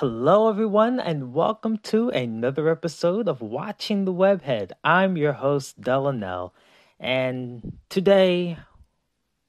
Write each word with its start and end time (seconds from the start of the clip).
Hello, 0.00 0.48
everyone, 0.48 0.98
and 0.98 1.34
welcome 1.34 1.76
to 1.76 2.08
another 2.08 2.70
episode 2.70 3.28
of 3.28 3.42
Watching 3.42 4.06
the 4.06 4.14
Webhead. 4.14 4.72
I'm 4.82 5.18
your 5.18 5.34
host, 5.34 5.78
Delanell, 5.78 6.52
and 6.98 7.76
today, 7.90 8.56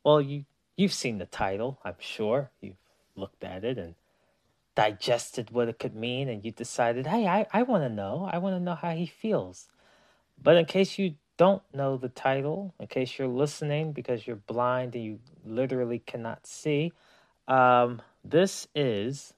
well, 0.04 0.20
you 0.20 0.44
you've 0.76 0.92
seen 0.92 1.20
the 1.20 1.26
title, 1.26 1.80
I'm 1.86 1.96
sure. 2.00 2.52
You've 2.60 2.76
looked 3.16 3.46
at 3.46 3.64
it 3.64 3.78
and 3.78 3.96
digested 4.76 5.52
what 5.52 5.70
it 5.70 5.80
could 5.80 5.96
mean, 5.96 6.28
and 6.28 6.44
you 6.44 6.52
decided, 6.52 7.08
hey, 7.08 7.28
I, 7.28 7.48
I 7.54 7.64
want 7.64 7.84
to 7.84 7.90
know. 7.90 8.30
I 8.30 8.38
want 8.40 8.58
to 8.58 8.60
know 8.60 8.76
how 8.76 8.92
he 8.92 9.06
feels. 9.06 9.70
But 10.38 10.58
in 10.58 10.66
case 10.66 11.00
you 11.00 11.16
don't 11.38 11.64
know 11.74 11.96
the 11.96 12.10
title, 12.10 12.74
in 12.78 12.88
case 12.88 13.18
you're 13.18 13.30
listening 13.30 13.94
because 13.94 14.28
you're 14.28 14.36
blind 14.36 14.96
and 14.96 15.06
you 15.06 15.20
literally 15.46 16.00
cannot 16.00 16.46
see, 16.46 16.92
um, 17.48 18.02
this 18.26 18.68
is 18.76 19.34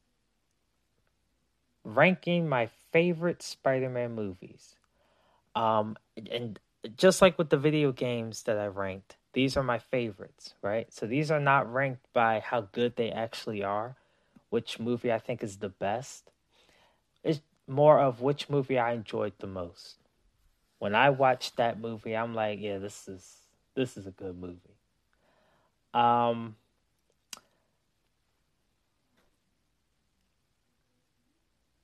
ranking 1.84 2.47
my 2.47 2.68
favorite 2.92 3.42
Spider-Man 3.42 4.14
movies. 4.14 4.75
Um, 5.55 5.97
and 6.32 6.59
just 6.97 7.21
like 7.21 7.37
with 7.37 7.50
the 7.50 7.57
video 7.57 7.92
games 7.92 8.43
that 8.43 8.57
I 8.57 8.68
ranked, 8.68 9.18
these 9.33 9.57
are 9.57 9.64
my 9.64 9.79
favorites, 9.79 10.54
right? 10.61 10.92
So 10.93 11.06
these 11.06 11.32
are 11.32 11.39
not 11.39 11.71
ranked 11.71 12.06
by 12.14 12.39
how 12.39 12.61
good 12.71 12.96
they 12.96 13.11
actually 13.11 13.64
are, 13.64 13.96
which 14.50 14.79
movie 14.79 15.11
I 15.11 15.19
think 15.19 15.43
is 15.43 15.57
the 15.57 15.69
best. 15.69 16.32
It's 17.23 17.42
more 17.68 18.00
of 18.00 18.21
which 18.21 18.50
movie 18.50 18.78
I 18.78 18.93
enjoyed 18.93 19.34
the 19.39 19.47
most. 19.47 19.95
When 20.79 20.95
I 20.95 21.09
watched 21.09 21.57
that 21.57 21.79
movie, 21.79 22.15
I'm 22.15 22.36
like, 22.36 22.59
yeah, 22.61 22.78
this 22.78 23.07
is 23.07 23.37
this 23.75 23.97
is 23.97 24.06
a 24.06 24.11
good 24.11 24.37
movie. 24.37 24.78
Um 25.93 26.56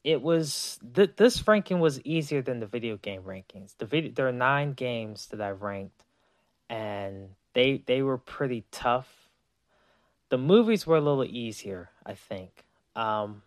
it 0.03 0.21
was 0.21 0.80
th- 0.94 1.16
this 1.17 1.48
ranking 1.48 1.80
was 1.80 2.02
easier 2.02 2.41
than 2.41 2.59
the 2.59 2.66
video 2.66 2.97
game 2.97 3.23
rankings. 3.23 3.75
The 3.78 3.86
video 3.86 4.11
there 4.11 4.28
are 4.28 4.33
nine 4.33 4.73
games 4.73 5.28
that 5.28 5.42
I 5.42 5.52
ranked, 5.52 6.03
and 6.69 7.30
they 7.53 7.83
they 7.86 8.02
were 8.02 8.17
pretty 8.17 8.66
tough. 8.72 9.30
The 10.30 10.38
movies 10.38 10.86
were 10.86 10.97
a 10.97 11.02
little 11.02 11.25
easier, 11.25 11.89
I 12.05 12.14
think. 12.14 12.64
Um, 12.95 13.42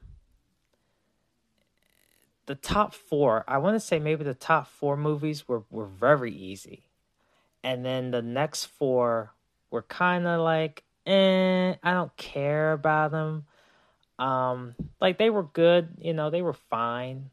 the 2.47 2.57
top 2.57 2.93
four, 2.93 3.45
I 3.47 3.59
want 3.59 3.77
to 3.77 3.81
say 3.81 3.99
maybe 3.99 4.25
the 4.25 4.35
top 4.35 4.67
four 4.67 4.97
movies 4.97 5.49
were 5.49 5.63
were 5.71 5.87
very 5.87 6.33
easy, 6.33 6.85
and 7.65 7.85
then 7.85 8.11
the 8.11 8.23
next 8.23 8.67
four 8.67 9.33
were 9.71 9.83
kind 9.83 10.27
of 10.27 10.41
like, 10.41 10.83
eh, 11.07 11.77
I 11.83 11.93
don't 11.93 12.15
care 12.19 12.73
about 12.73 13.13
them 13.13 13.47
um, 14.23 14.77
like 15.01 15.19
they 15.19 15.31
were 15.31 15.43
good, 15.43 15.89
you 16.01 16.15
know, 16.15 16.31
they 16.31 16.43
were 16.43 16.53
fine, 16.53 17.31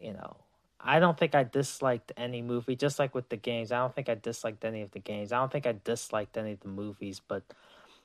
you 0.00 0.14
know. 0.14 0.36
I 0.80 0.98
don't 0.98 1.18
think 1.18 1.34
I 1.34 1.44
disliked 1.44 2.12
any 2.16 2.40
movie, 2.40 2.76
just 2.76 2.98
like 2.98 3.14
with 3.14 3.28
the 3.28 3.36
games. 3.36 3.70
I 3.70 3.78
don't 3.80 3.94
think 3.94 4.08
I 4.08 4.14
disliked 4.14 4.64
any 4.64 4.80
of 4.80 4.90
the 4.92 5.00
games. 5.00 5.32
I 5.32 5.38
don't 5.38 5.52
think 5.52 5.66
I 5.66 5.74
disliked 5.84 6.38
any 6.38 6.52
of 6.52 6.60
the 6.60 6.68
movies, 6.68 7.20
but 7.20 7.42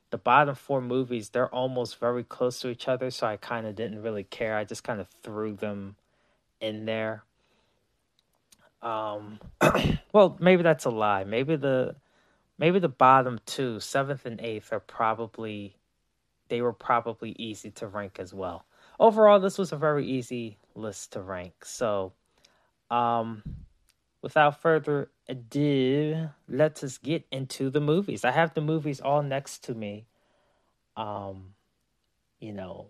the 0.09 0.17
bottom 0.17 0.53
four 0.53 0.81
movies, 0.81 1.29
they're 1.29 1.47
almost 1.47 1.97
very 1.97 2.25
close 2.25 2.59
to 2.59 2.69
each 2.69 2.89
other, 2.89 3.09
so 3.09 3.25
I 3.25 3.37
kind 3.37 3.65
of 3.65 3.73
didn't 3.73 4.01
really 4.01 4.25
care. 4.25 4.57
I 4.57 4.65
just 4.65 4.83
kind 4.83 4.99
of 4.99 5.07
threw 5.23 5.53
them 5.55 5.95
in 6.59 6.83
there. 6.83 7.23
Um, 8.81 9.39
well, 10.11 10.35
maybe 10.41 10.61
that's 10.61 10.83
a 10.83 10.89
lie. 10.89 11.23
Maybe 11.23 11.55
the 11.55 11.95
maybe 12.57 12.79
the 12.79 12.89
bottom 12.89 13.39
two, 13.45 13.79
seventh 13.79 14.25
and 14.25 14.41
eighth, 14.41 14.73
are 14.73 14.81
probably 14.81 15.77
they 16.47 16.61
were 16.61 16.73
probably 16.73 17.35
easy 17.37 17.71
to 17.71 17.87
rank 17.87 18.17
as 18.19 18.33
well. 18.33 18.65
Overall, 18.99 19.39
this 19.39 19.57
was 19.57 19.71
a 19.71 19.77
very 19.77 20.05
easy 20.05 20.57
list 20.75 21.13
to 21.13 21.21
rank. 21.21 21.65
So, 21.65 22.13
um, 22.89 23.43
without 24.21 24.61
further 24.61 25.09
ado, 25.27 26.29
let 26.47 26.83
us 26.83 26.97
get 26.97 27.25
into 27.31 27.69
the 27.69 27.81
movies. 27.81 28.23
I 28.23 28.31
have 28.31 28.53
the 28.53 28.61
movies 28.61 29.01
all 29.01 29.21
next 29.21 29.63
to 29.65 29.73
me. 29.73 30.05
Um, 30.95 31.55
you 32.39 32.53
know, 32.53 32.87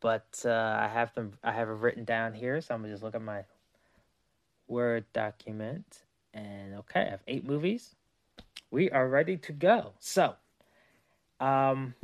but 0.00 0.42
uh, 0.44 0.78
I 0.80 0.88
have 0.88 1.14
them. 1.14 1.32
I 1.42 1.52
have 1.52 1.68
it 1.68 1.72
written 1.72 2.04
down 2.04 2.34
here, 2.34 2.60
so 2.60 2.74
I'm 2.74 2.82
gonna 2.82 2.92
just 2.92 3.02
look 3.02 3.14
at 3.14 3.22
my 3.22 3.44
Word 4.66 5.04
document. 5.12 6.02
And 6.32 6.74
okay, 6.74 7.00
I 7.00 7.10
have 7.10 7.22
eight 7.28 7.46
movies. 7.46 7.94
We 8.70 8.90
are 8.90 9.08
ready 9.08 9.36
to 9.36 9.52
go. 9.52 9.92
So, 10.00 10.34
um, 11.38 11.94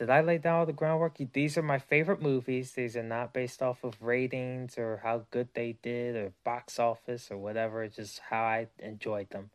did 0.00 0.08
I 0.08 0.22
lay 0.22 0.38
down 0.38 0.60
all 0.60 0.64
the 0.64 0.72
groundwork? 0.72 1.18
These 1.34 1.58
are 1.58 1.62
my 1.62 1.78
favorite 1.78 2.22
movies. 2.22 2.72
These 2.72 2.96
are 2.96 3.02
not 3.02 3.34
based 3.34 3.60
off 3.60 3.84
of 3.84 4.00
ratings 4.00 4.78
or 4.78 5.00
how 5.02 5.26
good 5.30 5.50
they 5.52 5.76
did 5.82 6.16
or 6.16 6.32
box 6.42 6.78
office 6.78 7.30
or 7.30 7.36
whatever. 7.36 7.82
It's 7.82 7.96
just 7.96 8.18
how 8.30 8.40
I 8.40 8.68
enjoyed 8.78 9.28
them. 9.28 9.50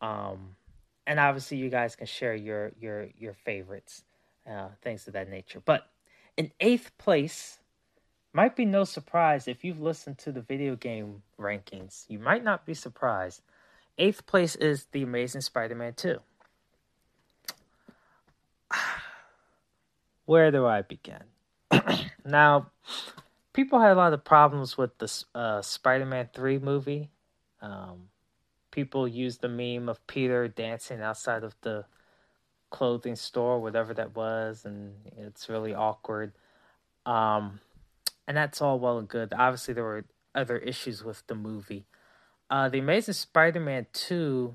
Um, 0.00 0.56
and 1.06 1.20
obviously, 1.20 1.58
you 1.58 1.68
guys 1.68 1.94
can 1.94 2.06
share 2.06 2.34
your 2.34 2.72
your 2.80 3.08
your 3.18 3.34
favorites, 3.34 4.02
uh, 4.50 4.68
things 4.80 5.06
of 5.06 5.12
that 5.12 5.28
nature. 5.28 5.60
But 5.62 5.86
in 6.38 6.52
eighth 6.58 6.96
place, 6.96 7.58
might 8.32 8.56
be 8.56 8.64
no 8.64 8.84
surprise 8.84 9.46
if 9.46 9.62
you've 9.62 9.82
listened 9.82 10.16
to 10.20 10.32
the 10.32 10.40
video 10.40 10.74
game 10.74 11.22
rankings. 11.38 12.06
You 12.08 12.18
might 12.18 12.42
not 12.42 12.64
be 12.64 12.72
surprised. 12.72 13.42
Eighth 13.98 14.24
place 14.24 14.56
is 14.56 14.86
The 14.92 15.02
Amazing 15.02 15.42
Spider-Man 15.42 15.92
Two. 15.98 16.20
Where 20.30 20.52
do 20.52 20.64
I 20.64 20.82
begin? 20.82 21.24
now, 22.24 22.70
people 23.52 23.80
had 23.80 23.90
a 23.90 23.96
lot 23.96 24.12
of 24.12 24.24
problems 24.24 24.78
with 24.78 24.96
the 24.98 25.24
uh, 25.34 25.60
Spider-Man 25.60 26.28
Three 26.32 26.60
movie. 26.60 27.10
Um, 27.60 28.10
people 28.70 29.08
used 29.08 29.40
the 29.40 29.48
meme 29.48 29.88
of 29.88 30.06
Peter 30.06 30.46
dancing 30.46 31.00
outside 31.00 31.42
of 31.42 31.56
the 31.62 31.84
clothing 32.70 33.16
store, 33.16 33.58
whatever 33.60 33.92
that 33.92 34.14
was, 34.14 34.64
and 34.64 34.94
it's 35.18 35.48
really 35.48 35.74
awkward. 35.74 36.30
Um, 37.04 37.58
and 38.28 38.36
that's 38.36 38.62
all 38.62 38.78
well 38.78 38.98
and 38.98 39.08
good. 39.08 39.32
Obviously, 39.36 39.74
there 39.74 39.82
were 39.82 40.04
other 40.32 40.58
issues 40.58 41.02
with 41.02 41.26
the 41.26 41.34
movie. 41.34 41.86
Uh, 42.48 42.68
the 42.68 42.78
Amazing 42.78 43.14
Spider-Man 43.14 43.88
Two 43.92 44.54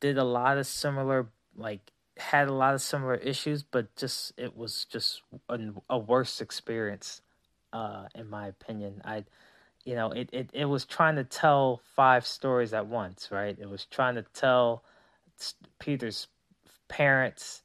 did 0.00 0.18
a 0.18 0.24
lot 0.24 0.58
of 0.58 0.66
similar 0.66 1.28
like 1.56 1.92
had 2.18 2.48
a 2.48 2.52
lot 2.52 2.74
of 2.74 2.82
similar 2.82 3.14
issues, 3.14 3.62
but 3.62 3.94
just 3.96 4.32
it 4.36 4.56
was 4.56 4.86
just 4.86 5.22
a, 5.48 5.58
a 5.90 5.98
worse 5.98 6.40
experience, 6.40 7.20
uh, 7.72 8.04
in 8.14 8.28
my 8.30 8.46
opinion. 8.46 9.02
I, 9.04 9.24
you 9.84 9.94
know, 9.94 10.10
it, 10.10 10.30
it 10.32 10.50
it 10.52 10.64
was 10.64 10.84
trying 10.84 11.16
to 11.16 11.24
tell 11.24 11.80
five 11.94 12.26
stories 12.26 12.72
at 12.72 12.86
once, 12.86 13.28
right? 13.30 13.56
It 13.58 13.68
was 13.68 13.84
trying 13.84 14.14
to 14.16 14.24
tell 14.34 14.82
Peter's 15.78 16.28
parents. 16.88 17.62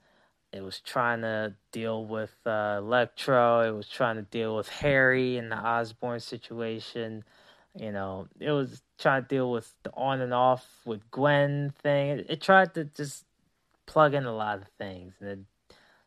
It 0.51 0.61
was 0.61 0.81
trying 0.81 1.21
to 1.21 1.55
deal 1.71 2.05
with 2.05 2.35
uh, 2.45 2.75
Electro. 2.79 3.61
It 3.61 3.71
was 3.75 3.87
trying 3.87 4.17
to 4.17 4.23
deal 4.23 4.57
with 4.57 4.67
Harry 4.67 5.37
and 5.37 5.49
the 5.49 5.57
Osborn 5.57 6.19
situation. 6.19 7.23
You 7.73 7.93
know, 7.93 8.27
it 8.37 8.51
was 8.51 8.81
trying 8.99 9.23
to 9.23 9.27
deal 9.29 9.49
with 9.49 9.73
the 9.83 9.91
on 9.93 10.19
and 10.19 10.33
off 10.33 10.67
with 10.83 11.09
Gwen 11.09 11.73
thing. 11.81 12.09
It, 12.09 12.25
it 12.29 12.41
tried 12.41 12.73
to 12.73 12.83
just 12.83 13.23
plug 13.91 14.13
in 14.13 14.25
a 14.25 14.33
lot 14.33 14.61
of 14.61 14.67
things, 14.77 15.15
and 15.19 15.29
it, 15.29 15.39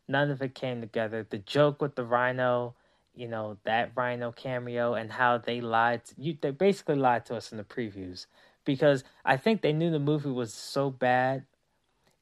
none 0.07 0.31
of 0.31 0.41
it 0.41 0.55
came 0.55 0.81
together. 0.81 1.25
The 1.29 1.37
joke 1.37 1.81
with 1.81 1.95
the 1.95 2.03
Rhino, 2.03 2.73
you 3.13 3.27
know, 3.27 3.57
that 3.63 3.91
Rhino 3.95 4.31
cameo, 4.31 4.95
and 4.95 5.11
how 5.11 5.37
they 5.37 5.61
lied. 5.61 6.03
To, 6.05 6.15
you, 6.17 6.37
they 6.41 6.49
basically 6.49 6.95
lied 6.95 7.27
to 7.27 7.35
us 7.35 7.51
in 7.51 7.59
the 7.59 7.63
previews 7.63 8.25
because 8.65 9.03
I 9.23 9.37
think 9.37 9.61
they 9.61 9.71
knew 9.71 9.91
the 9.91 9.99
movie 9.99 10.31
was 10.31 10.51
so 10.51 10.89
bad. 10.89 11.45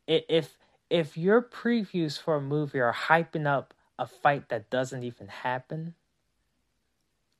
If 0.05 0.57
if 0.89 1.17
your 1.17 1.41
previews 1.41 2.19
for 2.21 2.35
a 2.35 2.41
movie 2.41 2.81
are 2.81 2.93
hyping 2.93 3.47
up 3.47 3.73
a 3.97 4.05
fight 4.05 4.49
that 4.49 4.69
doesn't 4.69 5.03
even 5.03 5.29
happen, 5.29 5.95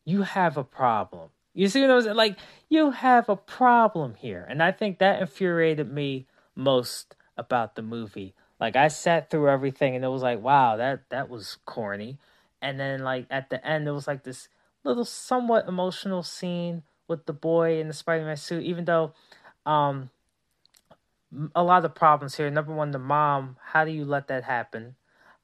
you 0.06 0.22
have 0.22 0.56
a 0.56 0.64
problem. 0.64 1.30
You 1.54 1.68
see 1.68 1.81
what 1.81 1.92
I'm 1.92 2.02
saying? 2.02 2.16
Like 2.16 2.38
you 2.69 2.92
have 2.92 3.28
a 3.28 3.36
problem 3.36 4.16
here, 4.16 4.48
and 4.50 4.64
I 4.64 4.72
think 4.72 5.00
that 5.00 5.22
infuriated 5.22 5.92
me 5.92 6.26
most 6.56 7.18
about 7.38 7.75
the 7.75 7.81
movie. 7.81 8.33
Like 8.59 8.75
I 8.75 8.88
sat 8.88 9.30
through 9.30 9.50
everything 9.50 9.95
and 9.95 10.06
it 10.06 10.09
was 10.09 10.21
like, 10.21 10.41
wow, 10.41 10.77
that 10.77 11.09
that 11.09 11.30
was 11.30 11.57
corny. 11.65 12.18
And 12.62 12.80
then 12.80 13.03
like 13.03 13.27
at 13.30 13.50
the 13.50 13.65
end 13.65 13.88
it 13.88 13.91
was 13.91 14.07
like 14.07 14.24
this 14.24 14.47
little 14.83 15.06
somewhat 15.06 15.68
emotional 15.68 16.24
scene 16.24 16.83
with 17.07 17.25
the 17.25 17.33
boy 17.33 17.80
in 17.80 17.88
the 17.88 17.94
Spider-Man 17.94 18.38
suit 18.38 18.63
even 18.63 18.85
though 18.85 19.13
um 19.65 20.09
a 21.56 21.63
lot 21.63 21.85
of 21.85 21.95
problems 21.95 22.35
here. 22.35 22.50
Number 22.50 22.74
one, 22.74 22.91
the 22.91 23.00
mom, 23.00 23.57
how 23.71 23.85
do 23.85 23.91
you 23.91 24.06
let 24.06 24.27
that 24.27 24.44
happen? 24.44 24.95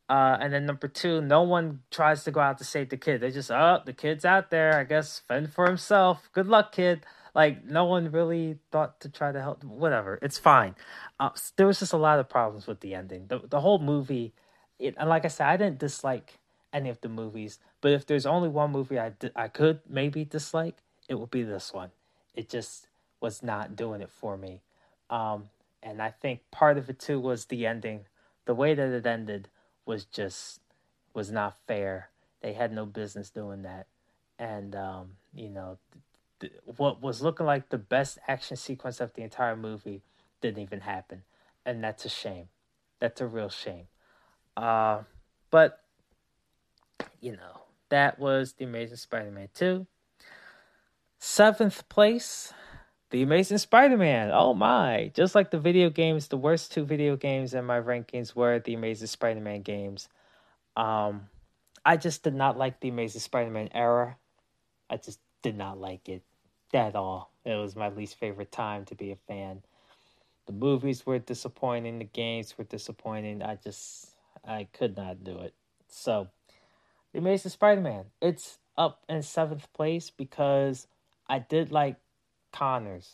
Uh, 0.07 0.37
and 0.39 0.51
then 0.53 0.65
number 0.65 0.87
two, 0.87 1.21
no 1.21 1.43
one 1.43 1.81
tries 1.91 2.23
to 2.23 2.31
go 2.31 2.39
out 2.39 2.57
to 2.57 2.63
save 2.63 2.89
the 2.89 2.97
kid. 2.97 3.21
They 3.21 3.31
just, 3.31 3.51
oh, 3.51 3.79
the 3.85 3.93
kid's 3.93 4.25
out 4.25 4.49
there. 4.49 4.77
I 4.77 4.83
guess 4.83 5.19
fend 5.27 5.53
for 5.53 5.67
himself. 5.67 6.29
Good 6.33 6.47
luck, 6.47 6.71
kid. 6.71 7.05
Like 7.35 7.65
no 7.65 7.85
one 7.85 8.11
really 8.11 8.57
thought 8.71 8.99
to 9.01 9.09
try 9.09 9.31
to 9.31 9.41
help. 9.41 9.63
Whatever, 9.63 10.19
it's 10.21 10.37
fine. 10.37 10.75
Uh, 11.19 11.29
there 11.55 11.67
was 11.67 11.79
just 11.79 11.93
a 11.93 11.97
lot 11.97 12.19
of 12.19 12.29
problems 12.29 12.67
with 12.67 12.79
the 12.79 12.95
ending. 12.95 13.27
The 13.27 13.39
the 13.39 13.61
whole 13.61 13.79
movie, 13.79 14.33
it, 14.79 14.95
and 14.97 15.09
like 15.09 15.25
I 15.25 15.29
said, 15.29 15.47
I 15.47 15.57
didn't 15.57 15.79
dislike 15.79 16.39
any 16.73 16.89
of 16.89 17.01
the 17.01 17.09
movies. 17.09 17.59
But 17.81 17.91
if 17.91 18.05
there's 18.05 18.25
only 18.25 18.49
one 18.49 18.71
movie 18.71 18.99
I, 18.99 19.13
I 19.35 19.47
could 19.47 19.79
maybe 19.87 20.25
dislike, 20.25 20.77
it 21.07 21.15
would 21.15 21.31
be 21.31 21.43
this 21.43 21.73
one. 21.73 21.91
It 22.35 22.49
just 22.49 22.87
was 23.21 23.43
not 23.43 23.75
doing 23.75 24.01
it 24.01 24.11
for 24.11 24.37
me. 24.37 24.61
Um, 25.09 25.49
and 25.81 26.01
I 26.01 26.11
think 26.11 26.41
part 26.51 26.77
of 26.77 26.89
it 26.89 26.99
too 26.99 27.19
was 27.19 27.45
the 27.45 27.65
ending. 27.65 28.05
The 28.45 28.53
way 28.53 28.73
that 28.73 28.89
it 28.89 29.05
ended 29.05 29.49
was 29.85 30.05
just 30.05 30.61
was 31.13 31.31
not 31.31 31.57
fair. 31.67 32.09
They 32.41 32.53
had 32.53 32.71
no 32.71 32.85
business 32.85 33.29
doing 33.29 33.63
that. 33.63 33.87
And 34.37 34.75
um, 34.75 35.11
you 35.33 35.49
know, 35.49 35.77
what 36.77 37.01
was 37.01 37.21
looking 37.21 37.45
like 37.45 37.69
the 37.69 37.77
best 37.77 38.17
action 38.27 38.57
sequence 38.57 38.99
of 38.99 39.13
the 39.13 39.23
entire 39.23 39.55
movie 39.55 40.01
didn't 40.41 40.61
even 40.61 40.81
happen. 40.81 41.23
And 41.65 41.83
that's 41.83 42.05
a 42.05 42.09
shame. 42.09 42.49
That's 42.99 43.21
a 43.21 43.27
real 43.27 43.49
shame. 43.49 43.87
Uh, 44.55 45.03
but 45.51 45.81
you 47.21 47.33
know, 47.33 47.61
that 47.89 48.19
was 48.19 48.53
The 48.53 48.65
Amazing 48.65 48.97
Spider 48.97 49.31
Man 49.31 49.49
2. 49.53 49.85
Seventh 51.17 51.87
place, 51.89 52.53
The 53.09 53.21
Amazing 53.21 53.57
Spider 53.57 53.97
Man. 53.97 54.31
Oh 54.33 54.53
my. 54.53 55.11
Just 55.13 55.35
like 55.35 55.51
the 55.51 55.59
video 55.59 55.89
games, 55.89 56.27
the 56.27 56.37
worst 56.37 56.71
two 56.71 56.85
video 56.85 57.15
games 57.15 57.53
in 57.53 57.65
my 57.65 57.79
rankings 57.79 58.35
were 58.35 58.59
the 58.59 58.73
Amazing 58.73 59.07
Spider 59.07 59.41
Man 59.41 59.61
games. 59.61 60.07
Um, 60.77 61.27
I 61.85 61.97
just 61.97 62.23
did 62.23 62.35
not 62.35 62.57
like 62.57 62.79
the 62.79 62.89
Amazing 62.89 63.21
Spider 63.21 63.51
Man 63.51 63.69
era. 63.73 64.17
I 64.89 64.97
just 64.97 65.19
did 65.41 65.57
not 65.57 65.79
like 65.79 66.09
it 66.09 66.23
at 66.73 66.95
all. 66.95 67.31
It 67.45 67.55
was 67.55 67.75
my 67.75 67.89
least 67.89 68.17
favorite 68.17 68.51
time 68.51 68.85
to 68.85 68.95
be 68.95 69.11
a 69.11 69.15
fan. 69.27 69.61
The 70.45 70.53
movies 70.53 71.05
were 71.05 71.19
disappointing, 71.19 71.99
the 71.99 72.05
games 72.05 72.57
were 72.57 72.63
disappointing. 72.63 73.41
I 73.43 73.55
just 73.55 74.11
I 74.45 74.67
could 74.73 74.97
not 74.97 75.23
do 75.23 75.39
it. 75.39 75.53
So 75.87 76.27
the 77.13 77.19
Amazing 77.19 77.51
Spider-Man. 77.51 78.05
It's 78.21 78.59
up 78.77 79.03
in 79.09 79.21
seventh 79.23 79.71
place 79.73 80.09
because 80.09 80.87
I 81.27 81.39
did 81.39 81.71
like 81.71 81.97
Connors, 82.51 83.09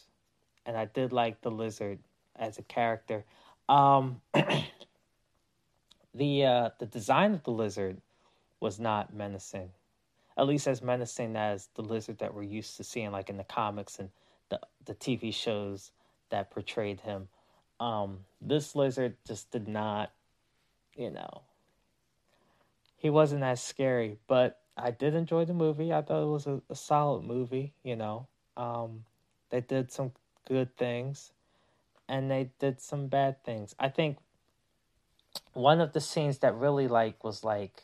and 0.66 0.77
I 0.77 0.86
did 0.86 1.12
like 1.12 1.42
the 1.42 1.51
Lizard 1.51 2.00
as 2.36 2.57
a 2.57 2.63
character. 2.63 3.25
Um, 3.69 4.22
the 6.13 6.45
uh, 6.45 6.69
the 6.80 6.86
design 6.86 7.33
of 7.33 7.44
the 7.44 7.51
Lizard 7.51 8.01
was 8.60 8.80
not 8.80 9.13
menacing, 9.13 9.69
at 10.38 10.48
least 10.48 10.68
as 10.68 10.82
menacing 10.82 11.36
as 11.36 11.70
the 11.76 11.82
Lizard 11.82 12.20
that 12.20 12.34
we're 12.34 12.44
used 12.44 12.78
to 12.78 12.84
seeing, 12.84 13.12
like 13.12 13.30
in 13.30 13.38
the 13.38 13.44
comics 13.44 14.00
and 14.00 14.10
the 14.50 14.60
the 14.86 14.96
TV 14.96 15.34
shows 15.34 15.92
that 16.30 16.52
portrayed 16.52 17.02
him. 17.02 17.28
Um, 17.80 18.20
this 18.42 18.76
Lizard 18.76 19.16
just 19.28 19.52
did 19.52 19.68
not, 19.68 20.12
you 20.96 21.12
know, 21.12 21.42
he 22.98 23.10
wasn't 23.10 23.44
as 23.44 23.62
scary, 23.62 24.18
but 24.28 24.60
I 24.78 24.92
did 24.92 25.14
enjoy 25.14 25.46
the 25.46 25.54
movie. 25.54 25.94
I 25.94 26.02
thought 26.02 26.24
it 26.24 26.32
was 26.32 26.48
a, 26.48 26.62
a 26.70 26.76
solid 26.76 27.24
movie, 27.24 27.74
you 27.84 27.96
know. 27.96 28.28
Um, 28.58 29.06
they 29.50 29.62
did 29.62 29.92
some 29.92 30.12
good 30.48 30.76
things 30.78 31.32
and 32.08 32.30
they 32.30 32.52
did 32.60 32.82
some 32.82 33.08
bad 33.08 33.44
things. 33.44 33.76
I 33.80 33.90
think 33.90 34.18
one 35.54 35.82
of 35.82 35.94
the 35.94 36.02
scenes 36.02 36.40
that 36.40 36.56
really 36.56 36.88
like 36.88 37.24
was 37.24 37.44
like 37.44 37.84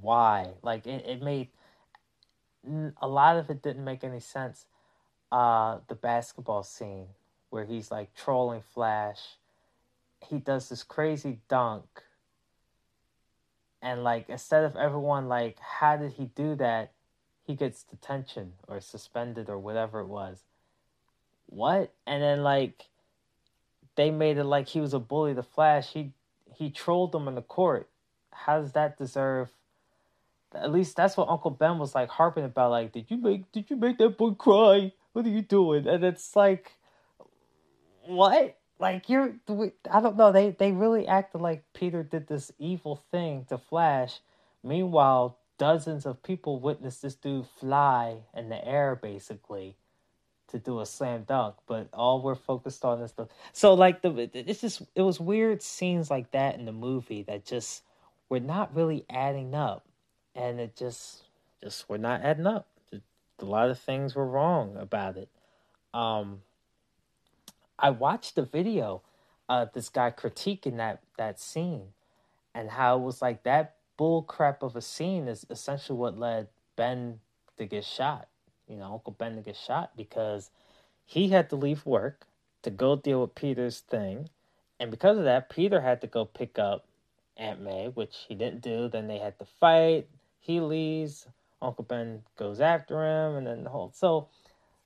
why? 0.00 0.52
Like 0.62 0.86
it, 0.86 1.04
it 1.06 1.22
made 1.22 1.48
a 3.00 3.08
lot 3.08 3.36
of 3.36 3.50
it 3.50 3.62
didn't 3.62 3.84
make 3.84 4.04
any 4.04 4.20
sense. 4.20 4.66
Uh 5.30 5.78
the 5.88 5.94
basketball 5.94 6.62
scene 6.62 7.06
where 7.50 7.64
he's 7.64 7.90
like 7.90 8.14
trolling 8.14 8.62
Flash. 8.74 9.36
He 10.28 10.38
does 10.38 10.68
this 10.68 10.82
crazy 10.82 11.40
dunk. 11.48 11.84
And 13.80 14.04
like 14.04 14.28
instead 14.28 14.64
of 14.64 14.76
everyone 14.76 15.28
like 15.28 15.58
how 15.58 15.96
did 15.96 16.12
he 16.12 16.26
do 16.26 16.54
that? 16.56 16.92
He 17.44 17.54
gets 17.54 17.82
detention 17.82 18.52
or 18.68 18.80
suspended 18.80 19.48
or 19.48 19.58
whatever 19.58 20.00
it 20.00 20.06
was. 20.06 20.42
What? 21.46 21.92
And 22.06 22.22
then 22.22 22.42
like 22.42 22.88
they 23.96 24.10
made 24.10 24.38
it 24.38 24.44
like 24.44 24.68
he 24.68 24.80
was 24.80 24.94
a 24.94 24.98
bully 24.98 25.32
the 25.32 25.42
flash. 25.42 25.92
He 25.92 26.12
he 26.54 26.70
trolled 26.70 27.12
them 27.12 27.28
in 27.28 27.34
the 27.34 27.42
court. 27.42 27.88
How 28.30 28.60
does 28.60 28.72
that 28.72 28.98
deserve 28.98 29.50
at 30.54 30.72
least 30.72 30.96
that's 30.96 31.16
what 31.16 31.28
uncle 31.28 31.50
ben 31.50 31.78
was 31.78 31.94
like 31.94 32.08
harping 32.08 32.44
about 32.44 32.70
like 32.70 32.92
did 32.92 33.10
you 33.10 33.16
make 33.16 33.50
did 33.52 33.70
you 33.70 33.76
make 33.76 33.98
that 33.98 34.16
boy 34.16 34.30
cry? 34.30 34.92
What 35.12 35.26
are 35.26 35.30
you 35.30 35.42
doing? 35.42 35.86
And 35.86 36.04
it's 36.04 36.34
like 36.34 36.72
what? 38.06 38.58
Like 38.78 39.08
you're 39.08 39.34
I 39.90 40.00
don't 40.00 40.16
know. 40.16 40.32
They 40.32 40.50
they 40.50 40.72
really 40.72 41.06
acted 41.06 41.40
like 41.40 41.64
Peter 41.72 42.02
did 42.02 42.26
this 42.26 42.50
evil 42.58 43.04
thing 43.10 43.46
to 43.48 43.58
Flash. 43.58 44.20
Meanwhile, 44.64 45.38
dozens 45.58 46.06
of 46.06 46.22
people 46.22 46.60
witnessed 46.60 47.02
this 47.02 47.14
dude 47.14 47.46
fly 47.46 48.16
in 48.34 48.48
the 48.48 48.66
air 48.66 48.96
basically 48.96 49.76
to 50.48 50.58
do 50.58 50.80
a 50.80 50.86
slam 50.86 51.24
dunk, 51.24 51.54
but 51.66 51.88
all 51.92 52.20
we're 52.20 52.34
focused 52.34 52.84
on 52.84 53.00
is 53.00 53.12
the 53.12 53.26
so 53.52 53.74
like 53.74 54.02
the 54.02 54.30
it's 54.34 54.60
just 54.60 54.82
it 54.94 55.02
was 55.02 55.18
weird 55.18 55.62
scenes 55.62 56.10
like 56.10 56.30
that 56.32 56.56
in 56.56 56.64
the 56.64 56.72
movie 56.72 57.22
that 57.22 57.44
just 57.44 57.82
were 58.28 58.40
not 58.40 58.74
really 58.74 59.04
adding 59.10 59.54
up, 59.54 59.86
and 60.34 60.60
it 60.60 60.76
just 60.76 61.24
just 61.62 61.88
were 61.88 61.98
not 61.98 62.22
adding 62.22 62.46
up. 62.46 62.66
A 62.92 63.44
lot 63.44 63.70
of 63.70 63.78
things 63.78 64.14
were 64.14 64.26
wrong 64.26 64.76
about 64.76 65.16
it. 65.16 65.28
Um, 65.92 66.42
I 67.78 67.90
watched 67.90 68.36
the 68.36 68.42
video 68.42 69.02
of 69.48 69.72
this 69.72 69.88
guy 69.88 70.10
critiquing 70.10 70.76
that 70.76 71.02
that 71.18 71.40
scene 71.40 71.88
and 72.54 72.70
how 72.70 72.96
it 72.96 73.02
was 73.02 73.20
like 73.20 73.42
that 73.42 73.76
bull 73.96 74.22
crap 74.22 74.62
of 74.62 74.76
a 74.76 74.80
scene 74.80 75.28
is 75.28 75.46
essentially 75.50 75.98
what 75.98 76.18
led 76.18 76.48
Ben 76.76 77.20
to 77.58 77.66
get 77.66 77.84
shot. 77.84 78.28
You 78.68 78.76
know, 78.76 78.92
Uncle 78.92 79.14
Ben 79.18 79.36
to 79.36 79.42
get 79.42 79.56
shot 79.56 79.96
because 79.96 80.50
he 81.04 81.28
had 81.28 81.50
to 81.50 81.56
leave 81.56 81.84
work 81.84 82.26
to 82.62 82.70
go 82.70 82.96
deal 82.96 83.20
with 83.20 83.34
Peter's 83.34 83.80
thing. 83.80 84.28
And 84.80 84.90
because 84.90 85.18
of 85.18 85.24
that, 85.24 85.50
Peter 85.50 85.80
had 85.80 86.00
to 86.00 86.06
go 86.06 86.24
pick 86.24 86.58
up 86.58 86.86
Aunt 87.36 87.60
May, 87.60 87.88
which 87.88 88.24
he 88.28 88.34
didn't 88.34 88.62
do. 88.62 88.88
Then 88.88 89.08
they 89.08 89.18
had 89.18 89.38
to 89.38 89.44
fight. 89.44 90.08
He 90.42 90.60
leaves. 90.60 91.28
Uncle 91.62 91.84
Ben 91.84 92.22
goes 92.36 92.60
after 92.60 93.06
him, 93.06 93.36
and 93.36 93.46
then 93.46 93.62
the 93.62 93.70
whole 93.70 93.92
so 93.94 94.28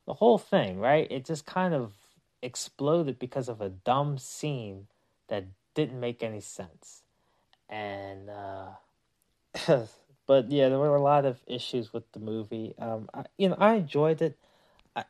the 0.06 0.12
whole 0.14 0.36
thing, 0.38 0.78
right? 0.78 1.10
It 1.10 1.24
just 1.24 1.46
kind 1.46 1.72
of 1.72 1.94
exploded 2.42 3.18
because 3.18 3.48
of 3.48 3.62
a 3.62 3.70
dumb 3.70 4.18
scene 4.18 4.86
that 5.28 5.46
didn't 5.74 5.98
make 5.98 6.22
any 6.22 6.40
sense. 6.40 7.02
And 7.70 8.28
uh 8.28 8.68
but 10.26 10.50
yeah, 10.50 10.68
there 10.68 10.78
were 10.78 10.94
a 10.94 11.02
lot 11.02 11.24
of 11.24 11.42
issues 11.46 11.90
with 11.92 12.12
the 12.12 12.20
movie. 12.20 12.74
Um 12.78 13.08
I, 13.14 13.24
you 13.38 13.48
know, 13.48 13.56
I 13.58 13.74
enjoyed 13.76 14.20
it. 14.20 14.38
I, 14.94 15.04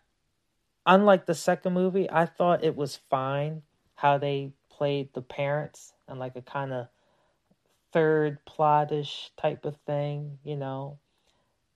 unlike 0.86 1.26
the 1.26 1.34
second 1.34 1.72
movie, 1.74 2.08
I 2.08 2.24
thought 2.24 2.62
it 2.62 2.76
was 2.76 3.00
fine 3.10 3.62
how 3.96 4.16
they 4.16 4.52
played 4.70 5.12
the 5.12 5.22
parents 5.22 5.92
and 6.06 6.20
like 6.20 6.36
a 6.36 6.42
kind 6.42 6.72
of 6.72 6.86
third 7.96 8.38
plotish 8.44 9.30
type 9.38 9.64
of 9.64 9.74
thing, 9.86 10.38
you 10.44 10.54
know. 10.54 10.98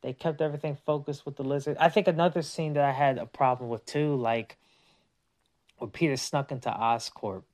They 0.03 0.13
kept 0.13 0.43
everything 0.43 0.77
focused 0.85 1.25
with 1.25 1.37
the 1.37 1.45
lizard. 1.45 1.79
I 1.81 1.89
think 1.89 2.09
another 2.09 2.43
scene 2.43 2.75
that 2.75 2.85
I 2.85 2.93
had 2.93 3.17
a 3.17 3.25
problem 3.25 3.71
with 3.71 3.87
too, 3.87 4.17
like 4.17 4.59
when 5.79 5.89
Peter 5.89 6.19
snuck 6.19 6.53
into 6.53 6.69
Oscorp 6.69 7.45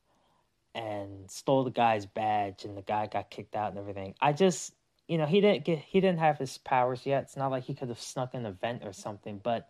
and 0.74 1.30
stole 1.30 1.62
the 1.62 1.70
guy's 1.70 2.06
badge 2.06 2.64
and 2.64 2.76
the 2.76 2.82
guy 2.82 3.06
got 3.06 3.30
kicked 3.30 3.54
out 3.54 3.70
and 3.70 3.78
everything. 3.78 4.16
I 4.20 4.32
just 4.32 4.74
you 5.06 5.16
know, 5.16 5.26
he 5.26 5.40
didn't 5.40 5.64
get 5.64 5.78
he 5.78 6.00
didn't 6.00 6.18
have 6.18 6.38
his 6.38 6.58
powers 6.58 7.06
yet. 7.06 7.22
It's 7.22 7.36
not 7.36 7.52
like 7.52 7.62
he 7.62 7.74
could 7.74 7.88
have 7.88 8.00
snuck 8.00 8.34
in 8.34 8.44
a 8.44 8.50
vent 8.50 8.82
or 8.84 8.92
something, 8.92 9.38
but 9.40 9.68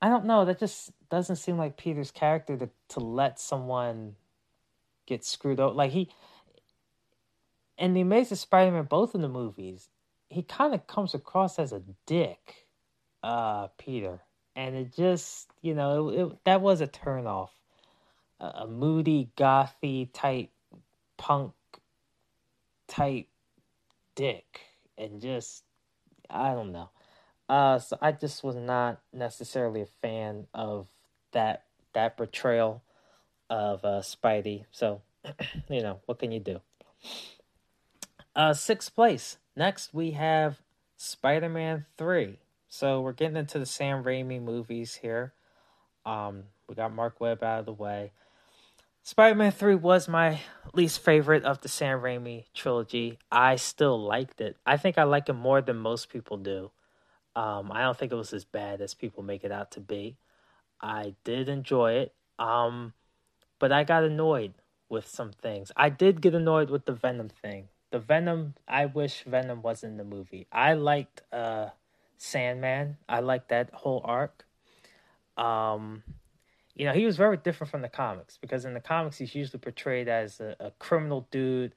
I 0.00 0.08
don't 0.08 0.26
know, 0.26 0.44
that 0.44 0.60
just 0.60 0.92
doesn't 1.08 1.36
seem 1.36 1.58
like 1.58 1.76
Peter's 1.76 2.12
character 2.12 2.56
to 2.56 2.70
to 2.90 3.00
let 3.00 3.40
someone 3.40 4.14
get 5.06 5.24
screwed 5.24 5.58
over. 5.58 5.74
Like 5.74 5.90
he 5.90 6.08
in 7.80 7.94
the 7.94 8.00
Amazing 8.00 8.36
Spider-Man, 8.36 8.84
both 8.84 9.16
in 9.16 9.22
the 9.22 9.28
movies, 9.28 9.88
he 10.28 10.42
kind 10.42 10.74
of 10.74 10.86
comes 10.86 11.14
across 11.14 11.58
as 11.58 11.72
a 11.72 11.82
dick, 12.06 12.66
uh, 13.24 13.66
Peter 13.78 14.20
and 14.56 14.76
it 14.76 14.94
just 14.94 15.50
you 15.62 15.74
know 15.74 16.08
it, 16.10 16.20
it, 16.20 16.44
that 16.44 16.60
was 16.60 16.80
a 16.80 16.86
turnoff. 16.86 17.50
A, 18.40 18.44
a 18.44 18.66
moody, 18.66 19.30
gothy 19.36 20.08
type 20.12 20.50
punk 21.16 21.52
type 22.88 23.26
dick, 24.14 24.60
and 24.98 25.20
just 25.20 25.64
I 26.28 26.52
don't 26.52 26.72
know. 26.72 26.90
Uh, 27.48 27.78
so 27.78 27.98
I 28.00 28.12
just 28.12 28.44
was 28.44 28.56
not 28.56 29.00
necessarily 29.12 29.82
a 29.82 29.86
fan 29.86 30.46
of 30.54 30.88
that 31.32 31.64
that 31.94 32.16
portrayal 32.16 32.82
of 33.48 33.84
uh, 33.84 34.00
Spidey. 34.00 34.64
So, 34.70 35.02
you 35.68 35.82
know, 35.82 36.00
what 36.06 36.18
can 36.18 36.32
you 36.32 36.40
do? 36.40 36.60
Uh, 38.34 38.54
sixth 38.54 38.94
place. 38.94 39.38
Next, 39.56 39.92
we 39.92 40.12
have 40.12 40.62
Spider 40.96 41.48
Man 41.48 41.86
3. 41.98 42.38
So 42.68 43.00
we're 43.00 43.12
getting 43.12 43.36
into 43.36 43.58
the 43.58 43.66
Sam 43.66 44.04
Raimi 44.04 44.40
movies 44.40 44.94
here. 44.94 45.32
Um, 46.06 46.44
we 46.68 46.74
got 46.74 46.94
Marc 46.94 47.20
Webb 47.20 47.42
out 47.42 47.60
of 47.60 47.66
the 47.66 47.72
way. 47.72 48.12
Spider 49.02 49.34
Man 49.34 49.50
3 49.50 49.74
was 49.74 50.08
my 50.08 50.40
least 50.72 51.00
favorite 51.00 51.44
of 51.44 51.60
the 51.62 51.68
Sam 51.68 52.00
Raimi 52.00 52.44
trilogy. 52.54 53.18
I 53.32 53.56
still 53.56 54.00
liked 54.00 54.40
it. 54.40 54.56
I 54.64 54.76
think 54.76 54.98
I 54.98 55.02
like 55.02 55.28
it 55.28 55.32
more 55.32 55.60
than 55.60 55.76
most 55.76 56.10
people 56.10 56.36
do. 56.36 56.70
Um, 57.34 57.72
I 57.72 57.82
don't 57.82 57.96
think 57.96 58.12
it 58.12 58.16
was 58.16 58.32
as 58.32 58.44
bad 58.44 58.80
as 58.80 58.94
people 58.94 59.22
make 59.22 59.42
it 59.42 59.52
out 59.52 59.72
to 59.72 59.80
be. 59.80 60.16
I 60.80 61.14
did 61.24 61.48
enjoy 61.48 61.92
it, 61.94 62.14
um, 62.38 62.92
but 63.58 63.72
I 63.72 63.84
got 63.84 64.04
annoyed 64.04 64.54
with 64.88 65.08
some 65.08 65.32
things. 65.32 65.72
I 65.76 65.88
did 65.88 66.20
get 66.20 66.34
annoyed 66.34 66.70
with 66.70 66.84
the 66.84 66.92
Venom 66.92 67.28
thing. 67.28 67.68
The 67.90 67.98
Venom, 67.98 68.54
I 68.68 68.86
wish 68.86 69.24
Venom 69.24 69.62
was 69.62 69.82
in 69.82 69.96
the 69.96 70.04
movie. 70.04 70.46
I 70.52 70.74
liked 70.74 71.22
uh, 71.32 71.70
Sandman. 72.18 72.98
I 73.08 73.20
liked 73.20 73.48
that 73.48 73.70
whole 73.72 74.00
arc. 74.04 74.44
Um, 75.36 76.02
you 76.76 76.84
know, 76.84 76.92
he 76.92 77.04
was 77.04 77.16
very 77.16 77.36
different 77.36 77.70
from 77.70 77.82
the 77.82 77.88
comics 77.88 78.38
because 78.40 78.64
in 78.64 78.74
the 78.74 78.80
comics 78.80 79.18
he's 79.18 79.34
usually 79.34 79.58
portrayed 79.58 80.08
as 80.08 80.40
a, 80.40 80.56
a 80.60 80.70
criminal 80.78 81.26
dude 81.30 81.74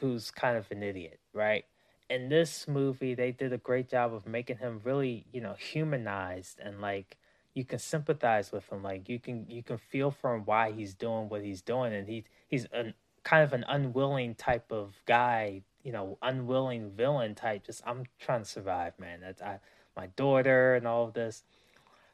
who's 0.00 0.30
kind 0.30 0.56
of 0.56 0.70
an 0.70 0.82
idiot, 0.82 1.20
right? 1.34 1.64
In 2.08 2.28
this 2.28 2.66
movie, 2.66 3.14
they 3.14 3.32
did 3.32 3.52
a 3.52 3.58
great 3.58 3.88
job 3.90 4.14
of 4.14 4.26
making 4.26 4.58
him 4.58 4.80
really, 4.84 5.26
you 5.32 5.40
know, 5.40 5.54
humanized 5.54 6.58
and 6.60 6.80
like 6.80 7.18
you 7.54 7.64
can 7.64 7.78
sympathize 7.78 8.50
with 8.50 8.70
him 8.70 8.82
like 8.82 9.08
you 9.08 9.18
can 9.18 9.46
you 9.48 9.62
can 9.62 9.76
feel 9.76 10.10
for 10.10 10.34
him 10.34 10.42
why 10.44 10.72
he's 10.72 10.94
doing 10.94 11.28
what 11.28 11.42
he's 11.42 11.60
doing 11.60 11.92
and 11.92 12.08
he 12.08 12.24
he's 12.48 12.66
a 12.72 12.94
kind 13.24 13.42
of 13.44 13.52
an 13.52 13.64
unwilling 13.68 14.34
type 14.34 14.72
of 14.72 14.94
guy 15.06 15.62
you 15.82 15.92
know 15.92 16.18
unwilling 16.22 16.90
villain 16.90 17.34
type 17.34 17.64
just 17.64 17.82
i'm 17.86 18.04
trying 18.18 18.42
to 18.42 18.48
survive 18.48 18.98
man. 18.98 19.20
That's 19.20 19.42
i 19.42 19.58
my 19.96 20.06
daughter 20.08 20.74
and 20.74 20.86
all 20.86 21.04
of 21.04 21.14
this. 21.14 21.42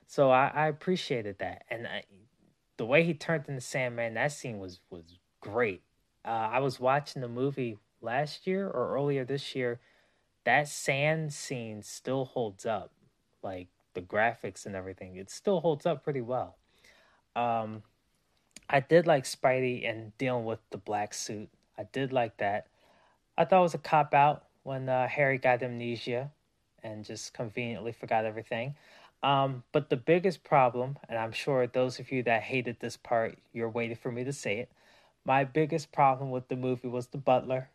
So 0.06 0.30
i 0.30 0.50
i 0.54 0.66
appreciated 0.68 1.38
that. 1.38 1.64
And 1.70 1.86
I, 1.86 2.04
the 2.76 2.86
way 2.86 3.04
he 3.04 3.14
turned 3.14 3.46
into 3.48 3.60
sandman 3.60 4.14
that 4.14 4.32
scene 4.32 4.58
was 4.58 4.80
was 4.90 5.18
great. 5.40 5.82
Uh, 6.24 6.48
i 6.52 6.60
was 6.60 6.80
watching 6.80 7.22
the 7.22 7.28
movie 7.28 7.78
last 8.00 8.46
year 8.46 8.66
or 8.66 8.94
earlier 8.94 9.24
this 9.24 9.54
year. 9.54 9.80
That 10.44 10.68
sand 10.68 11.32
scene 11.32 11.82
still 11.82 12.24
holds 12.24 12.64
up 12.64 12.92
like 13.42 13.68
the 13.94 14.00
graphics 14.00 14.66
and 14.66 14.74
everything, 14.76 15.16
it 15.16 15.30
still 15.30 15.60
holds 15.60 15.86
up 15.86 16.04
pretty 16.04 16.20
well. 16.20 16.56
Um, 17.34 17.82
I 18.68 18.80
did 18.80 19.06
like 19.06 19.24
Spidey 19.24 19.88
and 19.88 20.16
dealing 20.18 20.44
with 20.44 20.58
the 20.70 20.78
black 20.78 21.14
suit. 21.14 21.48
I 21.78 21.84
did 21.84 22.12
like 22.12 22.36
that. 22.38 22.66
I 23.36 23.44
thought 23.44 23.60
it 23.60 23.62
was 23.62 23.74
a 23.74 23.78
cop 23.78 24.14
out 24.14 24.44
when 24.62 24.88
uh, 24.88 25.08
Harry 25.08 25.38
got 25.38 25.62
amnesia 25.62 26.30
and 26.82 27.04
just 27.04 27.32
conveniently 27.32 27.92
forgot 27.92 28.24
everything. 28.24 28.74
Um, 29.22 29.64
but 29.72 29.90
the 29.90 29.96
biggest 29.96 30.44
problem, 30.44 30.98
and 31.08 31.18
I'm 31.18 31.32
sure 31.32 31.66
those 31.66 31.98
of 31.98 32.12
you 32.12 32.22
that 32.24 32.42
hated 32.42 32.78
this 32.80 32.96
part, 32.96 33.38
you're 33.52 33.68
waiting 33.68 33.96
for 33.96 34.12
me 34.12 34.24
to 34.24 34.32
say 34.32 34.58
it. 34.58 34.70
My 35.24 35.44
biggest 35.44 35.90
problem 35.92 36.30
with 36.30 36.48
the 36.48 36.56
movie 36.56 36.88
was 36.88 37.08
the 37.08 37.18
butler. 37.18 37.70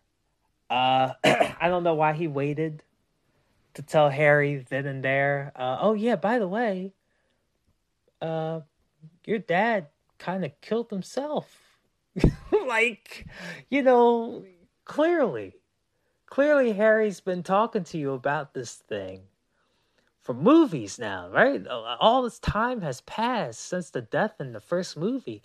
Uh, 0.69 1.13
I 1.23 1.67
don't 1.67 1.83
know 1.83 1.95
why 1.95 2.13
he 2.13 2.27
waited 2.27 2.83
to 3.73 3.81
tell 3.81 4.09
Harry 4.09 4.65
then 4.69 4.85
and 4.85 5.03
there, 5.03 5.51
uh, 5.55 5.77
oh 5.81 5.93
yeah, 5.93 6.15
by 6.15 6.39
the 6.39 6.47
way, 6.47 6.93
uh, 8.21 8.61
your 9.25 9.39
dad 9.39 9.87
kind 10.23 10.45
of 10.45 10.59
killed 10.61 10.89
himself. 10.89 11.59
like, 12.67 13.25
you 13.69 13.81
know, 13.81 14.45
clearly, 14.85 15.53
clearly 16.27 16.71
Harry's 16.71 17.19
been 17.19 17.43
talking 17.43 17.83
to 17.83 17.97
you 17.97 18.13
about 18.13 18.53
this 18.53 18.75
thing 18.75 19.23
for 20.21 20.33
movies 20.33 20.97
now, 20.97 21.29
right? 21.29 21.67
All 21.67 22.23
this 22.23 22.39
time 22.39 22.81
has 22.81 23.01
passed 23.01 23.59
since 23.59 23.89
the 23.89 24.01
death 24.01 24.35
in 24.39 24.53
the 24.53 24.61
first 24.61 24.95
movie, 24.95 25.43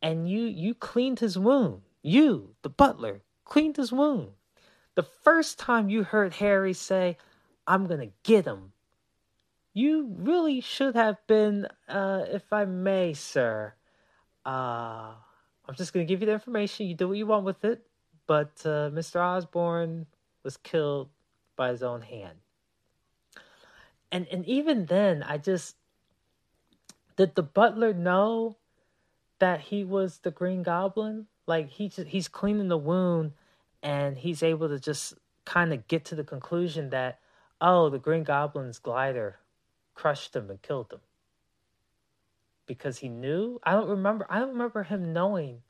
and 0.00 0.28
you 0.30 0.42
you 0.44 0.74
cleaned 0.74 1.18
his 1.18 1.36
wound. 1.36 1.82
You, 2.02 2.54
the 2.62 2.68
butler, 2.68 3.22
cleaned 3.44 3.76
his 3.76 3.92
wound. 3.92 4.28
The 4.94 5.02
first 5.02 5.58
time 5.58 5.88
you 5.88 6.04
heard 6.04 6.34
Harry 6.34 6.74
say, 6.74 7.16
I'm 7.66 7.86
gonna 7.86 8.12
get 8.22 8.44
him. 8.44 8.72
You 9.74 10.14
really 10.18 10.60
should 10.60 10.94
have 10.94 11.16
been, 11.26 11.66
uh, 11.88 12.26
if 12.28 12.52
I 12.52 12.66
may, 12.66 13.14
sir. 13.14 13.74
Uh, 14.44 15.14
I'm 15.68 15.74
just 15.76 15.92
gonna 15.92 16.04
give 16.04 16.20
you 16.20 16.26
the 16.26 16.32
information. 16.32 16.86
You 16.86 16.94
do 16.94 17.08
what 17.08 17.16
you 17.16 17.26
want 17.26 17.44
with 17.44 17.64
it. 17.64 17.86
But 18.26 18.62
uh, 18.64 18.90
Mr. 18.90 19.20
Osborn 19.20 20.06
was 20.42 20.56
killed 20.56 21.08
by 21.56 21.70
his 21.70 21.82
own 21.82 22.02
hand. 22.02 22.38
And 24.10 24.26
and 24.28 24.46
even 24.46 24.86
then, 24.86 25.22
I 25.22 25.38
just 25.38 25.76
did 27.16 27.34
the 27.34 27.42
butler 27.42 27.92
know 27.92 28.56
that 29.38 29.60
he 29.60 29.84
was 29.84 30.18
the 30.18 30.30
Green 30.30 30.62
Goblin? 30.62 31.26
Like 31.46 31.70
he 31.70 31.88
just, 31.88 32.08
he's 32.08 32.28
cleaning 32.28 32.68
the 32.68 32.78
wound, 32.78 33.32
and 33.82 34.16
he's 34.16 34.42
able 34.42 34.68
to 34.68 34.78
just 34.78 35.14
kind 35.44 35.72
of 35.72 35.88
get 35.88 36.04
to 36.06 36.14
the 36.14 36.24
conclusion 36.24 36.90
that 36.90 37.18
oh, 37.60 37.88
the 37.88 37.98
Green 37.98 38.24
Goblin's 38.24 38.78
glider 38.78 39.38
crushed 39.94 40.34
him 40.34 40.50
and 40.50 40.60
killed 40.62 40.92
him. 40.92 41.00
Because 42.72 42.98
he 42.98 43.08
knew? 43.08 43.60
I 43.62 43.72
don't 43.72 43.88
remember. 43.88 44.26
I 44.30 44.38
don't 44.38 44.52
remember 44.52 44.82
him 44.82 45.12
knowing 45.12 45.60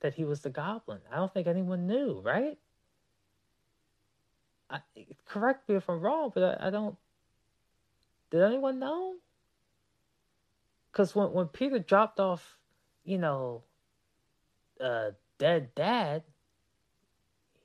that 0.00 0.14
he 0.14 0.24
was 0.24 0.42
the 0.42 0.50
goblin. 0.50 1.00
I 1.10 1.16
don't 1.16 1.32
think 1.32 1.48
anyone 1.48 1.86
knew, 1.88 2.20
right? 2.24 2.58
I, 4.70 4.80
correct 5.26 5.68
me 5.68 5.74
if 5.74 5.90
I'm 5.90 6.00
wrong, 6.00 6.30
but 6.32 6.60
I, 6.60 6.68
I 6.68 6.70
don't. 6.70 6.96
Did 8.30 8.42
anyone 8.42 8.78
know? 8.78 9.14
Because 10.92 11.14
when, 11.14 11.32
when 11.32 11.46
Peter 11.46 11.80
dropped 11.80 12.20
off, 12.20 12.58
you 13.04 13.18
know, 13.18 13.64
uh, 14.80 15.10
dead 15.38 15.74
dad, 15.74 16.22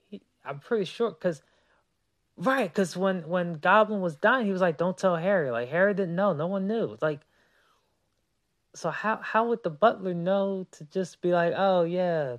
he, 0.10 0.22
I'm 0.44 0.60
pretty 0.60 0.86
sure, 0.86 1.12
because 1.12 1.44
Right, 2.40 2.72
because 2.72 2.96
when 2.96 3.28
when 3.28 3.56
Goblin 3.56 4.00
was 4.00 4.16
dying, 4.16 4.46
he 4.46 4.54
was 4.54 4.62
like, 4.62 4.78
"Don't 4.78 4.98
tell 4.98 5.18
Harry." 5.18 5.52
Like 5.52 5.68
Harry 5.68 5.94
didn't 5.94 6.16
know. 6.16 6.32
No 6.32 6.48
one 6.48 6.68
knew. 6.68 6.98
Like, 7.02 7.20
so 8.76 8.90
how 8.92 9.18
how 9.18 9.48
would 9.50 9.64
the 9.64 9.70
butler 9.70 10.14
know 10.14 10.68
to 10.72 10.84
just 10.86 11.22
be 11.22 11.32
like, 11.32 11.54
"Oh 11.56 11.84
yeah," 11.84 12.38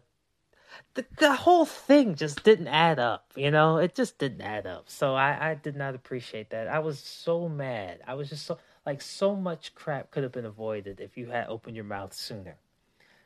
the 0.94 1.04
the 1.18 1.34
whole 1.34 1.66
thing 1.66 2.14
just 2.14 2.44
didn't 2.44 2.68
add 2.68 2.98
up. 2.98 3.32
You 3.36 3.50
know, 3.50 3.78
it 3.78 3.94
just 3.94 4.18
didn't 4.18 4.42
add 4.42 4.66
up. 4.66 4.88
So 4.88 5.14
I 5.14 5.50
I 5.50 5.54
did 5.54 5.76
not 5.76 5.94
appreciate 5.94 6.50
that. 6.50 6.68
I 6.68 6.78
was 6.80 6.98
so 7.00 7.48
mad. 7.48 8.00
I 8.06 8.14
was 8.14 8.28
just 8.28 8.46
so 8.46 8.58
like 8.86 9.02
so 9.02 9.36
much 9.36 9.74
crap 9.74 10.10
could 10.10 10.22
have 10.22 10.32
been 10.32 10.46
avoided 10.46 11.00
if 11.00 11.16
you 11.16 11.30
had 11.30 11.48
opened 11.48 11.76
your 11.76 11.84
mouth 11.84 12.14
sooner. 12.14 12.56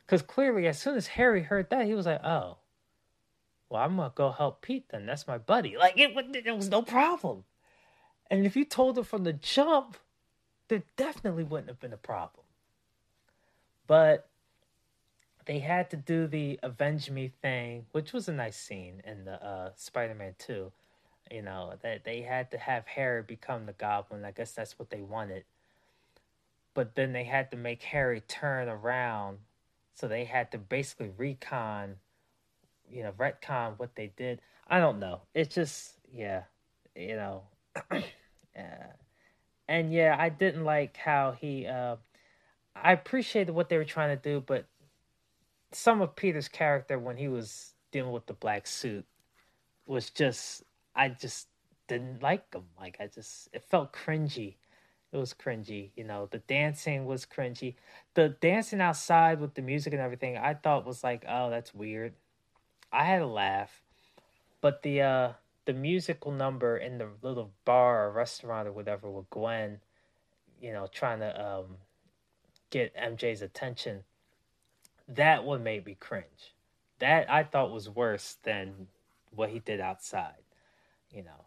Because 0.05 0.21
clearly, 0.21 0.67
as 0.67 0.79
soon 0.79 0.95
as 0.97 1.07
Harry 1.07 1.43
heard 1.43 1.69
that, 1.69 1.85
he 1.85 1.95
was 1.95 2.05
like, 2.05 2.23
"Oh." 2.23 2.57
well, 3.69 3.83
I'm 3.83 3.95
gonna 3.97 4.11
go 4.13 4.31
help 4.31 4.61
Pete 4.61 4.89
then. 4.89 5.05
That's 5.05 5.27
my 5.27 5.37
buddy. 5.37 5.77
Like 5.77 5.97
it, 5.97 6.15
it 6.45 6.55
was 6.55 6.69
no 6.69 6.81
problem. 6.81 7.43
And 8.29 8.45
if 8.45 8.55
you 8.55 8.65
told 8.65 8.97
him 8.97 9.03
from 9.03 9.23
the 9.23 9.33
jump, 9.33 9.97
there 10.67 10.83
definitely 10.97 11.43
wouldn't 11.43 11.69
have 11.69 11.79
been 11.79 11.93
a 11.93 11.97
problem. 11.97 12.44
But 13.87 14.27
they 15.45 15.59
had 15.59 15.89
to 15.91 15.97
do 15.97 16.27
the 16.27 16.59
avenge 16.63 17.09
me 17.09 17.31
thing, 17.41 17.85
which 17.91 18.13
was 18.13 18.27
a 18.27 18.33
nice 18.33 18.57
scene 18.57 19.01
in 19.05 19.25
the 19.25 19.43
uh, 19.43 19.71
Spider-Man 19.75 20.35
2. 20.39 20.71
You 21.31 21.41
know, 21.41 21.73
that 21.81 22.03
they 22.03 22.21
had 22.21 22.51
to 22.51 22.57
have 22.57 22.85
Harry 22.85 23.23
become 23.23 23.65
the 23.65 23.73
goblin. 23.73 24.25
I 24.25 24.31
guess 24.31 24.51
that's 24.51 24.77
what 24.77 24.91
they 24.91 25.01
wanted. 25.01 25.43
But 26.75 26.95
then 26.95 27.13
they 27.13 27.23
had 27.23 27.49
to 27.51 27.57
make 27.57 27.81
Harry 27.83 28.21
turn 28.21 28.69
around. 28.69 29.39
So 29.95 30.07
they 30.07 30.25
had 30.25 30.51
to 30.51 30.57
basically 30.57 31.09
recon 31.17 31.95
you 32.91 33.03
know 33.03 33.11
retcon 33.11 33.77
what 33.77 33.95
they 33.95 34.11
did. 34.15 34.41
I 34.67 34.79
don't 34.79 34.99
know. 34.99 35.21
It's 35.33 35.53
just 35.53 35.93
yeah, 36.13 36.43
you 36.95 37.15
know, 37.15 37.43
yeah. 38.55 38.87
and 39.67 39.93
yeah, 39.93 40.15
I 40.17 40.29
didn't 40.29 40.63
like 40.63 40.97
how 40.97 41.35
he. 41.39 41.67
Uh, 41.67 41.97
I 42.75 42.91
appreciated 42.91 43.53
what 43.53 43.69
they 43.69 43.77
were 43.77 43.85
trying 43.85 44.15
to 44.15 44.21
do, 44.21 44.43
but 44.45 44.65
some 45.71 46.01
of 46.01 46.15
Peter's 46.15 46.47
character 46.47 46.99
when 46.99 47.17
he 47.17 47.27
was 47.27 47.73
dealing 47.91 48.11
with 48.11 48.25
the 48.25 48.33
black 48.33 48.67
suit 48.67 49.05
was 49.85 50.09
just 50.09 50.63
I 50.95 51.09
just 51.09 51.47
didn't 51.87 52.21
like 52.21 52.53
him. 52.53 52.63
Like 52.79 52.97
I 52.99 53.07
just 53.07 53.49
it 53.53 53.63
felt 53.63 53.93
cringy. 53.93 54.55
It 55.11 55.17
was 55.17 55.33
cringy, 55.33 55.91
you 55.95 56.03
know. 56.03 56.27
The 56.29 56.39
dancing 56.39 57.05
was 57.05 57.25
cringy. 57.25 57.75
The 58.15 58.29
dancing 58.29 58.81
outside 58.81 59.39
with 59.39 59.53
the 59.53 59.61
music 59.61 59.93
and 59.93 60.01
everything, 60.01 60.37
I 60.37 60.55
thought 60.55 60.85
was 60.85 61.03
like, 61.03 61.23
oh, 61.27 61.49
that's 61.49 61.73
weird. 61.73 62.13
I 62.91 63.03
had 63.05 63.21
a 63.21 63.27
laugh, 63.27 63.81
but 64.61 64.81
the 64.83 65.01
uh 65.01 65.33
the 65.65 65.73
musical 65.73 66.31
number 66.31 66.77
in 66.77 66.97
the 66.97 67.09
little 67.21 67.51
bar 67.65 68.07
or 68.07 68.11
restaurant 68.11 68.67
or 68.67 68.71
whatever 68.71 69.09
with 69.09 69.29
Gwen, 69.29 69.79
you 70.61 70.71
know, 70.73 70.87
trying 70.91 71.19
to 71.19 71.45
um 71.45 71.77
get 72.69 72.95
MJ's 72.95 73.41
attention, 73.41 74.03
that 75.07 75.43
one 75.43 75.63
made 75.63 75.85
me 75.85 75.95
cringe. 75.99 76.53
That 76.99 77.29
I 77.29 77.43
thought 77.43 77.71
was 77.71 77.89
worse 77.89 78.37
than 78.43 78.87
what 79.31 79.49
he 79.49 79.59
did 79.59 79.79
outside. 79.79 80.43
You 81.11 81.23
know, 81.23 81.45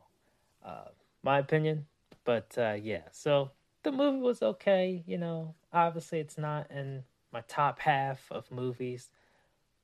uh, 0.65 0.89
my 1.23 1.39
opinion. 1.39 1.87
But 2.25 2.55
uh, 2.59 2.77
yeah, 2.81 3.03
so 3.11 3.51
the 3.83 3.93
movie 3.93 4.19
was 4.19 4.43
okay. 4.43 5.03
You 5.07 5.19
know, 5.19 5.55
obviously 5.73 6.21
it's 6.21 6.37
not 6.39 6.71
in 6.71 7.05
my 7.33 7.43
top 7.49 7.79
half 7.79 8.27
of 8.31 8.51
movies 8.51 9.09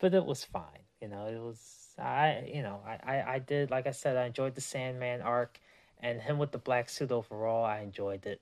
but 0.04 0.14
it 0.14 0.24
was 0.24 0.44
fine. 0.44 0.84
You 1.00 1.08
know, 1.08 1.26
it 1.26 1.40
was 1.40 1.94
I. 1.98 2.50
You 2.52 2.62
know, 2.62 2.80
I, 2.86 2.98
I 3.02 3.34
I 3.34 3.38
did 3.38 3.70
like 3.70 3.86
I 3.86 3.90
said, 3.90 4.16
I 4.16 4.26
enjoyed 4.26 4.54
the 4.54 4.60
Sandman 4.60 5.22
arc, 5.22 5.58
and 5.98 6.20
him 6.20 6.38
with 6.38 6.52
the 6.52 6.58
black 6.58 6.88
suit 6.88 7.12
overall. 7.12 7.64
I 7.64 7.80
enjoyed 7.80 8.26
it. 8.26 8.40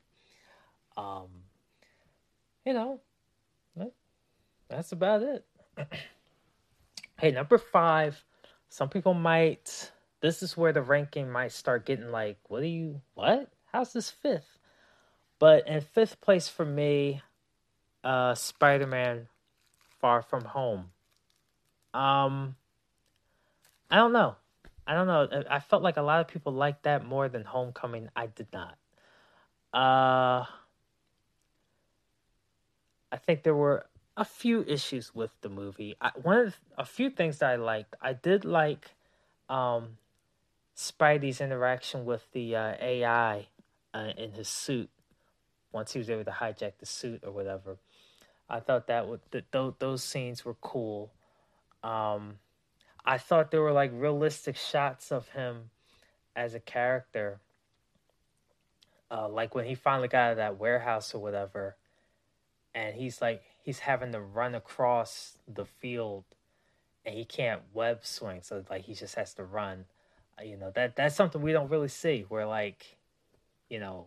Um, 0.96 1.28
you 2.64 2.72
know, 2.72 3.00
that's 4.72 4.92
about 4.92 5.22
it. 5.22 5.44
hey, 7.20 7.30
number 7.30 7.58
five. 7.58 8.24
Some 8.70 8.88
people 8.88 9.12
might. 9.12 9.92
This 10.20 10.42
is 10.42 10.56
where 10.56 10.72
the 10.72 10.80
ranking 10.80 11.30
might 11.30 11.52
start 11.52 11.84
getting 11.84 12.10
like, 12.10 12.38
what 12.48 12.62
are 12.62 12.66
you? 12.66 13.02
What? 13.14 13.50
How's 13.70 13.92
this 13.92 14.10
fifth? 14.10 14.58
But 15.38 15.68
in 15.68 15.82
fifth 15.82 16.22
place 16.22 16.48
for 16.48 16.64
me, 16.64 17.20
uh, 18.02 18.34
Spider 18.34 18.86
Man 18.86 19.28
Far 20.00 20.22
From 20.22 20.44
Home. 20.46 20.90
Um, 21.92 22.56
I 23.90 23.96
don't 23.96 24.14
know. 24.14 24.36
I 24.86 24.94
don't 24.94 25.06
know. 25.06 25.44
I 25.50 25.60
felt 25.60 25.82
like 25.82 25.98
a 25.98 26.02
lot 26.02 26.20
of 26.20 26.28
people 26.28 26.52
liked 26.52 26.84
that 26.84 27.04
more 27.04 27.28
than 27.28 27.44
Homecoming. 27.44 28.08
I 28.16 28.26
did 28.26 28.46
not. 28.54 28.78
Uh, 29.74 30.46
I 33.12 33.18
think 33.18 33.42
there 33.42 33.54
were 33.54 33.84
a 34.16 34.24
few 34.24 34.62
issues 34.62 35.14
with 35.14 35.30
the 35.42 35.50
movie. 35.50 35.96
I, 36.00 36.10
one 36.20 36.38
of 36.38 36.46
the, 36.46 36.54
a 36.82 36.84
few 36.86 37.10
things 37.10 37.38
that 37.38 37.50
I 37.50 37.56
liked. 37.56 37.94
I 38.00 38.14
did 38.14 38.46
like 38.46 38.90
um, 39.50 39.98
Spidey's 40.74 41.40
interaction 41.42 42.06
with 42.06 42.26
the 42.32 42.56
uh, 42.56 42.74
AI 42.80 43.48
uh, 43.92 44.12
in 44.16 44.32
his 44.32 44.48
suit 44.48 44.88
once 45.72 45.92
he 45.92 45.98
was 45.98 46.08
able 46.08 46.24
to 46.24 46.30
hijack 46.30 46.72
the 46.78 46.86
suit 46.86 47.22
or 47.24 47.32
whatever. 47.32 47.76
I 48.48 48.60
thought 48.60 48.86
that 48.86 49.06
would 49.08 49.20
that 49.30 49.52
th- 49.52 49.74
those 49.78 50.02
scenes 50.02 50.44
were 50.44 50.54
cool. 50.54 51.12
Um, 51.82 52.38
I 53.04 53.18
thought 53.18 53.50
there 53.50 53.62
were 53.62 53.72
like 53.72 53.90
realistic 53.94 54.56
shots 54.56 55.12
of 55.12 55.28
him 55.28 55.70
as 56.34 56.54
a 56.54 56.60
character. 56.60 57.40
Uh, 59.10 59.28
like 59.28 59.54
when 59.54 59.66
he 59.66 59.74
finally 59.74 60.08
got 60.08 60.18
out 60.18 60.30
of 60.32 60.36
that 60.38 60.58
warehouse 60.58 61.14
or 61.14 61.18
whatever, 61.20 61.76
and 62.74 62.94
he's 62.94 63.20
like 63.20 63.42
he's 63.62 63.80
having 63.80 64.12
to 64.12 64.20
run 64.20 64.54
across 64.54 65.38
the 65.52 65.64
field, 65.64 66.24
and 67.04 67.14
he 67.14 67.24
can't 67.24 67.62
web 67.72 68.04
swing, 68.04 68.40
so 68.42 68.64
like 68.70 68.82
he 68.82 68.94
just 68.94 69.14
has 69.14 69.34
to 69.34 69.44
run. 69.44 69.84
Uh, 70.38 70.44
you 70.44 70.56
know 70.56 70.70
that 70.74 70.96
that's 70.96 71.14
something 71.14 71.42
we 71.42 71.52
don't 71.52 71.70
really 71.70 71.88
see. 71.88 72.24
Where 72.28 72.46
like, 72.46 72.96
you 73.68 73.78
know, 73.78 74.06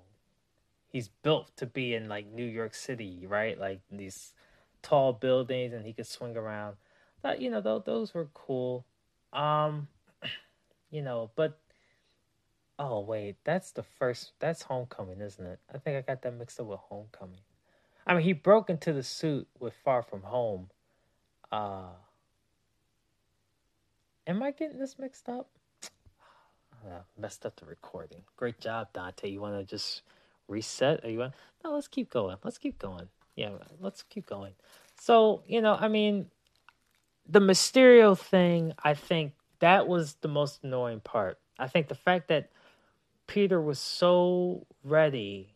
he's 0.87 1.07
built 1.07 1.55
to 1.57 1.65
be 1.65 1.93
in 1.93 2.09
like 2.09 2.31
New 2.31 2.45
York 2.45 2.73
City, 2.73 3.25
right? 3.27 3.59
Like 3.59 3.81
these 3.91 4.33
tall 4.81 5.13
buildings, 5.13 5.73
and 5.73 5.85
he 5.85 5.93
could 5.93 6.07
swing 6.07 6.35
around. 6.37 6.77
But 7.21 7.41
you 7.41 7.49
know, 7.49 7.61
those 7.61 7.83
those 7.85 8.13
were 8.13 8.29
cool. 8.33 8.85
Um, 9.33 9.87
you 10.91 11.01
know, 11.01 11.31
but 11.35 11.59
oh 12.79 13.01
wait, 13.01 13.35
that's 13.43 13.71
the 13.71 13.83
first. 13.83 14.31
That's 14.39 14.63
Homecoming, 14.63 15.21
isn't 15.21 15.45
it? 15.45 15.59
I 15.73 15.77
think 15.77 15.97
I 15.97 16.01
got 16.01 16.21
that 16.23 16.33
mixed 16.33 16.59
up 16.59 16.67
with 16.67 16.79
Homecoming. 16.79 17.41
I 18.05 18.13
mean, 18.13 18.23
he 18.23 18.33
broke 18.33 18.69
into 18.69 18.93
the 18.93 19.03
suit 19.03 19.47
with 19.59 19.73
Far 19.83 20.01
From 20.03 20.21
Home. 20.23 20.69
Uh, 21.51 21.89
am 24.27 24.43
I 24.43 24.51
getting 24.51 24.79
this 24.79 24.97
mixed 24.99 25.29
up? 25.29 25.49
Uh, 26.85 26.99
messed 27.17 27.47
up 27.47 27.55
the 27.55 27.65
recording. 27.65 28.21
Great 28.37 28.59
job, 28.59 28.89
Dante. 28.93 29.27
You 29.27 29.41
want 29.41 29.57
to 29.57 29.63
just 29.63 30.03
reset? 30.47 31.03
Or 31.03 31.09
you 31.09 31.17
want? 31.17 31.33
No, 31.63 31.73
let's 31.73 31.87
keep 31.87 32.11
going. 32.11 32.37
Let's 32.43 32.59
keep 32.59 32.77
going. 32.77 33.09
Yeah, 33.35 33.49
let's 33.79 34.03
keep 34.03 34.27
going. 34.27 34.53
So 35.01 35.41
you 35.47 35.61
know, 35.61 35.75
I 35.79 35.87
mean, 35.87 36.27
the 37.27 37.39
Mysterio 37.39 38.15
thing. 38.15 38.73
I 38.83 38.93
think 38.93 39.33
that 39.61 39.87
was 39.87 40.15
the 40.21 40.27
most 40.27 40.63
annoying 40.63 40.99
part. 40.99 41.39
I 41.57 41.67
think 41.67 41.87
the 41.87 41.95
fact 41.95 42.27
that 42.27 42.51
Peter 43.25 43.59
was 43.59 43.79
so 43.79 44.67
ready 44.83 45.54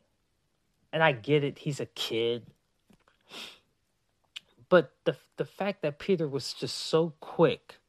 and 0.91 1.03
I 1.03 1.12
get 1.12 1.43
it, 1.43 1.60
he's 1.60 1.79
a 1.79 1.86
kid. 1.86 2.46
But 4.69 4.91
the 5.06 5.17
the 5.38 5.45
fact 5.45 5.82
that 5.82 5.99
Peter 5.99 6.28
was 6.28 6.54
just 6.54 6.75
so 6.75 7.13
quick 7.19 7.80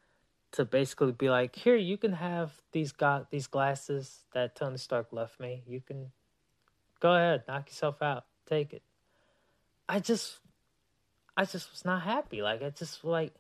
to 0.53 0.65
basically 0.65 1.13
be 1.13 1.29
like, 1.29 1.57
"Here, 1.57 1.77
you 1.77 1.97
can 1.97 2.13
have 2.15 2.53
these 2.73 2.93
got 2.93 3.31
these 3.31 3.47
glasses 3.47 4.25
that 4.33 4.57
Tony 4.57 4.79
Stark 4.79 5.13
left 5.13 5.39
me. 5.39 5.63
You 5.67 5.81
can 5.81 6.13
go 7.01 7.15
ahead, 7.15 7.45
knock 7.47 7.69
yourself 7.69 8.01
out, 8.03 8.25
take 8.47 8.73
it." 8.73 8.83
I 9.89 9.99
just, 9.99 10.39
I 11.37 11.45
just 11.45 11.71
was 11.73 11.85
not 11.85 12.03
happy. 12.03 12.43
Like 12.43 12.63
I 12.63 12.71
just 12.71 13.05
like, 13.05 13.35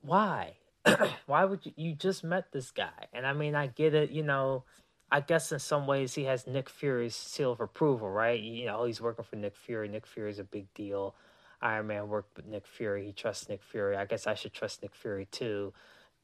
why? 0.00 0.54
why 1.26 1.44
would 1.44 1.66
you? 1.66 1.72
You 1.76 1.94
just 1.94 2.24
met 2.24 2.50
this 2.52 2.70
guy, 2.70 3.06
and 3.12 3.26
I 3.26 3.34
mean, 3.34 3.54
I 3.54 3.66
get 3.66 3.94
it. 3.94 4.10
You 4.10 4.22
know, 4.22 4.64
I 5.10 5.20
guess 5.20 5.52
in 5.52 5.58
some 5.58 5.86
ways 5.86 6.14
he 6.14 6.24
has 6.24 6.46
Nick 6.46 6.68
Fury's 6.68 7.14
seal 7.14 7.52
of 7.52 7.60
approval, 7.60 8.10
right? 8.10 8.38
You 8.38 8.66
know, 8.66 8.84
he's 8.84 9.00
working 9.00 9.24
for 9.24 9.36
Nick 9.36 9.56
Fury. 9.56 9.88
Nick 9.88 10.06
Fury 10.06 10.30
is 10.30 10.38
a 10.38 10.44
big 10.44 10.72
deal. 10.74 11.14
Iron 11.62 11.86
Man 11.86 12.08
worked 12.08 12.36
with 12.36 12.46
Nick 12.46 12.66
Fury. 12.66 13.06
He 13.06 13.12
trusts 13.12 13.48
Nick 13.48 13.62
Fury. 13.62 13.96
I 13.96 14.04
guess 14.04 14.26
I 14.26 14.34
should 14.34 14.52
trust 14.52 14.82
Nick 14.82 14.94
Fury 14.94 15.26
too. 15.30 15.72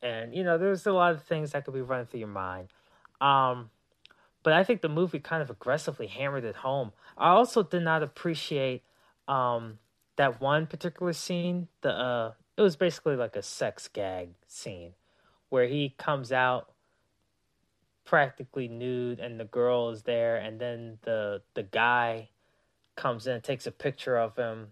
And 0.03 0.35
you 0.35 0.45
know, 0.45 0.59
there's 0.59 0.87
a 0.87 0.93
lot 0.93 1.13
of 1.13 1.23
things 1.23 1.53
that 1.53 1.65
could 1.65 1.75
be 1.75 1.81
running 1.81 2.07
through 2.07 2.21
your 2.21 2.29
mind. 2.29 2.69
Um, 3.21 3.71
but 4.43 4.53
I 4.53 4.63
think 4.63 4.83
the 4.83 4.89
movie 4.89 5.19
kind 5.19 5.43
of 5.43 5.51
aggressively 5.51 6.07
hammered 6.07 6.45
it 6.45 6.57
home. 6.57 6.93
I 7.17 7.31
also 7.31 7.63
did 7.63 7.83
not 7.83 8.03
appreciate 8.03 8.83
um, 9.27 9.79
that 10.17 10.41
one 10.41 10.67
particular 10.67 11.15
scene. 11.15 11.69
The 11.81 11.91
uh, 11.91 12.33
it 12.57 12.63
was 12.63 12.77
basically 12.77 13.17
like 13.17 13.35
a 13.35 13.43
sex 13.43 13.89
gag 13.89 14.31
scene 14.47 14.93
where 15.49 15.67
he 15.67 15.95
comes 15.99 16.31
out 16.31 16.74
practically 18.05 18.69
nude 18.69 19.19
and 19.19 19.41
the 19.41 19.45
girl 19.45 19.91
is 19.91 20.03
there 20.03 20.37
and 20.37 20.61
then 20.61 20.99
the 21.03 21.41
the 21.55 21.63
guy 21.63 22.29
comes 22.97 23.27
in 23.27 23.41
takes 23.41 23.67
a 23.67 23.71
picture 23.71 24.17
of 24.17 24.37
him. 24.37 24.69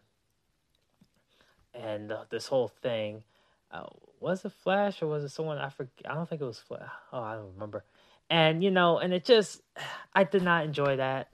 And 1.75 2.13
uh, 2.13 2.25
this 2.29 2.47
whole 2.47 2.69
thing 2.69 3.25
uh, 3.71 3.87
was 4.21 4.45
it 4.45 4.53
flash 4.53 5.01
or 5.03 5.07
was 5.07 5.25
it 5.25 5.31
someone? 5.31 5.59
I 5.59 5.71
forget 5.71 6.11
i 6.11 6.15
don't 6.15 6.29
think 6.29 6.41
it 6.41 6.47
was 6.47 6.59
flash 6.59 6.89
oh 7.13 7.21
i 7.21 7.35
don't 7.35 7.55
remember. 7.55 7.85
And 8.29 8.63
you 8.63 8.71
know 8.71 8.99
and 8.99 9.13
it 9.13 9.25
just 9.25 9.63
i 10.15 10.25
did 10.25 10.43
not 10.43 10.65
enjoy 10.65 10.97
that 10.97 11.29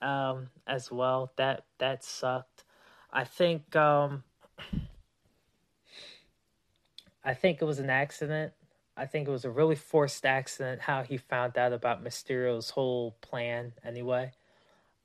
um 0.00 0.48
as 0.66 0.90
well. 0.90 1.32
That 1.36 1.64
that 1.78 2.02
sucked. 2.02 2.64
I 3.12 3.24
think 3.24 3.76
um 3.76 4.24
i 7.24 7.34
think 7.34 7.60
it 7.60 7.64
was 7.64 7.78
an 7.78 7.90
accident 7.90 8.52
I 8.96 9.06
think 9.06 9.26
it 9.26 9.30
was 9.30 9.44
a 9.44 9.50
really 9.50 9.74
forced 9.74 10.24
accident 10.24 10.80
how 10.82 11.02
he 11.02 11.16
found 11.16 11.58
out 11.58 11.72
about 11.72 12.04
Mysterio's 12.04 12.70
whole 12.70 13.16
plan 13.20 13.72
anyway. 13.84 14.32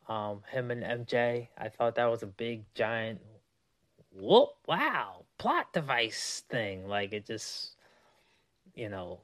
Um, 0.08 0.41
him 0.52 0.71
and 0.71 0.84
MJ, 0.84 1.49
I 1.58 1.69
thought 1.69 1.95
that 1.95 2.10
was 2.10 2.23
a 2.23 2.28
big 2.28 2.63
giant 2.75 3.21
whoop 4.12 4.49
wow 4.67 5.23
plot 5.38 5.71
device 5.73 6.43
thing. 6.49 6.88
Like 6.88 7.13
it 7.13 7.25
just 7.25 7.75
you 8.75 8.89
know, 8.89 9.19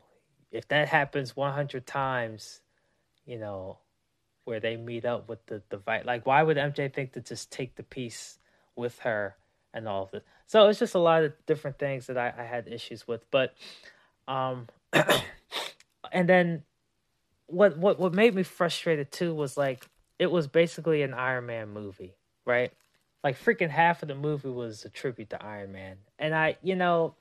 if 0.52 0.68
that 0.68 0.88
happens 0.88 1.36
100 1.36 1.86
times, 1.86 2.62
you 3.26 3.38
know, 3.38 3.78
where 4.44 4.60
they 4.60 4.76
meet 4.76 5.06
up 5.06 5.30
with 5.30 5.46
the 5.46 5.62
device, 5.70 6.04
like 6.06 6.26
why 6.26 6.44
would 6.44 6.58
MJ 6.58 6.94
think 6.94 7.14
to 7.14 7.22
just 7.22 7.52
take 7.52 7.76
the 7.76 7.84
piece 7.84 8.40
with 8.76 9.00
her 9.00 9.36
and 9.74 9.88
all 9.88 10.04
of 10.04 10.12
this? 10.12 10.24
So 10.46 10.68
it's 10.68 10.80
just 10.80 10.96
a 10.96 11.00
lot 11.00 11.24
of 11.24 11.34
different 11.46 11.80
things 11.80 12.08
that 12.08 12.18
I, 12.18 12.34
I 12.38 12.44
had 12.44 12.68
issues 12.68 13.08
with, 13.08 13.30
but 13.32 13.56
um, 14.28 14.68
and 16.12 16.30
then 16.30 16.64
what 17.48 17.78
what 17.78 18.00
what 18.00 18.14
made 18.14 18.34
me 18.34 18.44
frustrated 18.44 19.12
too 19.12 19.34
was 19.34 19.58
like 19.58 19.88
it 20.18 20.32
was 20.32 20.48
basically 20.48 21.02
an 21.02 21.14
Iron 21.14 21.46
Man 21.46 21.70
movie, 21.70 22.16
right? 22.46 22.72
Like 23.24 23.38
freaking 23.38 23.70
half 23.70 24.02
of 24.02 24.08
the 24.08 24.16
movie 24.16 24.50
was 24.50 24.86
a 24.86 24.90
tribute 24.90 25.32
to 25.32 25.44
Iron 25.44 25.72
Man. 25.72 25.98
And 26.20 26.34
I, 26.34 26.58
you 26.62 26.76
know, 26.76 27.16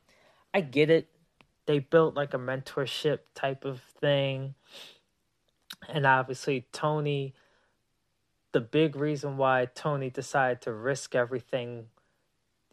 I 0.53 0.61
get 0.61 0.91
it. 0.91 1.09
They 1.67 1.79
built 1.79 2.15
like 2.15 2.35
a 2.35 2.39
mentorship 2.39 3.21
type 3.35 3.65
of 3.65 3.81
thing. 4.01 4.55
And 5.89 6.07
obviously 6.07 6.67
Tony 6.73 7.35
the 8.55 8.61
big 8.61 8.95
reason 8.95 9.37
why 9.37 9.67
Tony 9.75 10.11
decided 10.11 10.63
to 10.63 10.73
risk 10.73 11.17
everything 11.17 11.87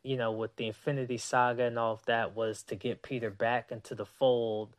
you 0.03 0.17
know, 0.17 0.31
with 0.31 0.55
the 0.55 0.67
Infinity 0.67 1.17
Saga 1.17 1.63
and 1.63 1.77
all 1.77 1.93
of 1.93 2.05
that 2.05 2.35
was 2.35 2.63
to 2.63 2.75
get 2.75 3.03
Peter 3.03 3.29
back 3.29 3.71
into 3.71 3.95
the 3.95 4.05
fold. 4.05 4.75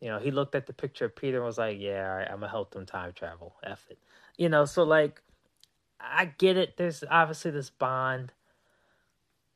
You 0.00 0.08
know, 0.08 0.18
he 0.18 0.30
looked 0.30 0.54
at 0.54 0.66
the 0.66 0.72
picture 0.72 1.04
of 1.06 1.16
Peter 1.16 1.38
and 1.38 1.46
was 1.46 1.58
like, 1.58 1.78
"Yeah, 1.78 2.08
all 2.10 2.16
right, 2.16 2.28
I'm 2.30 2.40
gonna 2.40 2.48
help 2.48 2.72
them 2.72 2.86
time 2.86 3.12
travel. 3.12 3.56
F 3.62 3.86
it." 3.90 3.98
You 4.36 4.48
know, 4.48 4.64
so 4.64 4.82
like, 4.82 5.22
I 6.00 6.26
get 6.26 6.56
it. 6.56 6.76
There's 6.76 7.04
obviously 7.10 7.50
this 7.50 7.70
bond, 7.70 8.32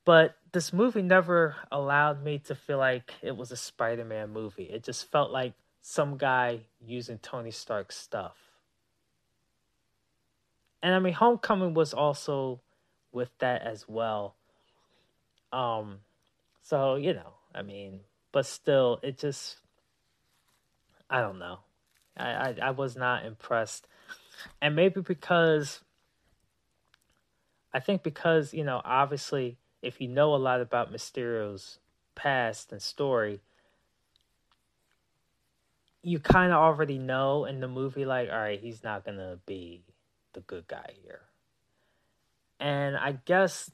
but 0.05 0.37
this 0.53 0.73
movie 0.73 1.03
never 1.03 1.57
allowed 1.73 2.23
me 2.23 2.39
to 2.41 2.55
feel 2.55 2.79
like 2.79 3.15
it 3.23 3.37
was 3.37 3.51
a 3.53 3.57
Spider-Man 3.57 4.31
movie. 4.31 4.65
It 4.65 4.85
just 4.85 5.11
felt 5.11 5.31
like 5.31 5.55
some 5.83 6.17
guy 6.17 6.61
using 6.81 7.19
Tony 7.19 7.51
Stark's 7.51 7.97
stuff. 7.97 8.37
And 10.83 10.95
I 10.95 10.99
mean, 10.99 11.15
Homecoming 11.15 11.75
was 11.75 11.93
also 11.93 12.61
with 13.13 13.37
that 13.39 13.63
as 13.63 13.89
well 13.89 14.38
um, 15.53 15.99
so 16.63 16.97
you 16.97 17.15
know, 17.15 17.35
I 17.55 17.63
mean, 17.63 18.01
but 18.33 18.47
still, 18.47 19.01
it 19.03 19.19
just, 19.19 19.57
I 21.09 21.21
don't 21.21 21.39
know. 21.39 21.59
I, 22.17 22.29
I, 22.29 22.55
I 22.63 22.71
was 22.71 22.97
not 22.97 23.25
impressed. 23.25 23.87
And 24.61 24.77
maybe 24.77 25.01
because, 25.01 25.81
I 27.73 27.81
think 27.81 28.03
because, 28.03 28.53
you 28.53 28.65
know, 28.65 28.81
obviously, 28.85 29.57
if 29.83 30.01
you 30.01 30.09
know 30.09 30.35
a 30.35 30.37
lot 30.37 30.61
about 30.61 30.93
Mysterio's 30.93 31.79
past 32.15 32.73
and 32.73 32.83
story, 32.83 33.41
you 36.03 36.19
kind 36.19 36.53
of 36.53 36.59
already 36.59 36.99
know 36.99 37.45
in 37.45 37.61
the 37.61 37.69
movie, 37.69 38.05
like, 38.05 38.29
all 38.31 38.39
right, 38.39 38.61
he's 38.61 38.85
not 38.85 39.05
to 39.19 39.39
be 39.47 39.83
the 40.33 40.41
good 40.41 40.69
guy 40.69 40.93
here. 41.03 41.23
And 42.61 42.97
I 42.97 43.19
guess 43.25 43.71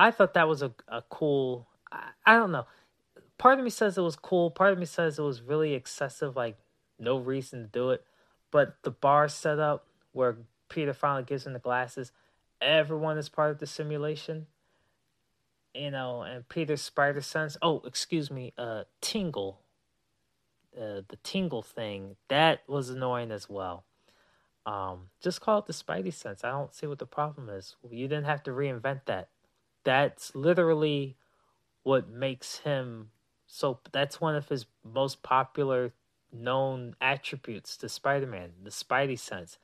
I 0.00 0.10
thought 0.10 0.34
that 0.34 0.48
was 0.48 0.62
a, 0.62 0.72
a 0.88 1.02
cool, 1.10 1.68
I, 1.92 2.10
I 2.24 2.36
don't 2.36 2.52
know. 2.52 2.66
Part 3.38 3.58
of 3.58 3.64
me 3.64 3.70
says 3.70 3.98
it 3.98 4.02
was 4.02 4.16
cool. 4.16 4.50
Part 4.50 4.72
of 4.72 4.78
me 4.78 4.86
says 4.86 5.18
it 5.18 5.22
was 5.22 5.42
really 5.42 5.74
excessive, 5.74 6.36
like, 6.36 6.56
no 6.98 7.18
reason 7.18 7.62
to 7.62 7.68
do 7.68 7.90
it. 7.90 8.04
But 8.50 8.76
the 8.82 8.90
bar 8.90 9.28
setup 9.28 9.86
where 10.12 10.38
Peter 10.68 10.92
finally 10.92 11.24
gives 11.24 11.46
him 11.46 11.52
the 11.52 11.58
glasses, 11.58 12.12
everyone 12.60 13.18
is 13.18 13.28
part 13.28 13.50
of 13.50 13.58
the 13.58 13.66
simulation. 13.66 14.46
You 15.74 15.90
know, 15.90 16.22
and 16.22 16.48
Peter's 16.48 16.82
spider 16.82 17.20
sense. 17.20 17.56
Oh, 17.62 17.82
excuse 17.84 18.30
me, 18.30 18.52
uh, 18.58 18.84
tingle 19.00 19.60
uh, 20.76 21.02
the 21.08 21.18
tingle 21.22 21.62
thing 21.62 22.16
that 22.28 22.62
was 22.68 22.90
annoying 22.90 23.30
as 23.30 23.48
well. 23.48 23.84
Um, 24.66 25.08
just 25.20 25.40
call 25.40 25.58
it 25.58 25.66
the 25.66 25.72
Spidey 25.72 26.12
sense. 26.12 26.44
I 26.44 26.50
don't 26.50 26.74
see 26.74 26.86
what 26.86 26.98
the 26.98 27.06
problem 27.06 27.48
is. 27.48 27.76
You 27.90 28.08
didn't 28.08 28.26
have 28.26 28.42
to 28.44 28.50
reinvent 28.50 29.02
that. 29.06 29.28
That's 29.84 30.34
literally 30.34 31.16
what 31.82 32.08
makes 32.08 32.58
him 32.58 33.10
so. 33.46 33.80
That's 33.92 34.20
one 34.20 34.36
of 34.36 34.48
his 34.48 34.66
most 34.84 35.22
popular 35.22 35.92
known 36.32 36.94
attributes 37.00 37.76
to 37.78 37.88
Spider-Man, 37.88 38.52
the 38.62 38.70
Spidey 38.70 39.18
sense. 39.18 39.58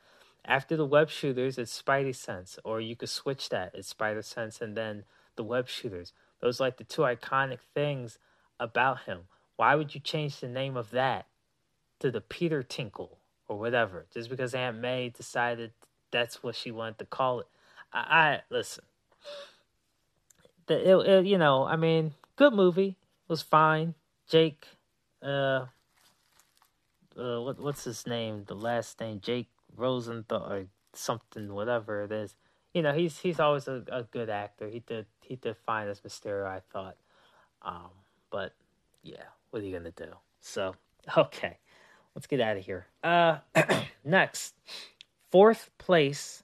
After 0.44 0.76
the 0.76 0.86
web 0.86 1.10
shooters, 1.10 1.58
it's 1.58 1.82
Spidey 1.82 2.14
sense, 2.14 2.58
or 2.64 2.80
you 2.80 2.96
could 2.96 3.08
switch 3.08 3.48
that. 3.50 3.72
It's 3.74 3.88
Spider 3.88 4.22
sense, 4.22 4.60
and 4.60 4.76
then 4.76 5.04
the 5.36 5.44
web 5.44 5.68
shooters. 5.68 6.12
Those 6.40 6.60
are 6.60 6.64
like 6.64 6.76
the 6.76 6.84
two 6.84 7.02
iconic 7.02 7.58
things 7.74 8.18
about 8.58 9.02
him. 9.02 9.22
Why 9.56 9.74
would 9.74 9.94
you 9.94 10.00
change 10.00 10.40
the 10.40 10.48
name 10.48 10.76
of 10.76 10.90
that 10.90 11.26
to 12.00 12.10
the 12.10 12.20
Peter 12.20 12.62
Tinkle 12.62 13.18
or 13.48 13.58
whatever? 13.58 14.06
Just 14.12 14.30
because 14.30 14.54
Aunt 14.54 14.78
May 14.78 15.08
decided 15.08 15.72
that's 16.10 16.42
what 16.42 16.54
she 16.54 16.70
wanted 16.70 16.98
to 16.98 17.06
call 17.06 17.40
it. 17.40 17.46
I, 17.92 17.98
I 17.98 18.40
listen. 18.50 18.84
The 20.66 20.90
it, 20.90 21.08
it, 21.08 21.26
you 21.26 21.38
know, 21.38 21.64
I 21.64 21.76
mean, 21.76 22.14
good 22.36 22.52
movie 22.52 22.96
was 23.28 23.42
fine. 23.42 23.94
Jake, 24.28 24.66
uh, 25.22 25.66
uh, 27.16 27.40
what 27.40 27.60
what's 27.60 27.84
his 27.84 28.06
name? 28.06 28.44
The 28.46 28.54
last 28.54 29.00
name, 29.00 29.20
Jake 29.20 29.48
Rosenthal 29.76 30.52
or 30.52 30.66
something, 30.92 31.52
whatever 31.54 32.02
it 32.02 32.12
is. 32.12 32.34
You 32.74 32.82
know, 32.82 32.92
he's 32.92 33.18
he's 33.18 33.40
always 33.40 33.68
a, 33.68 33.82
a 33.90 34.02
good 34.02 34.28
actor. 34.28 34.68
He 34.68 34.80
did 34.80 35.06
he 35.22 35.36
did 35.36 35.56
fine 35.64 35.88
as 35.88 36.00
Mysterio, 36.00 36.46
I 36.46 36.60
thought. 36.72 36.96
Um, 37.62 37.90
but 38.30 38.52
yeah, 39.02 39.24
what 39.50 39.62
are 39.62 39.66
you 39.66 39.76
gonna 39.76 39.92
do? 39.92 40.12
So, 40.40 40.74
okay, 41.16 41.58
let's 42.14 42.26
get 42.26 42.40
out 42.40 42.56
of 42.56 42.64
here. 42.64 42.86
Uh, 43.02 43.38
next, 44.04 44.54
fourth 45.30 45.70
place 45.78 46.42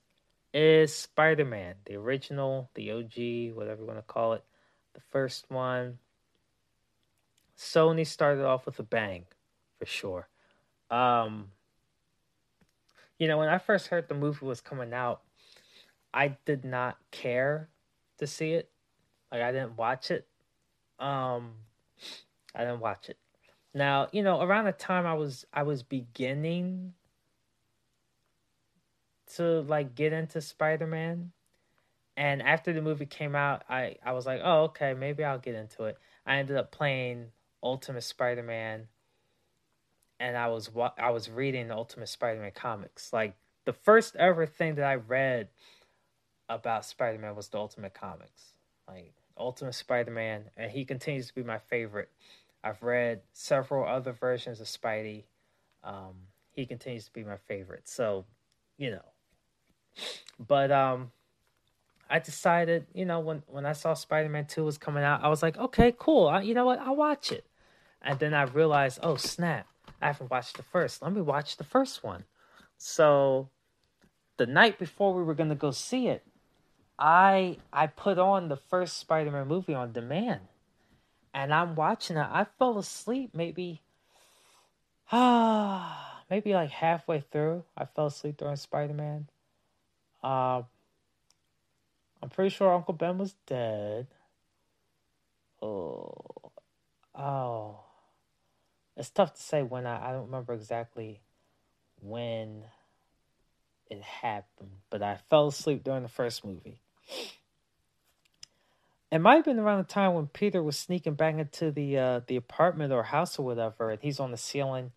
is 0.53 0.95
Spider 0.95 1.45
Man, 1.45 1.75
the 1.85 1.97
original, 1.97 2.71
the 2.75 2.93
OG, 2.93 3.57
whatever 3.57 3.81
you 3.81 3.87
want 3.87 3.99
to 3.99 4.03
call 4.03 4.35
it, 4.35 4.45
the 4.95 5.01
first 5.11 5.51
one. 5.51 5.99
Sony 7.57 8.07
started 8.07 8.45
off 8.45 8.67
with 8.67 8.79
a 8.79 8.83
bang, 8.83 9.25
for 9.79 9.87
sure. 9.87 10.29
Um, 10.91 11.49
you 13.19 13.29
know, 13.29 13.39
when 13.39 13.49
I 13.49 13.59
first 13.59 13.89
heard 13.89 14.09
the 14.09 14.15
movie 14.15 14.45
was 14.45 14.61
coming 14.61 14.93
out, 14.93 15.23
I 16.13 16.37
did 16.45 16.65
not 16.65 16.99
care 17.11 17.69
to 18.19 18.27
see 18.27 18.53
it. 18.53 18.71
Like 19.31 19.43
I 19.43 19.53
didn't 19.53 19.77
watch 19.77 20.11
it. 20.11 20.27
Um, 20.99 21.53
I 22.55 22.61
didn't 22.65 22.81
watch 22.81 23.09
it. 23.09 23.17
Now, 23.75 24.09
you 24.13 24.23
know, 24.23 24.43
around 24.43 24.67
the 24.67 24.73
time 24.73 25.07
I 25.07 25.15
was 25.15 25.47
I 25.53 25.63
was 25.63 25.83
beginning 25.83 26.93
to 29.37 29.61
like 29.63 29.95
get 29.95 30.13
into 30.13 30.41
Spider-Man, 30.41 31.33
and 32.17 32.43
after 32.43 32.73
the 32.73 32.83
movie 32.83 33.07
came 33.07 33.35
out, 33.35 33.65
I 33.69 33.97
I 34.05 34.13
was 34.13 34.27
like, 34.27 34.41
"Oh, 34.43 34.65
okay, 34.65 34.95
maybe 34.95 35.25
I'll 35.25 35.39
get 35.39 35.55
into 35.55 35.85
it." 35.85 35.99
I 36.27 36.37
ended 36.37 36.57
up 36.57 36.73
playing 36.73 37.29
Ultimate 37.63 38.03
Spider-Man 38.03 38.89
and 40.23 40.37
I 40.37 40.47
was 40.49 40.71
I 40.99 41.11
was 41.11 41.29
reading 41.29 41.67
the 41.67 41.75
Ultimate 41.75 42.09
Spider-Man 42.09 42.53
comics. 42.55 43.13
Like 43.13 43.35
the 43.65 43.73
first 43.73 44.15
ever 44.15 44.47
thing 44.47 44.77
that 44.77 44.85
I 44.85 44.95
read 44.95 45.49
about 46.49 46.85
Spider-Man 46.85 47.35
was 47.35 47.49
the 47.49 47.59
Ultimate 47.59 47.93
comics. 47.93 48.53
Like 48.87 49.15
Ultimate 49.37 49.75
Spider-Man, 49.75 50.45
and 50.57 50.71
he 50.71 50.85
continues 50.85 51.27
to 51.27 51.35
be 51.35 51.43
my 51.43 51.59
favorite. 51.59 52.09
I've 52.63 52.83
read 52.85 53.23
several 53.33 53.85
other 53.85 54.13
versions 54.13 54.61
of 54.61 54.69
Spidey. 54.69 55.25
Um, 55.83 56.15
he 56.53 56.67
continues 56.67 57.07
to 57.07 57.13
be 57.13 57.25
my 57.25 57.37
favorite. 57.37 57.89
So, 57.89 58.25
you 58.79 58.93
know. 58.93 59.12
But 60.39 60.71
um 60.71 61.13
I 62.11 62.19
decided, 62.19 62.87
you 62.95 63.05
know, 63.05 63.21
when 63.21 63.43
when 63.47 63.65
I 63.65 63.73
saw 63.73 63.95
Spider-Man 63.95 64.47
2 64.47 64.65
was 64.65 64.79
coming 64.79 65.03
out, 65.03 65.23
I 65.23 65.29
was 65.29 65.43
like, 65.43 65.57
okay, 65.57 65.95
cool. 65.99 66.29
I, 66.29 66.43
you 66.43 66.55
know 66.55 66.67
what? 66.67 66.79
I'll 66.79 66.97
watch 66.97 67.33
it. 67.33 67.47
And 68.03 68.19
then 68.19 68.35
I 68.35 68.43
realized, 68.43 68.99
oh, 69.03 69.17
snap. 69.17 69.67
I 70.01 70.09
haven't 70.09 70.31
watched 70.31 70.57
the 70.57 70.63
first. 70.63 71.01
Let 71.01 71.13
me 71.13 71.23
watch 71.23 71.57
the 71.57 71.65
first 71.65 72.03
one. 72.05 72.25
So 72.77 73.49
the 74.37 74.47
night 74.47 74.79
before 74.79 75.15
we 75.15 75.23
were 75.23 75.35
to 75.35 75.55
go 75.55 75.71
see 75.71 76.09
it, 76.09 76.25
I 76.99 77.59
I 77.73 77.87
put 77.87 78.19
on 78.19 78.49
the 78.49 78.57
first 78.57 78.99
Spider-Man 78.99 79.49
movie 79.49 79.75
on 79.75 79.93
demand 79.93 80.41
and 81.35 81.53
I'm 81.53 81.75
watching 81.75 82.17
it. 82.17 82.27
I 82.31 82.47
fell 82.59 82.79
asleep 82.79 83.31
maybe, 83.35 83.83
ah, 85.11 86.23
maybe 86.31 86.53
like 86.53 86.71
halfway 86.71 87.21
through. 87.21 87.65
I 87.77 87.85
fell 87.87 88.07
asleep 88.07 88.37
during 88.37 88.57
Spider 88.57 88.95
Man. 88.95 89.29
Uh, 90.23 90.63
I'm 92.23 92.29
pretty 92.31 92.51
sure 92.51 92.73
Uncle 92.73 92.95
Ben 92.95 93.19
was 93.19 93.35
dead. 93.47 94.07
Oh, 95.61 96.13
oh, 97.15 97.81
it's 98.97 99.11
tough 99.11 99.35
to 99.35 99.43
say 99.43 99.63
when 99.63 99.87
I 99.87 100.09
I 100.09 100.13
don't 100.13 100.27
remember 100.27 100.53
exactly 100.53 101.21
when 102.01 102.65
it 103.91 104.03
happened, 104.03 104.71
but 104.91 105.03
I 105.03 105.19
fell 105.29 105.49
asleep 105.49 105.85
during 105.85 106.03
the 106.03 106.09
first 106.09 106.45
movie. 106.45 106.81
It 109.11 109.19
might 109.21 109.37
have 109.37 109.45
been 109.45 109.59
around 109.59 109.79
the 109.79 109.93
time 109.93 110.15
when 110.15 110.27
Peter 110.29 110.63
was 110.63 110.79
sneaking 110.79 111.15
back 111.15 111.35
into 111.35 111.71
the 111.71 111.99
uh, 111.99 112.21
the 112.27 112.37
apartment 112.37 112.93
or 112.93 113.03
house 113.03 113.39
or 113.39 113.45
whatever, 113.45 113.91
and 113.91 114.01
he's 114.01 114.19
on 114.19 114.31
the 114.31 114.39
ceiling, 114.39 114.93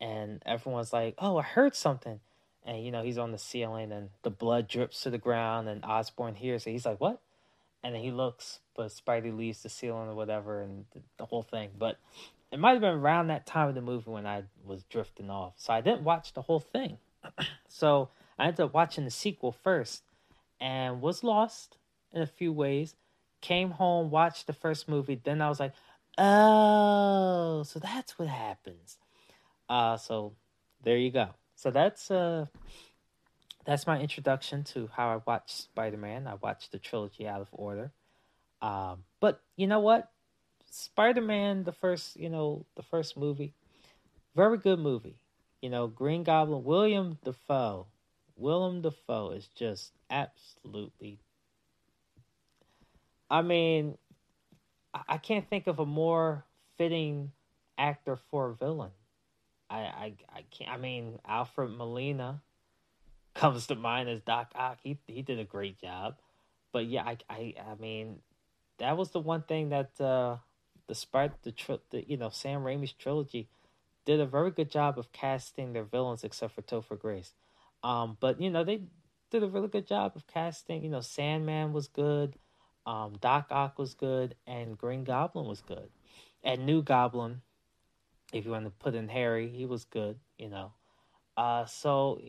and 0.00 0.42
everyone's 0.46 0.92
like, 0.92 1.14
"Oh, 1.18 1.36
I 1.36 1.42
heard 1.42 1.74
something," 1.74 2.20
and 2.70 2.84
you 2.84 2.92
know 2.92 3.02
he's 3.02 3.18
on 3.18 3.32
the 3.32 3.38
ceiling, 3.38 3.90
and 3.90 4.10
the 4.22 4.30
blood 4.30 4.68
drips 4.68 5.02
to 5.02 5.10
the 5.10 5.18
ground, 5.18 5.68
and 5.68 5.84
Osborn 5.84 6.36
hears 6.36 6.66
it. 6.66 6.70
He's 6.70 6.86
like, 6.86 7.00
"What?" 7.00 7.20
And 7.82 7.94
then 7.94 8.02
he 8.02 8.12
looks, 8.12 8.60
but 8.76 8.88
Spidey 8.88 9.36
leaves 9.36 9.62
the 9.62 9.68
ceiling 9.68 10.08
or 10.08 10.14
whatever, 10.14 10.62
and 10.62 10.84
the, 10.92 11.00
the 11.18 11.24
whole 11.26 11.42
thing. 11.42 11.70
But 11.76 11.98
it 12.52 12.60
might 12.60 12.72
have 12.72 12.80
been 12.80 12.94
around 12.94 13.26
that 13.26 13.44
time 13.44 13.68
of 13.68 13.74
the 13.74 13.80
movie 13.80 14.10
when 14.10 14.26
I 14.26 14.44
was 14.64 14.84
drifting 14.84 15.30
off, 15.30 15.54
so 15.56 15.72
I 15.72 15.80
didn't 15.80 16.04
watch 16.04 16.32
the 16.32 16.42
whole 16.42 16.60
thing. 16.60 16.98
so 17.68 18.10
I 18.38 18.46
ended 18.46 18.60
up 18.60 18.72
watching 18.72 19.04
the 19.04 19.10
sequel 19.10 19.50
first, 19.50 20.04
and 20.60 21.00
was 21.00 21.24
lost 21.24 21.76
in 22.12 22.22
a 22.22 22.26
few 22.26 22.52
ways 22.52 22.94
came 23.40 23.70
home, 23.72 24.10
watched 24.10 24.46
the 24.46 24.52
first 24.52 24.88
movie, 24.88 25.20
then 25.22 25.40
I 25.40 25.48
was 25.48 25.60
like, 25.60 25.72
oh, 26.18 27.62
so 27.64 27.78
that's 27.78 28.18
what 28.18 28.28
happens. 28.28 28.98
Uh, 29.68 29.96
so 29.96 30.34
there 30.82 30.96
you 30.96 31.10
go. 31.10 31.30
So 31.60 31.70
that's 31.70 32.10
uh, 32.10 32.46
that's 33.66 33.86
my 33.86 34.00
introduction 34.00 34.64
to 34.72 34.88
how 34.96 35.10
I 35.10 35.20
watched 35.26 35.50
Spider 35.50 35.98
Man. 35.98 36.26
I 36.26 36.36
watched 36.36 36.72
the 36.72 36.78
trilogy 36.78 37.28
out 37.28 37.42
of 37.42 37.48
order. 37.52 37.92
Um, 38.62 39.04
but 39.20 39.42
you 39.56 39.66
know 39.66 39.80
what? 39.80 40.10
Spider 40.70 41.20
Man, 41.20 41.64
the 41.64 41.72
first, 41.72 42.16
you 42.16 42.30
know, 42.30 42.64
the 42.76 42.82
first 42.82 43.14
movie, 43.14 43.52
very 44.34 44.56
good 44.56 44.78
movie. 44.78 45.18
You 45.60 45.68
know, 45.68 45.86
Green 45.86 46.22
Goblin, 46.22 46.64
William 46.64 47.18
Defoe. 47.24 47.88
Willem 48.36 48.80
Defoe 48.80 49.32
is 49.32 49.46
just 49.54 49.92
absolutely 50.08 51.18
I 53.30 53.42
mean, 53.42 53.98
I 55.06 55.18
can't 55.18 55.46
think 55.46 55.66
of 55.66 55.78
a 55.78 55.84
more 55.84 56.46
fitting 56.78 57.32
actor 57.76 58.16
for 58.16 58.48
a 58.48 58.54
villain. 58.54 58.92
I, 59.70 59.78
I, 59.78 60.14
I 60.34 60.44
can't. 60.50 60.70
I 60.70 60.76
mean, 60.76 61.18
Alfred 61.26 61.70
Molina 61.70 62.42
comes 63.34 63.66
to 63.68 63.74
mind 63.74 64.08
as 64.08 64.20
Doc 64.22 64.52
Ock. 64.54 64.78
He 64.82 64.98
he 65.06 65.22
did 65.22 65.38
a 65.38 65.44
great 65.44 65.80
job, 65.80 66.16
but 66.72 66.86
yeah, 66.86 67.04
I 67.04 67.16
I, 67.28 67.54
I 67.70 67.80
mean, 67.80 68.18
that 68.78 68.96
was 68.96 69.10
the 69.10 69.20
one 69.20 69.42
thing 69.42 69.70
that 69.70 70.00
uh, 70.00 70.36
the 70.88 71.32
the, 71.42 71.52
tri- 71.52 71.78
the 71.90 72.04
you 72.08 72.16
know 72.16 72.30
Sam 72.30 72.62
Raimi's 72.62 72.92
trilogy 72.92 73.48
did 74.04 74.20
a 74.20 74.26
very 74.26 74.50
good 74.50 74.70
job 74.70 74.98
of 74.98 75.12
casting 75.12 75.72
their 75.72 75.84
villains, 75.84 76.24
except 76.24 76.54
for 76.54 76.62
Topher 76.62 76.98
Grace. 76.98 77.32
Um, 77.82 78.16
but 78.20 78.40
you 78.40 78.50
know 78.50 78.64
they 78.64 78.82
did 79.30 79.42
a 79.44 79.48
really 79.48 79.68
good 79.68 79.86
job 79.86 80.12
of 80.16 80.26
casting. 80.26 80.82
You 80.82 80.90
know, 80.90 81.00
Sandman 81.00 81.72
was 81.72 81.86
good, 81.86 82.34
um, 82.86 83.16
Doc 83.20 83.46
Ock 83.50 83.78
was 83.78 83.94
good, 83.94 84.34
and 84.46 84.76
Green 84.76 85.04
Goblin 85.04 85.46
was 85.46 85.60
good, 85.60 85.90
and 86.42 86.66
New 86.66 86.82
Goblin, 86.82 87.42
if 88.32 88.44
you 88.44 88.50
want 88.50 88.64
to 88.64 88.70
put 88.70 88.94
in 88.94 89.08
Harry, 89.08 89.48
he 89.48 89.66
was 89.66 89.84
good. 89.84 90.18
You 90.38 90.48
know, 90.48 90.72
uh, 91.36 91.64
so 91.66 92.20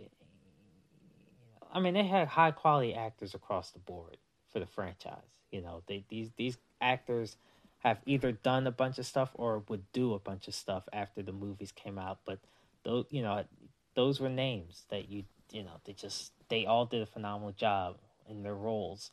I 1.71 1.79
mean 1.79 1.93
they 1.93 2.05
had 2.05 2.27
high 2.27 2.51
quality 2.51 2.93
actors 2.93 3.33
across 3.33 3.71
the 3.71 3.79
board 3.79 4.17
for 4.51 4.59
the 4.59 4.65
franchise. 4.65 5.39
You 5.51 5.61
know, 5.61 5.83
they 5.87 6.03
these 6.09 6.31
these 6.37 6.57
actors 6.81 7.37
have 7.79 7.99
either 8.05 8.31
done 8.31 8.67
a 8.67 8.71
bunch 8.71 8.99
of 8.99 9.05
stuff 9.05 9.31
or 9.33 9.63
would 9.67 9.91
do 9.91 10.13
a 10.13 10.19
bunch 10.19 10.47
of 10.47 10.53
stuff 10.53 10.87
after 10.93 11.23
the 11.23 11.31
movies 11.31 11.71
came 11.71 11.97
out. 11.97 12.19
But 12.25 12.39
those, 12.83 13.05
you 13.09 13.21
know, 13.23 13.43
those 13.95 14.19
were 14.19 14.29
names 14.29 14.83
that 14.89 15.09
you, 15.09 15.23
you 15.51 15.63
know, 15.63 15.79
they 15.85 15.93
just 15.93 16.31
they 16.49 16.65
all 16.65 16.85
did 16.85 17.01
a 17.01 17.05
phenomenal 17.05 17.53
job 17.53 17.97
in 18.29 18.43
their 18.43 18.55
roles. 18.55 19.11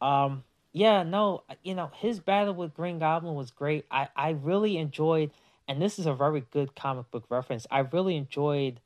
Um, 0.00 0.44
yeah, 0.72 1.02
no, 1.02 1.44
you 1.62 1.74
know, 1.74 1.90
his 1.96 2.20
battle 2.20 2.54
with 2.54 2.74
Green 2.74 2.98
Goblin 2.98 3.34
was 3.34 3.50
great. 3.50 3.86
I 3.90 4.08
I 4.14 4.30
really 4.30 4.76
enjoyed, 4.76 5.30
and 5.66 5.80
this 5.80 5.98
is 5.98 6.06
a 6.06 6.14
very 6.14 6.44
good 6.50 6.74
comic 6.74 7.10
book 7.10 7.24
reference. 7.28 7.66
I 7.70 7.80
really 7.80 8.16
enjoyed 8.16 8.80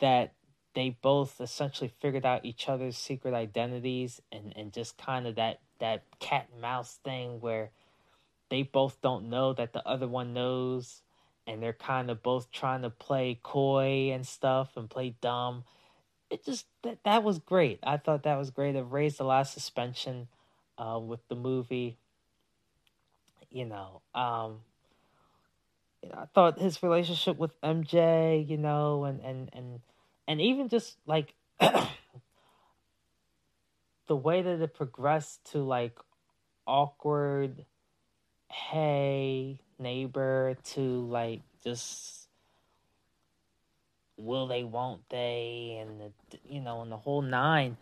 that 0.00 0.34
they 0.74 0.96
both 1.02 1.40
essentially 1.40 1.92
figured 2.00 2.24
out 2.24 2.44
each 2.44 2.68
other's 2.68 2.96
secret 2.96 3.34
identities 3.34 4.20
and 4.30 4.52
and 4.56 4.72
just 4.72 4.96
kind 4.98 5.26
of 5.26 5.34
that 5.36 5.60
that 5.80 6.04
cat 6.20 6.48
and 6.52 6.62
mouse 6.62 6.98
thing 7.04 7.40
where 7.40 7.70
they 8.48 8.62
both 8.62 9.00
don't 9.00 9.28
know 9.28 9.52
that 9.52 9.72
the 9.72 9.86
other 9.86 10.08
one 10.08 10.32
knows 10.32 11.02
and 11.46 11.62
they're 11.62 11.72
kind 11.72 12.10
of 12.10 12.22
both 12.22 12.50
trying 12.52 12.82
to 12.82 12.90
play 12.90 13.38
coy 13.42 14.10
and 14.12 14.26
stuff 14.26 14.76
and 14.76 14.88
play 14.88 15.14
dumb. 15.20 15.64
It 16.30 16.44
just 16.44 16.66
that 16.82 16.98
that 17.04 17.22
was 17.22 17.38
great. 17.38 17.80
I 17.82 17.96
thought 17.96 18.22
that 18.22 18.38
was 18.38 18.50
great. 18.50 18.76
It 18.76 18.86
raised 18.88 19.20
a 19.20 19.24
lot 19.24 19.42
of 19.42 19.48
suspension 19.48 20.28
uh, 20.78 20.98
with 20.98 21.26
the 21.28 21.34
movie 21.36 21.98
you 23.52 23.66
know 23.66 24.00
um 24.14 24.60
i 26.14 26.24
thought 26.34 26.58
his 26.58 26.82
relationship 26.82 27.38
with 27.38 27.58
mj 27.62 28.48
you 28.48 28.56
know 28.56 29.04
and 29.04 29.20
and 29.20 29.50
and 29.52 29.80
and 30.26 30.40
even 30.40 30.68
just 30.68 30.96
like 31.06 31.34
the 34.06 34.16
way 34.16 34.42
that 34.42 34.60
it 34.60 34.74
progressed 34.74 35.44
to 35.52 35.58
like 35.58 35.98
awkward 36.66 37.64
hey 38.50 39.58
neighbor 39.78 40.56
to 40.64 40.80
like 41.06 41.40
just 41.64 42.28
will 44.16 44.46
they 44.46 44.64
won't 44.64 45.08
they 45.08 45.78
and 45.80 46.00
the, 46.00 46.38
you 46.44 46.60
know 46.60 46.82
and 46.82 46.92
the 46.92 46.96
whole 46.96 47.22
nine. 47.22 47.76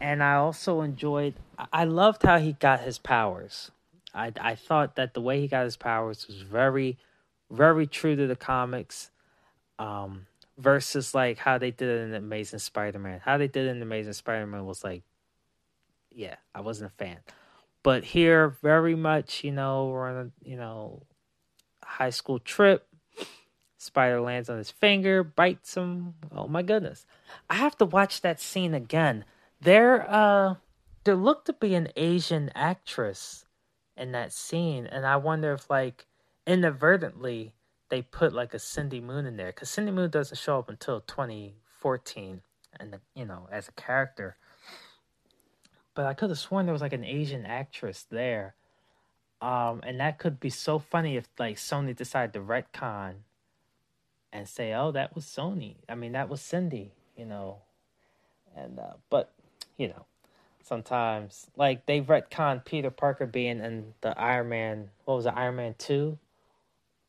And 0.00 0.22
i 0.22 0.34
also 0.34 0.80
enjoyed 0.80 1.34
i 1.72 1.84
loved 1.84 2.22
how 2.22 2.38
he 2.38 2.52
got 2.54 2.80
his 2.80 2.98
powers. 2.98 3.70
I 4.14 4.32
i 4.40 4.54
thought 4.54 4.96
that 4.96 5.14
the 5.14 5.20
way 5.20 5.40
he 5.40 5.48
got 5.48 5.64
his 5.64 5.76
powers 5.76 6.26
was 6.26 6.42
very 6.42 6.98
very 7.52 7.86
true 7.86 8.16
to 8.16 8.26
the 8.26 8.36
comics 8.36 9.10
um 9.78 10.26
versus 10.58 11.14
like 11.14 11.38
how 11.38 11.58
they 11.58 11.70
did 11.70 11.88
it 11.88 12.02
in 12.02 12.14
amazing 12.14 12.58
spider-man 12.58 13.20
how 13.24 13.38
they 13.38 13.48
did 13.48 13.66
it 13.66 13.70
in 13.70 13.82
amazing 13.82 14.12
spider-man 14.12 14.66
was 14.66 14.82
like 14.82 15.02
yeah 16.10 16.36
i 16.54 16.60
wasn't 16.60 16.90
a 16.90 16.94
fan 16.94 17.18
but 17.82 18.04
here, 18.04 18.48
very 18.62 18.94
much, 18.94 19.42
you 19.42 19.52
know, 19.52 19.86
we're 19.86 20.08
on 20.08 20.26
a, 20.26 20.48
you 20.48 20.56
know, 20.56 21.02
high 21.82 22.10
school 22.10 22.38
trip. 22.38 22.86
Spider 23.78 24.20
lands 24.20 24.48
on 24.48 24.58
his 24.58 24.70
finger, 24.70 25.24
bites 25.24 25.76
him. 25.76 26.14
Oh 26.30 26.46
my 26.46 26.62
goodness. 26.62 27.04
I 27.50 27.54
have 27.54 27.76
to 27.78 27.84
watch 27.84 28.20
that 28.20 28.40
scene 28.40 28.74
again. 28.74 29.24
There 29.60 30.08
uh 30.08 30.56
there 31.02 31.16
looked 31.16 31.46
to 31.46 31.52
be 31.52 31.74
an 31.74 31.88
Asian 31.96 32.52
actress 32.54 33.44
in 33.96 34.12
that 34.12 34.32
scene, 34.32 34.86
and 34.86 35.04
I 35.04 35.16
wonder 35.16 35.52
if 35.52 35.68
like 35.68 36.06
inadvertently 36.46 37.52
they 37.88 38.02
put 38.02 38.32
like 38.32 38.54
a 38.54 38.58
Cindy 38.58 39.00
Moon 39.00 39.26
in 39.26 39.36
there 39.36 39.48
because 39.48 39.68
Cindy 39.68 39.92
Moon 39.92 40.10
doesn't 40.10 40.38
show 40.38 40.58
up 40.58 40.68
until 40.68 41.00
2014, 41.00 42.40
and 42.78 42.96
you 43.14 43.24
know 43.24 43.48
as 43.50 43.68
a 43.68 43.72
character 43.72 44.36
but 45.94 46.06
I 46.06 46.14
could 46.14 46.30
have 46.30 46.38
sworn 46.38 46.66
there 46.66 46.72
was 46.72 46.82
like 46.82 46.92
an 46.92 47.04
Asian 47.04 47.44
actress 47.44 48.06
there. 48.10 48.54
Um, 49.40 49.80
and 49.84 50.00
that 50.00 50.18
could 50.18 50.38
be 50.38 50.50
so 50.50 50.78
funny 50.78 51.16
if 51.16 51.28
like 51.38 51.56
Sony 51.56 51.94
decided 51.94 52.32
to 52.34 52.40
retcon 52.40 53.14
and 54.32 54.48
say, 54.48 54.72
"Oh, 54.72 54.92
that 54.92 55.14
was 55.14 55.24
Sony." 55.24 55.76
I 55.88 55.94
mean, 55.94 56.12
that 56.12 56.28
was 56.28 56.40
Cindy, 56.40 56.92
you 57.16 57.26
know. 57.26 57.58
And 58.56 58.78
uh, 58.78 58.94
but 59.10 59.32
you 59.76 59.88
know, 59.88 60.06
sometimes 60.62 61.50
like 61.56 61.86
they 61.86 62.00
retcon 62.00 62.64
Peter 62.64 62.90
Parker 62.90 63.26
being 63.26 63.58
in 63.60 63.94
the 64.00 64.18
Iron 64.18 64.48
Man. 64.48 64.90
What 65.04 65.16
was 65.16 65.26
it, 65.26 65.34
Iron 65.36 65.56
Man 65.56 65.74
two 65.76 66.18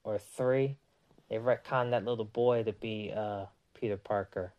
or 0.03 0.17
three? 0.17 0.77
They 1.29 1.37
retcon 1.37 1.91
that 1.91 2.05
little 2.05 2.25
boy 2.25 2.63
to 2.63 2.73
be 2.73 3.11
uh, 3.15 3.45
Peter 3.73 3.97
Parker 3.97 4.53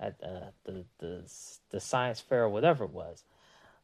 at 0.00 0.16
uh, 0.22 0.50
the 0.64 0.84
the 0.98 1.22
the 1.70 1.80
science 1.80 2.20
fair 2.20 2.44
or 2.44 2.48
whatever 2.48 2.84
it 2.84 2.90
was. 2.90 3.24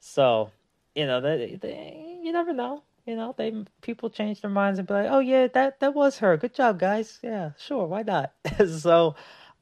So, 0.01 0.51
you 0.95 1.07
know, 1.07 1.21
they, 1.21 1.59
they, 1.61 2.21
you 2.23 2.33
never 2.33 2.53
know. 2.53 2.83
You 3.07 3.17
know, 3.17 3.35
they 3.37 3.65
people 3.81 4.11
change 4.11 4.41
their 4.41 4.51
minds 4.51 4.79
and 4.79 4.87
be 4.87 4.95
like, 4.95 5.09
"Oh 5.11 5.21
yeah, 5.21 5.47
that 5.49 5.81
that 5.81 5.95
was 5.95 6.19
her. 6.19 6.37
Good 6.37 6.55
job, 6.55 6.79
guys. 6.79 7.19
Yeah, 7.23 7.51
sure, 7.59 7.87
why 7.87 8.03
not?" 8.03 8.33
so, 8.79 9.17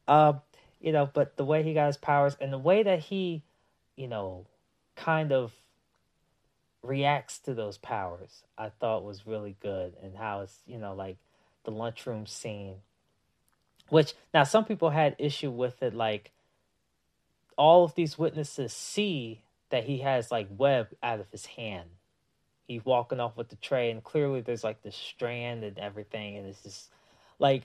um, 0.06 0.40
you 0.80 0.92
know, 0.92 1.08
but 1.12 1.36
the 1.36 1.44
way 1.44 1.62
he 1.62 1.74
got 1.74 1.86
his 1.86 1.96
powers 1.96 2.36
and 2.40 2.52
the 2.52 2.58
way 2.58 2.82
that 2.82 2.98
he, 2.98 3.42
you 3.96 4.08
know, 4.08 4.46
kind 4.96 5.32
of 5.32 5.52
reacts 6.82 7.38
to 7.40 7.54
those 7.54 7.78
powers, 7.78 8.42
I 8.56 8.70
thought 8.70 9.04
was 9.04 9.26
really 9.26 9.56
good, 9.60 9.94
and 10.02 10.16
how 10.16 10.40
it's 10.40 10.60
you 10.66 10.78
know 10.78 10.94
like 10.94 11.16
the 11.68 11.76
lunchroom 11.76 12.26
scene, 12.26 12.76
which 13.90 14.14
now 14.32 14.42
some 14.42 14.64
people 14.64 14.88
had 14.88 15.14
issue 15.18 15.50
with 15.50 15.82
it, 15.82 15.94
like 15.94 16.32
all 17.58 17.84
of 17.84 17.94
these 17.94 18.18
witnesses 18.18 18.72
see 18.72 19.42
that 19.68 19.84
he 19.84 19.98
has 19.98 20.30
like 20.30 20.48
web 20.56 20.88
out 21.02 21.20
of 21.20 21.30
his 21.30 21.44
hand. 21.44 21.90
He's 22.66 22.84
walking 22.84 23.20
off 23.20 23.36
with 23.36 23.50
the 23.50 23.56
tray, 23.56 23.90
and 23.90 24.02
clearly 24.02 24.40
there's 24.40 24.64
like 24.64 24.82
the 24.82 24.92
strand 24.92 25.62
and 25.62 25.78
everything, 25.78 26.36
and 26.36 26.46
it's 26.46 26.62
just 26.62 26.90
like. 27.38 27.64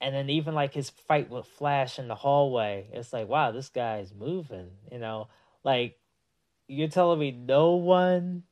And 0.00 0.14
then 0.14 0.28
even 0.28 0.54
like 0.54 0.74
his 0.74 0.90
fight 0.90 1.30
with 1.30 1.46
Flash 1.46 1.98
in 1.98 2.08
the 2.08 2.14
hallway, 2.14 2.88
it's 2.92 3.12
like, 3.12 3.26
wow, 3.26 3.52
this 3.52 3.70
guy's 3.70 4.12
moving. 4.12 4.68
You 4.92 4.98
know, 4.98 5.28
like 5.62 5.98
you're 6.68 6.88
telling 6.88 7.18
me 7.18 7.30
no 7.30 7.74
one, 7.74 8.42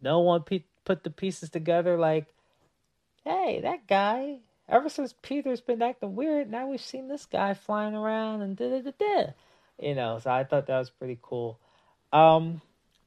no 0.00 0.20
one 0.20 0.42
pe- 0.42 0.64
put 0.84 1.04
the 1.04 1.10
pieces 1.10 1.50
together. 1.50 1.98
Like, 1.98 2.33
hey, 3.24 3.60
that 3.62 3.86
guy. 3.86 4.38
Ever 4.66 4.88
since 4.88 5.14
Peter's 5.20 5.60
been 5.60 5.82
acting 5.82 6.16
weird, 6.16 6.50
now 6.50 6.66
we've 6.66 6.80
seen 6.80 7.08
this 7.08 7.26
guy 7.26 7.52
flying 7.52 7.94
around 7.94 8.40
and 8.40 8.56
da 8.56 8.70
da 8.70 8.80
da 8.80 8.92
da 8.98 9.32
you 9.78 9.94
know, 9.94 10.18
so 10.18 10.30
I 10.30 10.44
thought 10.44 10.66
that 10.66 10.78
was 10.78 10.90
pretty 10.90 11.18
cool. 11.20 11.58
Um, 12.12 12.60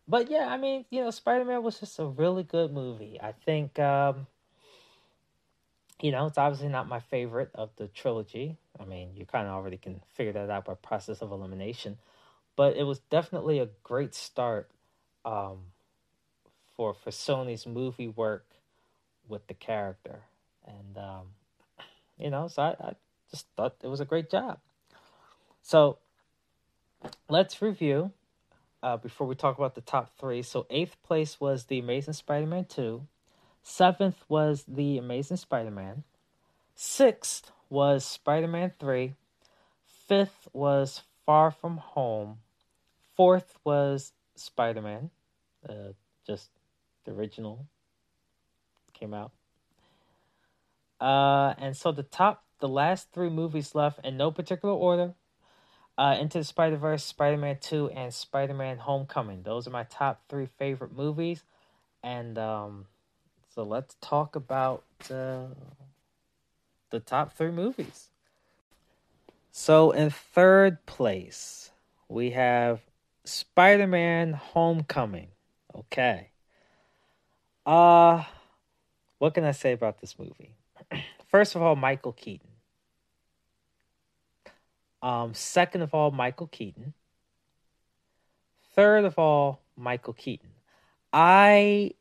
but 0.08 0.30
yeah, 0.30 0.48
I 0.48 0.58
mean, 0.58 0.86
you 0.90 1.02
know, 1.02 1.12
Spider 1.12 1.46
Man 1.46 1.64
was 1.64 1.80
just 1.80 2.00
a 2.00 2.06
really 2.06 2.44
good 2.44 2.72
movie. 2.72 3.20
I 3.22 3.32
think, 3.32 3.80
um, 3.80 4.28
you 6.02 6.12
know, 6.12 6.26
it's 6.28 6.38
obviously 6.38 6.70
not 6.70 6.88
my 6.88 7.00
favorite 7.00 7.52
of 7.56 7.70
the 7.78 7.88
trilogy. 7.88 8.58
I 8.80 8.86
mean, 8.86 9.12
you 9.16 9.26
kind 9.26 9.48
of 9.48 9.54
already 9.54 9.78
can 9.78 10.02
figure 10.14 10.34
that 10.34 10.50
out 10.50 10.66
by 10.66 10.76
process 10.76 11.22
of 11.22 11.32
elimination, 11.32 11.98
but 12.56 12.76
it 12.76 12.84
was 12.84 13.00
definitely 13.00 13.60
a 13.60 13.70
great 13.84 14.14
start 14.14 14.70
um, 15.26 15.58
for 16.76 16.94
for 16.94 17.10
Sony's 17.10 17.66
movie 17.66 18.08
work 18.08 18.46
with 19.28 19.48
the 19.48 19.54
character, 19.54 20.22
and 20.66 20.98
um, 20.98 21.28
you 22.18 22.30
know, 22.30 22.48
so 22.48 22.62
I, 22.62 22.76
I 22.80 22.94
just 23.32 23.46
thought 23.56 23.76
it 23.82 23.88
was 23.88 24.00
a 24.00 24.06
great 24.06 24.30
job. 24.30 24.60
So 25.62 25.98
let's 27.30 27.62
review 27.62 28.12
uh, 28.82 28.98
before 28.98 29.28
we 29.28 29.36
talk 29.36 29.58
about 29.58 29.76
the 29.76 29.82
top 29.82 30.12
three. 30.18 30.42
So, 30.42 30.66
eighth 30.70 31.02
place 31.04 31.40
was 31.40 31.66
The 31.66 31.80
Amazing 31.80 32.14
Spider 32.14 32.48
Man 32.48 32.66
2. 32.66 33.06
Seventh 33.64 34.24
was 34.30 34.64
The 34.68 34.98
Amazing 34.98 35.38
Spider 35.38 35.72
Man. 35.72 36.04
Sixth 36.76 37.52
was 37.70 38.06
Spider 38.06 38.48
Man 38.48 38.72
3. 38.80 39.14
Fifth 40.08 40.48
was 40.54 41.02
Far 41.26 41.52
From 41.52 41.78
Home. 41.78 42.38
Fourth 43.16 43.58
was 43.64 44.14
Spider 44.36 44.82
Man, 44.82 45.10
uh, 45.68 45.94
just 46.26 46.50
the 47.04 47.12
original 47.12 47.66
came 48.98 49.14
out. 49.14 49.32
Uh, 51.00 51.54
and 51.58 51.78
so 51.78 51.92
the 51.92 52.04
top, 52.04 52.44
the 52.60 52.68
last 52.68 53.12
three 53.12 53.30
movies 53.30 53.76
left 53.76 54.00
in 54.04 54.18
no 54.18 54.32
particular 54.32 54.74
order 54.74 55.14
uh, 55.98 56.16
Into 56.20 56.38
the 56.40 56.44
Spider 56.44 56.78
Verse, 56.78 57.04
Spider 57.04 57.38
Man 57.38 57.58
2, 57.60 57.90
and 57.90 58.14
Spider 58.14 58.54
Man 58.54 58.78
Homecoming. 58.78 59.44
Those 59.44 59.68
are 59.68 59.72
my 59.72 59.84
top 59.84 60.22
three 60.30 60.48
favorite 60.58 60.96
movies. 60.96 61.44
And 62.04 62.38
um, 62.38 62.86
So 63.54 63.64
let's 63.64 63.96
talk 64.02 64.36
about 64.36 64.84
uh, 65.10 65.48
the 66.92 67.00
top 67.00 67.36
three 67.36 67.52
movies. 67.52 68.10
So 69.52 69.92
in 69.92 70.12
third 70.12 70.86
place, 70.86 71.72
we 72.08 72.32
have 72.32 72.82
Spider-Man 73.26 74.34
Homecoming. 74.34 75.30
Okay. 75.76 76.30
Uh 77.66 78.24
what 79.20 79.34
can 79.34 79.44
I 79.44 79.52
say 79.52 79.74
about 79.74 80.00
this 80.00 80.18
movie? 80.20 80.56
First 81.28 81.56
of 81.56 81.62
all, 81.62 81.76
Michael 81.76 82.14
Keaton. 82.14 82.48
Um, 85.02 85.34
second 85.34 85.82
of 85.82 85.94
all, 85.94 86.12
Michael 86.12 86.48
Keaton. 86.48 86.94
Third 88.76 89.06
of 89.06 89.18
all, 89.18 89.62
Michael 89.76 90.14
Keaton. 90.14 90.50
I 91.12 91.92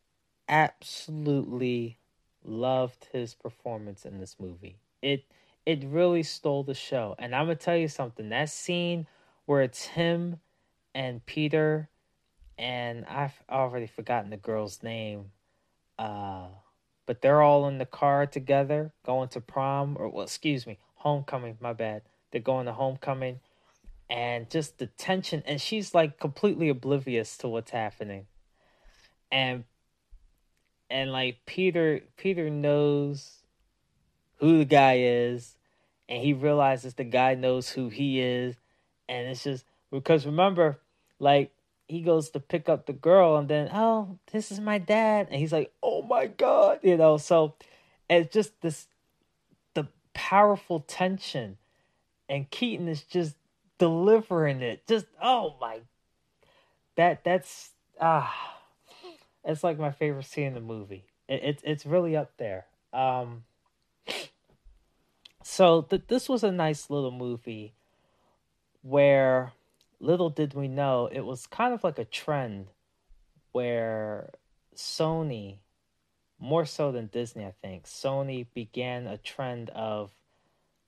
absolutely 0.48 1.98
loved 2.44 3.06
his 3.12 3.34
performance 3.34 4.04
in 4.04 4.18
this 4.18 4.36
movie. 4.38 4.76
It 5.02 5.24
it 5.64 5.84
really 5.84 6.22
stole 6.22 6.62
the 6.62 6.74
show. 6.74 7.14
And 7.18 7.34
I'm 7.34 7.46
gonna 7.46 7.56
tell 7.56 7.76
you 7.76 7.88
something. 7.88 8.28
That 8.28 8.50
scene 8.50 9.06
where 9.46 9.62
it's 9.62 9.84
him 9.86 10.40
and 10.94 11.24
Peter 11.26 11.88
and 12.58 13.04
I've 13.06 13.42
already 13.50 13.86
forgotten 13.86 14.30
the 14.30 14.36
girl's 14.36 14.82
name. 14.82 15.32
Uh 15.98 16.48
but 17.06 17.22
they're 17.22 17.42
all 17.42 17.66
in 17.68 17.78
the 17.78 17.86
car 17.86 18.26
together 18.26 18.92
going 19.04 19.28
to 19.30 19.40
prom 19.40 19.96
or 19.98 20.08
well 20.08 20.24
excuse 20.24 20.66
me, 20.66 20.78
homecoming, 20.96 21.56
my 21.60 21.72
bad. 21.72 22.02
They're 22.30 22.40
going 22.40 22.66
to 22.66 22.72
homecoming 22.72 23.40
and 24.10 24.50
just 24.50 24.78
the 24.78 24.86
tension 24.86 25.42
and 25.46 25.60
she's 25.60 25.94
like 25.94 26.18
completely 26.20 26.68
oblivious 26.68 27.36
to 27.38 27.48
what's 27.48 27.70
happening. 27.70 28.26
And 29.30 29.64
and 30.90 31.10
like 31.12 31.38
Peter 31.46 32.02
Peter 32.16 32.50
knows 32.50 33.42
who 34.38 34.58
the 34.58 34.64
guy 34.64 34.98
is 34.98 35.56
and 36.08 36.22
he 36.22 36.32
realizes 36.32 36.94
the 36.94 37.04
guy 37.04 37.34
knows 37.34 37.70
who 37.70 37.88
he 37.88 38.20
is 38.20 38.56
and 39.08 39.28
it's 39.28 39.44
just 39.44 39.64
because 39.90 40.26
remember 40.26 40.78
like 41.18 41.52
he 41.88 42.02
goes 42.02 42.30
to 42.30 42.40
pick 42.40 42.68
up 42.68 42.86
the 42.86 42.92
girl 42.92 43.36
and 43.36 43.48
then 43.48 43.70
oh 43.72 44.18
this 44.32 44.50
is 44.50 44.60
my 44.60 44.78
dad. 44.78 45.28
And 45.30 45.40
he's 45.40 45.52
like 45.52 45.72
oh 45.82 46.02
my 46.02 46.26
god 46.26 46.80
you 46.82 46.96
know? 46.96 47.16
So 47.16 47.54
it's 48.08 48.32
just 48.32 48.60
this 48.60 48.86
the 49.74 49.86
powerful 50.14 50.80
tension. 50.80 51.58
And 52.28 52.50
keaton 52.50 52.88
is 52.88 53.02
just 53.02 53.36
delivering 53.78 54.62
it. 54.62 54.86
Just 54.86 55.06
oh 55.22 55.56
my 55.60 55.80
that 56.96 57.24
that's 57.24 57.70
ah 58.00 58.54
it's 59.44 59.62
like 59.62 59.78
my 59.78 59.92
favorite 59.92 60.26
scene 60.26 60.48
in 60.48 60.54
the 60.54 60.60
movie. 60.60 61.04
It, 61.28 61.42
it 61.42 61.60
it's 61.64 61.86
really 61.86 62.16
up 62.16 62.32
there. 62.36 62.66
Um 62.92 63.44
so 65.42 65.82
th- 65.82 66.02
this 66.08 66.28
was 66.28 66.42
a 66.42 66.50
nice 66.50 66.90
little 66.90 67.12
movie 67.12 67.72
where 68.82 69.52
little 70.00 70.30
did 70.30 70.54
we 70.54 70.68
know 70.68 71.08
it 71.10 71.20
was 71.20 71.46
kind 71.46 71.72
of 71.72 71.82
like 71.84 71.98
a 71.98 72.04
trend 72.04 72.68
where 73.52 74.30
Sony, 74.74 75.58
more 76.38 76.66
so 76.66 76.92
than 76.92 77.06
Disney, 77.06 77.44
I 77.44 77.54
think, 77.62 77.84
Sony 77.84 78.46
began 78.54 79.06
a 79.06 79.16
trend 79.16 79.70
of, 79.70 80.14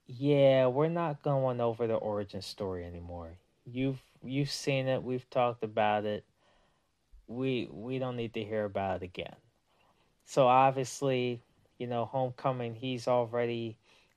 yeah, 0.06 0.66
we're 0.66 0.88
not 0.88 1.22
going 1.22 1.60
over 1.60 1.86
the 1.86 1.94
origin 1.94 2.42
story 2.42 2.84
anymore. 2.84 3.38
You've 3.64 4.02
you've 4.22 4.50
seen 4.50 4.88
it, 4.88 5.02
we've 5.02 5.28
talked 5.30 5.62
about 5.62 6.04
it. 6.04 6.24
We 7.26 7.68
we 7.70 7.98
don't 7.98 8.16
need 8.16 8.34
to 8.34 8.44
hear 8.44 8.64
about 8.64 9.02
it 9.02 9.04
again. 9.04 9.36
So 10.24 10.46
obviously, 10.46 11.42
you 11.78 11.86
know, 11.86 12.04
Homecoming, 12.04 12.74
he's 12.74 13.08
already 13.08 13.76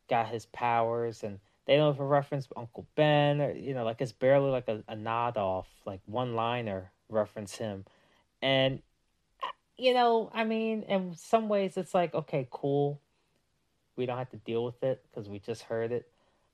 got 0.09 0.27
his 0.27 0.45
powers 0.47 1.23
and 1.23 1.39
they 1.71 1.77
don't 1.77 1.95
even 1.95 2.07
reference 2.07 2.49
Uncle 2.57 2.85
Ben, 2.95 3.39
or 3.39 3.53
you 3.53 3.73
know, 3.73 3.85
like 3.85 4.01
it's 4.01 4.11
barely 4.11 4.51
like 4.51 4.67
a, 4.67 4.83
a 4.89 4.95
nod 4.97 5.37
off, 5.37 5.69
like 5.85 6.01
one 6.05 6.35
liner 6.35 6.91
reference 7.07 7.55
him, 7.55 7.85
and 8.41 8.81
you 9.77 9.93
know, 9.93 10.29
I 10.33 10.43
mean, 10.43 10.83
in 10.83 11.15
some 11.15 11.47
ways, 11.47 11.77
it's 11.77 11.93
like 11.93 12.13
okay, 12.13 12.45
cool, 12.51 12.99
we 13.95 14.05
don't 14.05 14.17
have 14.17 14.31
to 14.31 14.37
deal 14.37 14.65
with 14.65 14.83
it 14.83 15.01
because 15.09 15.29
we 15.29 15.39
just 15.39 15.61
heard 15.63 15.93
it. 15.93 16.11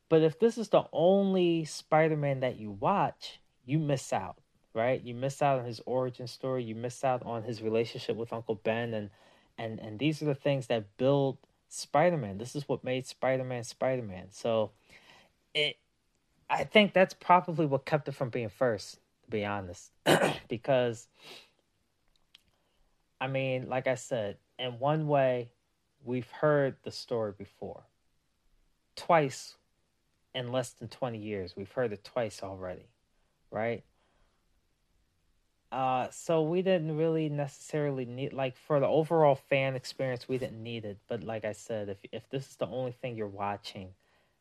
But 0.07 0.21
if 0.21 0.39
this 0.39 0.55
is 0.55 0.69
the 0.69 0.83
only 0.93 1.65
Spider-Man 1.65 2.41
that 2.41 2.59
you 2.59 2.69
watch, 2.69 3.39
you 3.65 3.79
miss 3.79 4.13
out, 4.13 4.37
right? 4.75 5.01
You 5.01 5.15
miss 5.15 5.41
out 5.41 5.57
on 5.57 5.65
his 5.65 5.81
origin 5.87 6.27
story. 6.27 6.63
You 6.63 6.75
miss 6.75 7.03
out 7.03 7.23
on 7.25 7.41
his 7.41 7.63
relationship 7.63 8.17
with 8.17 8.31
Uncle 8.31 8.61
Ben, 8.63 8.93
and 8.93 9.09
and 9.57 9.79
and 9.79 9.97
these 9.97 10.21
are 10.21 10.25
the 10.25 10.35
things 10.35 10.67
that 10.67 10.95
build 10.97 11.39
Spider-Man. 11.69 12.37
This 12.37 12.55
is 12.55 12.69
what 12.69 12.83
made 12.83 13.07
Spider-Man 13.07 13.63
Spider-Man. 13.63 14.27
So 14.29 14.73
it 15.57 15.77
I 16.49 16.63
think 16.63 16.93
that's 16.93 17.13
probably 17.13 17.65
what 17.65 17.85
kept 17.85 18.07
it 18.07 18.13
from 18.13 18.29
being 18.29 18.49
first, 18.49 18.99
to 19.25 19.29
be 19.29 19.43
honest. 19.43 19.91
because 20.47 21.07
I 23.19 23.27
mean, 23.27 23.67
like 23.67 23.87
I 23.87 23.95
said, 23.95 24.37
in 24.59 24.79
one 24.79 25.07
way, 25.07 25.49
we've 26.03 26.29
heard 26.29 26.75
the 26.83 26.91
story 26.91 27.33
before. 27.37 27.83
Twice 28.95 29.55
in 30.33 30.51
less 30.51 30.69
than 30.69 30.87
20 30.87 31.17
years. 31.17 31.55
We've 31.55 31.71
heard 31.71 31.91
it 31.91 32.03
twice 32.03 32.41
already, 32.43 32.87
right? 33.51 33.83
Uh, 35.71 36.07
so 36.11 36.43
we 36.43 36.61
didn't 36.61 36.95
really 36.95 37.27
necessarily 37.27 38.05
need 38.05 38.31
like 38.31 38.55
for 38.55 38.79
the 38.79 38.87
overall 38.87 39.35
fan 39.35 39.75
experience 39.75 40.25
we 40.25 40.37
didn't 40.37 40.63
need 40.63 40.85
it 40.85 40.97
but 41.09 41.25
like 41.25 41.43
i 41.43 41.51
said 41.51 41.89
if 41.89 41.97
if 42.13 42.29
this 42.29 42.51
is 42.51 42.55
the 42.55 42.65
only 42.67 42.93
thing 42.93 43.17
you're 43.17 43.27
watching 43.27 43.89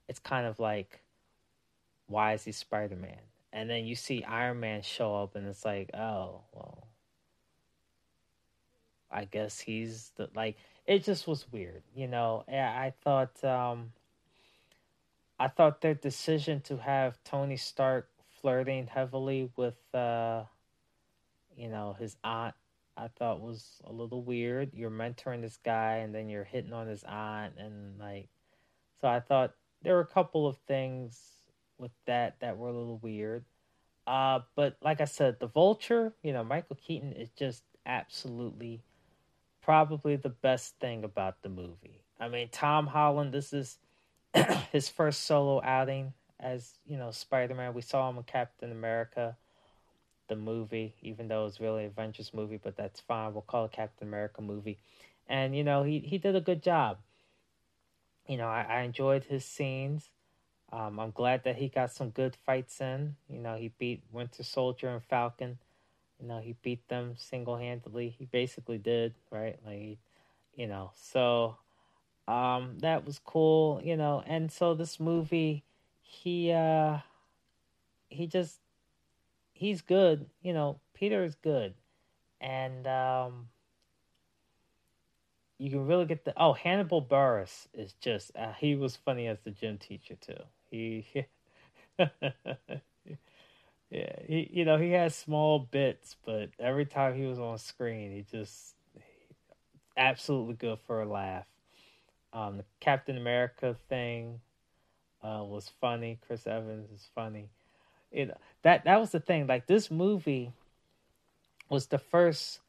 it's 0.08 0.20
kind 0.20 0.46
of 0.46 0.60
like 0.60 1.00
why 2.06 2.34
is 2.34 2.44
he 2.44 2.52
Spider 2.52 2.96
Man? 2.96 3.18
And 3.52 3.70
then 3.70 3.86
you 3.86 3.94
see 3.94 4.22
Iron 4.24 4.60
Man 4.60 4.82
show 4.82 5.16
up, 5.16 5.34
and 5.34 5.46
it's 5.46 5.64
like, 5.64 5.90
oh, 5.94 6.42
well, 6.52 6.86
I 9.10 9.24
guess 9.24 9.58
he's 9.58 10.12
the 10.16 10.28
like. 10.34 10.56
It 10.86 11.04
just 11.04 11.26
was 11.26 11.50
weird, 11.50 11.82
you 11.94 12.06
know. 12.06 12.44
I 12.48 12.92
thought, 13.02 13.42
um, 13.42 13.92
I 15.38 15.48
thought 15.48 15.80
their 15.80 15.94
decision 15.94 16.60
to 16.62 16.76
have 16.76 17.18
Tony 17.24 17.56
Stark 17.56 18.08
flirting 18.40 18.86
heavily 18.86 19.50
with, 19.56 19.78
uh, 19.94 20.44
you 21.56 21.68
know, 21.68 21.96
his 21.98 22.16
aunt, 22.22 22.54
I 22.96 23.08
thought 23.08 23.40
was 23.40 23.80
a 23.84 23.92
little 23.92 24.22
weird. 24.22 24.72
You're 24.74 24.90
mentoring 24.90 25.40
this 25.40 25.58
guy, 25.64 25.96
and 25.96 26.14
then 26.14 26.28
you're 26.28 26.44
hitting 26.44 26.72
on 26.72 26.86
his 26.86 27.02
aunt, 27.04 27.54
and 27.58 27.98
like, 27.98 28.28
so 29.00 29.08
I 29.08 29.20
thought 29.20 29.54
there 29.82 29.94
were 29.94 30.00
a 30.00 30.06
couple 30.06 30.46
of 30.46 30.56
things 30.68 31.18
with 31.78 31.92
that 32.06 32.40
that 32.40 32.56
were 32.56 32.68
a 32.68 32.72
little 32.72 32.98
weird. 32.98 33.44
Uh, 34.06 34.40
but 34.54 34.76
like 34.82 35.00
I 35.00 35.04
said, 35.04 35.40
the 35.40 35.48
Vulture, 35.48 36.12
you 36.22 36.32
know, 36.32 36.44
Michael 36.44 36.76
Keaton 36.76 37.12
is 37.12 37.30
just 37.30 37.62
absolutely 37.84 38.82
probably 39.62 40.14
the 40.14 40.28
best 40.28 40.78
thing 40.78 41.02
about 41.02 41.42
the 41.42 41.48
movie. 41.48 42.00
I 42.20 42.28
mean, 42.28 42.48
Tom 42.50 42.86
Holland, 42.86 43.32
this 43.32 43.52
is 43.52 43.78
his 44.72 44.88
first 44.88 45.24
solo 45.24 45.60
outing 45.62 46.12
as, 46.38 46.78
you 46.86 46.96
know, 46.96 47.10
Spider 47.10 47.54
Man. 47.54 47.74
We 47.74 47.82
saw 47.82 48.08
him 48.08 48.16
in 48.16 48.22
Captain 48.22 48.70
America, 48.70 49.36
the 50.28 50.36
movie, 50.36 50.94
even 51.02 51.26
though 51.28 51.46
it's 51.46 51.60
really 51.60 51.84
Avengers 51.84 52.32
movie, 52.32 52.60
but 52.62 52.76
that's 52.76 53.00
fine. 53.00 53.32
We'll 53.32 53.42
call 53.42 53.64
it 53.64 53.72
Captain 53.72 54.06
America 54.06 54.40
movie. 54.40 54.78
And, 55.28 55.56
you 55.56 55.64
know, 55.64 55.82
he, 55.82 55.98
he 55.98 56.18
did 56.18 56.36
a 56.36 56.40
good 56.40 56.62
job. 56.62 56.98
You 58.28 58.36
know, 58.36 58.46
I, 58.46 58.62
I 58.68 58.80
enjoyed 58.82 59.24
his 59.24 59.44
scenes. 59.44 60.10
Um, 60.76 61.00
I'm 61.00 61.10
glad 61.10 61.44
that 61.44 61.56
he 61.56 61.68
got 61.68 61.90
some 61.90 62.10
good 62.10 62.36
fights 62.36 62.82
in. 62.82 63.16
You 63.30 63.38
know, 63.38 63.56
he 63.56 63.68
beat 63.78 64.02
Winter 64.12 64.42
Soldier 64.42 64.88
and 64.90 65.02
Falcon. 65.02 65.58
You 66.20 66.28
know, 66.28 66.38
he 66.40 66.54
beat 66.62 66.86
them 66.88 67.14
single 67.16 67.56
handedly. 67.56 68.10
He 68.10 68.26
basically 68.26 68.76
did, 68.76 69.14
right? 69.30 69.58
Like, 69.64 69.98
you 70.54 70.66
know, 70.66 70.90
so 70.94 71.56
um, 72.28 72.78
that 72.80 73.06
was 73.06 73.18
cool. 73.18 73.80
You 73.82 73.96
know, 73.96 74.22
and 74.26 74.52
so 74.52 74.74
this 74.74 75.00
movie, 75.00 75.64
he 76.02 76.52
uh, 76.52 76.98
he 78.10 78.26
just 78.26 78.60
he's 79.54 79.80
good. 79.80 80.26
You 80.42 80.52
know, 80.52 80.78
Peter 80.92 81.24
is 81.24 81.36
good, 81.36 81.72
and 82.38 82.86
um, 82.86 83.48
you 85.56 85.70
can 85.70 85.86
really 85.86 86.04
get 86.04 86.26
the 86.26 86.34
oh 86.36 86.52
Hannibal 86.52 87.00
Buress 87.00 87.66
is 87.72 87.94
just 87.94 88.30
uh, 88.36 88.52
he 88.52 88.74
was 88.74 88.94
funny 88.94 89.26
as 89.26 89.38
the 89.42 89.50
gym 89.50 89.78
teacher 89.78 90.16
too. 90.20 90.42
He, 90.70 91.06
yeah, 91.98 92.08
he, 93.90 94.50
you 94.52 94.64
know, 94.64 94.76
he 94.78 94.90
has 94.92 95.14
small 95.14 95.58
bits, 95.58 96.16
but 96.24 96.50
every 96.58 96.86
time 96.86 97.14
he 97.14 97.26
was 97.26 97.38
on 97.38 97.58
screen, 97.58 98.12
he 98.12 98.22
just 98.22 98.74
absolutely 99.96 100.54
good 100.54 100.78
for 100.86 101.02
a 101.02 101.08
laugh. 101.08 101.46
Um, 102.32 102.58
the 102.58 102.64
Captain 102.80 103.16
America 103.16 103.76
thing 103.88 104.40
uh, 105.22 105.42
was 105.44 105.70
funny. 105.80 106.18
Chris 106.26 106.46
Evans 106.46 106.90
is 106.90 107.08
funny. 107.14 107.48
It 108.12 108.30
that 108.62 108.84
that 108.84 109.00
was 109.00 109.10
the 109.10 109.20
thing. 109.20 109.46
Like 109.46 109.66
this 109.66 109.90
movie 109.90 110.52
was 111.68 111.86
the 111.86 111.98
first, 111.98 112.60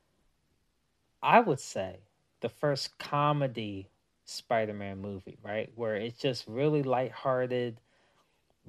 I 1.22 1.40
would 1.40 1.60
say, 1.60 1.98
the 2.42 2.50
first 2.50 2.98
comedy 2.98 3.90
Spider-Man 4.26 5.00
movie, 5.00 5.38
right? 5.44 5.72
Where 5.76 5.96
it's 5.96 6.18
just 6.20 6.48
really 6.48 6.84
lighthearted, 6.84 7.80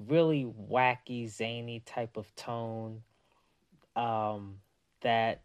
really 0.07 0.45
wacky, 0.45 1.29
zany 1.29 1.81
type 1.85 2.17
of 2.17 2.33
tone. 2.35 3.01
Um, 3.95 4.59
that 5.01 5.41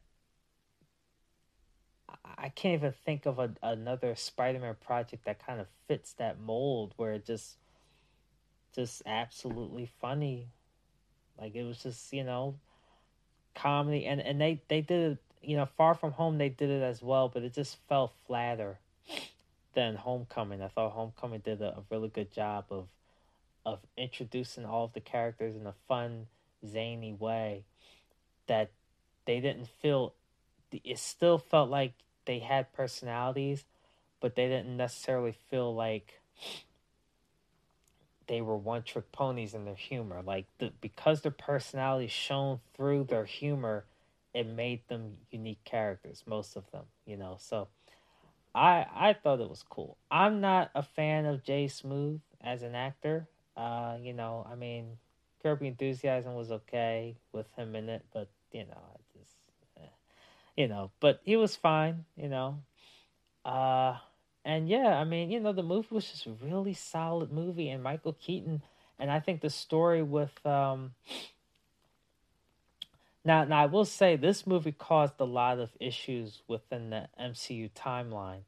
I 2.38 2.48
can't 2.48 2.74
even 2.74 2.92
think 3.04 3.26
of 3.26 3.38
a, 3.38 3.50
another 3.62 4.14
Spider-Man 4.14 4.76
project 4.84 5.24
that 5.24 5.44
kind 5.44 5.60
of 5.60 5.66
fits 5.88 6.12
that 6.14 6.40
mold 6.40 6.94
where 6.96 7.12
it 7.12 7.26
just 7.26 7.56
just 8.74 9.02
absolutely 9.06 9.88
funny. 10.00 10.48
Like 11.40 11.54
it 11.54 11.64
was 11.64 11.82
just, 11.82 12.12
you 12.12 12.24
know, 12.24 12.56
comedy 13.54 14.06
and 14.06 14.20
and 14.20 14.40
they 14.40 14.62
they 14.68 14.80
did 14.80 15.12
it, 15.12 15.18
you 15.42 15.56
know, 15.56 15.66
Far 15.66 15.94
From 15.94 16.12
Home 16.12 16.38
they 16.38 16.48
did 16.48 16.70
it 16.70 16.82
as 16.82 17.02
well, 17.02 17.28
but 17.28 17.42
it 17.42 17.54
just 17.54 17.78
fell 17.88 18.12
flatter 18.26 18.78
than 19.74 19.96
Homecoming. 19.96 20.62
I 20.62 20.68
thought 20.68 20.92
Homecoming 20.92 21.40
did 21.40 21.60
a, 21.60 21.78
a 21.78 21.82
really 21.90 22.08
good 22.08 22.32
job 22.32 22.66
of 22.70 22.88
of 23.64 23.80
introducing 23.96 24.64
all 24.64 24.84
of 24.84 24.92
the 24.92 25.00
characters 25.00 25.56
in 25.56 25.66
a 25.66 25.74
fun, 25.88 26.26
zany 26.66 27.12
way 27.12 27.64
that 28.46 28.70
they 29.26 29.40
didn't 29.40 29.68
feel 29.80 30.14
it 30.72 30.98
still 30.98 31.38
felt 31.38 31.70
like 31.70 31.92
they 32.24 32.40
had 32.40 32.72
personalities, 32.72 33.64
but 34.20 34.34
they 34.34 34.48
didn't 34.48 34.76
necessarily 34.76 35.36
feel 35.50 35.74
like 35.74 36.20
they 38.26 38.40
were 38.40 38.56
one 38.56 38.82
trick 38.82 39.10
ponies 39.12 39.54
in 39.54 39.64
their 39.64 39.74
humor. 39.74 40.22
Like 40.24 40.46
the 40.58 40.72
because 40.80 41.20
their 41.20 41.30
personality 41.30 42.08
shone 42.08 42.60
through 42.74 43.04
their 43.04 43.24
humor, 43.24 43.84
it 44.32 44.46
made 44.46 44.86
them 44.88 45.18
unique 45.30 45.62
characters, 45.64 46.24
most 46.26 46.56
of 46.56 46.70
them, 46.70 46.84
you 47.06 47.16
know. 47.16 47.36
So 47.38 47.68
I 48.54 48.86
I 48.94 49.12
thought 49.12 49.40
it 49.40 49.48
was 49.50 49.64
cool. 49.68 49.96
I'm 50.10 50.40
not 50.40 50.70
a 50.74 50.82
fan 50.82 51.26
of 51.26 51.44
Jay 51.44 51.68
Smooth 51.68 52.20
as 52.40 52.62
an 52.62 52.74
actor. 52.74 53.28
Uh, 53.56 53.96
you 54.00 54.12
know, 54.12 54.46
I 54.50 54.54
mean, 54.54 54.98
Curb 55.42 55.60
Your 55.60 55.68
Enthusiasm 55.68 56.34
was 56.34 56.50
okay 56.50 57.16
with 57.32 57.46
him 57.56 57.76
in 57.76 57.88
it, 57.88 58.04
but 58.12 58.28
you 58.52 58.64
know, 58.64 58.72
I 58.76 59.18
just, 59.18 59.36
eh. 59.76 59.86
you 60.56 60.68
know, 60.68 60.90
but 61.00 61.20
he 61.24 61.36
was 61.36 61.54
fine. 61.54 62.04
You 62.16 62.28
know, 62.28 62.58
uh, 63.44 63.96
and 64.44 64.68
yeah, 64.68 64.98
I 64.98 65.04
mean, 65.04 65.30
you 65.30 65.40
know, 65.40 65.52
the 65.52 65.62
movie 65.62 65.88
was 65.90 66.10
just 66.10 66.26
a 66.26 66.32
really 66.42 66.74
solid 66.74 67.32
movie, 67.32 67.68
and 67.68 67.82
Michael 67.82 68.14
Keaton, 68.14 68.62
and 68.98 69.10
I 69.10 69.20
think 69.20 69.40
the 69.40 69.50
story 69.50 70.02
with 70.02 70.44
um. 70.46 70.94
Now, 73.26 73.44
now 73.44 73.62
I 73.62 73.66
will 73.66 73.86
say 73.86 74.16
this 74.16 74.46
movie 74.46 74.72
caused 74.72 75.14
a 75.18 75.24
lot 75.24 75.58
of 75.58 75.70
issues 75.80 76.42
within 76.46 76.90
the 76.90 77.08
MCU 77.18 77.70
timeline. 77.70 78.42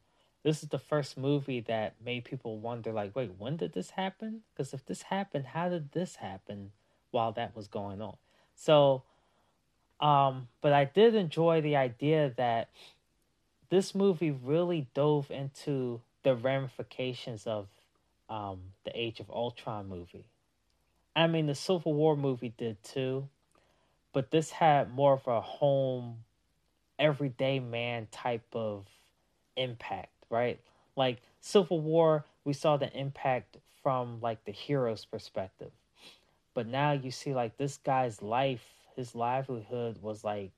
This 0.47 0.63
is 0.63 0.69
the 0.69 0.79
first 0.79 1.19
movie 1.19 1.59
that 1.63 1.95
made 2.05 2.25
people 2.25 2.57
wonder, 2.57 2.93
like, 2.93 3.17
wait, 3.17 3.33
when 3.37 3.57
did 3.57 3.73
this 3.73 3.91
happen? 3.91 4.43
Because 4.55 4.73
if 4.73 4.87
this 4.87 5.03
happened, 5.03 5.45
how 5.45 5.69
did 5.69 5.91
this 5.91 6.15
happen 6.15 6.71
while 7.11 7.33
that 7.33 7.57
was 7.57 7.67
going 7.67 8.01
on? 8.01 8.15
So, 8.55 9.03
um, 9.99 10.47
but 10.61 10.73
I 10.73 10.85
did 10.85 11.17
enjoy 11.17 11.63
the 11.63 11.75
idea 11.75 12.33
that 12.37 12.69
this 13.71 13.93
movie 13.93 14.31
really 14.31 14.87
dove 14.95 15.33
into 15.33 16.01
the 16.23 16.37
ramifications 16.37 17.49
of 17.49 17.67
um, 18.29 18.61
the 18.85 18.97
Age 18.97 19.19
of 19.19 19.29
Ultron 19.29 19.89
movie. 19.89 20.27
I 21.17 21.27
mean, 21.27 21.47
the 21.47 21.57
Civil 21.57 21.93
War 21.93 22.17
movie 22.17 22.55
did 22.57 22.81
too, 22.85 23.29
but 24.13 24.31
this 24.31 24.53
had 24.53 24.95
more 24.95 25.15
of 25.15 25.27
a 25.27 25.41
home, 25.41 26.19
everyday 27.01 27.59
man 27.59 28.07
type 28.13 28.47
of 28.53 28.87
impact, 29.57 30.13
right? 30.31 30.61
Like 30.97 31.19
Civil 31.41 31.81
War, 31.81 32.25
we 32.45 32.53
saw 32.53 32.77
the 32.77 32.93
impact 32.97 33.59
from 33.83 34.21
like 34.21 34.45
the 34.45 34.53
hero's 34.53 35.05
perspective. 35.05 35.71
But 36.55 36.67
now 36.67 36.93
you 36.93 37.11
see 37.11 37.35
like 37.35 37.57
this 37.57 37.77
guy's 37.77 38.23
life, 38.23 38.65
his 38.97 39.15
livelihood 39.15 39.99
was 40.01 40.25
like, 40.25 40.53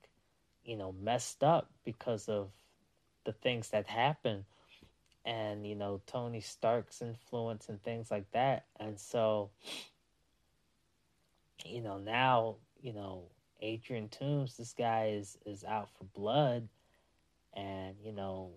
you 0.63 0.77
know, 0.77 0.93
messed 1.01 1.43
up 1.43 1.69
because 1.83 2.29
of 2.29 2.49
the 3.25 3.33
things 3.33 3.69
that 3.69 3.87
happen 3.87 4.45
and 5.25 5.67
you 5.67 5.75
know 5.75 6.01
Tony 6.07 6.41
Stark's 6.41 7.01
influence 7.01 7.69
and 7.69 7.81
things 7.83 8.09
like 8.09 8.29
that. 8.31 8.65
And 8.79 8.99
so 8.99 9.49
you 11.65 11.81
know 11.81 11.97
now, 11.97 12.55
you 12.81 12.93
know, 12.93 13.23
Adrian 13.61 14.09
Toomes, 14.09 14.57
this 14.57 14.73
guy 14.73 15.11
is 15.13 15.37
is 15.45 15.63
out 15.63 15.89
for 15.97 16.05
blood 16.05 16.67
and 17.53 17.95
you 18.03 18.11
know 18.11 18.51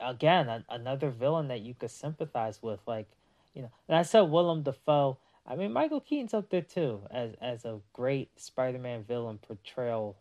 again 0.00 0.48
a, 0.48 0.64
another 0.68 1.10
villain 1.10 1.48
that 1.48 1.60
you 1.60 1.74
could 1.74 1.90
sympathize 1.90 2.62
with 2.62 2.80
like 2.86 3.08
you 3.54 3.62
know 3.62 3.70
and 3.88 3.96
I 3.96 4.02
said 4.02 4.22
Willem 4.22 4.62
Dafoe 4.62 5.18
I 5.46 5.56
mean 5.56 5.72
Michael 5.72 6.00
Keaton's 6.00 6.34
up 6.34 6.50
there 6.50 6.62
too 6.62 7.02
as 7.10 7.32
as 7.40 7.64
a 7.64 7.80
great 7.92 8.30
Spider-Man 8.40 9.04
villain 9.04 9.38
portrayal 9.38 10.16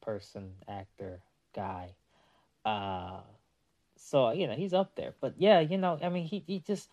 person 0.00 0.52
actor 0.68 1.20
guy 1.54 1.94
uh, 2.64 3.20
so 3.96 4.30
you 4.32 4.46
know 4.46 4.54
he's 4.54 4.74
up 4.74 4.94
there. 4.94 5.14
But 5.20 5.34
yeah, 5.38 5.60
you 5.60 5.78
know, 5.78 5.98
I 6.02 6.08
mean, 6.08 6.26
he 6.26 6.44
he 6.46 6.60
just 6.60 6.88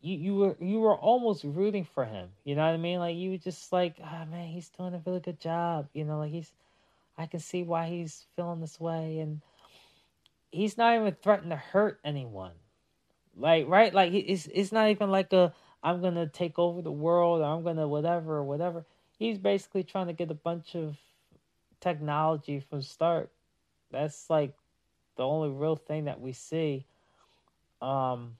you 0.00 0.16
you 0.16 0.34
were 0.34 0.56
you 0.60 0.80
were 0.80 0.96
almost 0.96 1.44
rooting 1.44 1.84
for 1.84 2.04
him. 2.04 2.30
You 2.44 2.56
know 2.56 2.66
what 2.66 2.74
I 2.74 2.78
mean? 2.78 2.98
Like 2.98 3.16
you 3.16 3.36
just 3.38 3.72
like, 3.72 3.96
ah 4.02 4.22
oh, 4.22 4.30
man, 4.30 4.48
he's 4.48 4.68
doing 4.70 4.94
a 4.94 5.02
really 5.04 5.20
good 5.20 5.40
job. 5.40 5.88
You 5.92 6.04
know, 6.04 6.18
like 6.18 6.32
he's 6.32 6.52
I 7.16 7.26
can 7.26 7.40
see 7.40 7.62
why 7.62 7.88
he's 7.88 8.26
feeling 8.36 8.60
this 8.60 8.80
way, 8.80 9.18
and 9.20 9.40
he's 10.54 10.78
not 10.78 10.94
even 10.94 11.16
threatening 11.20 11.50
to 11.50 11.56
hurt 11.56 12.00
anyone. 12.04 12.52
Like 13.36 13.66
right, 13.68 13.92
like 13.92 14.12
it's 14.12 14.46
it's 14.46 14.70
not 14.70 14.88
even 14.90 15.10
like 15.10 15.32
a 15.32 15.52
I'm 15.82 16.00
gonna 16.00 16.28
take 16.28 16.58
over 16.58 16.80
the 16.80 16.92
world 16.92 17.42
or 17.42 17.44
I'm 17.44 17.64
gonna 17.64 17.88
whatever 17.88 18.42
whatever. 18.44 18.86
He's 19.18 19.38
basically 19.38 19.82
trying 19.82 20.06
to 20.06 20.12
get 20.12 20.30
a 20.30 20.34
bunch 20.34 20.76
of 20.76 20.96
technology 21.80 22.60
from 22.60 22.82
Stark. 22.82 23.30
That's 23.90 24.30
like 24.30 24.54
the 25.16 25.24
only 25.24 25.50
real 25.50 25.76
thing 25.76 26.04
that 26.04 26.20
we 26.20 26.32
see. 26.32 26.86
Um, 27.82 28.36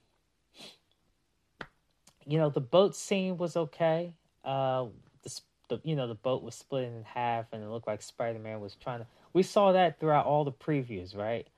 you 2.27 2.39
know, 2.39 2.51
the 2.51 2.61
boat 2.61 2.95
scene 2.95 3.37
was 3.37 3.57
okay. 3.57 4.15
Uh, 4.45 4.87
the, 5.23 5.41
the 5.69 5.81
you 5.83 5.97
know 5.97 6.07
the 6.07 6.15
boat 6.15 6.45
was 6.45 6.55
split 6.55 6.85
in 6.85 7.03
half, 7.03 7.47
and 7.53 7.65
it 7.65 7.69
looked 7.69 7.89
like 7.89 8.01
Spider 8.01 8.39
Man 8.39 8.61
was 8.61 8.77
trying 8.77 9.01
to. 9.01 9.07
We 9.33 9.43
saw 9.43 9.73
that 9.73 9.99
throughout 9.99 10.27
all 10.27 10.45
the 10.45 10.53
previews, 10.53 11.17
right? 11.17 11.49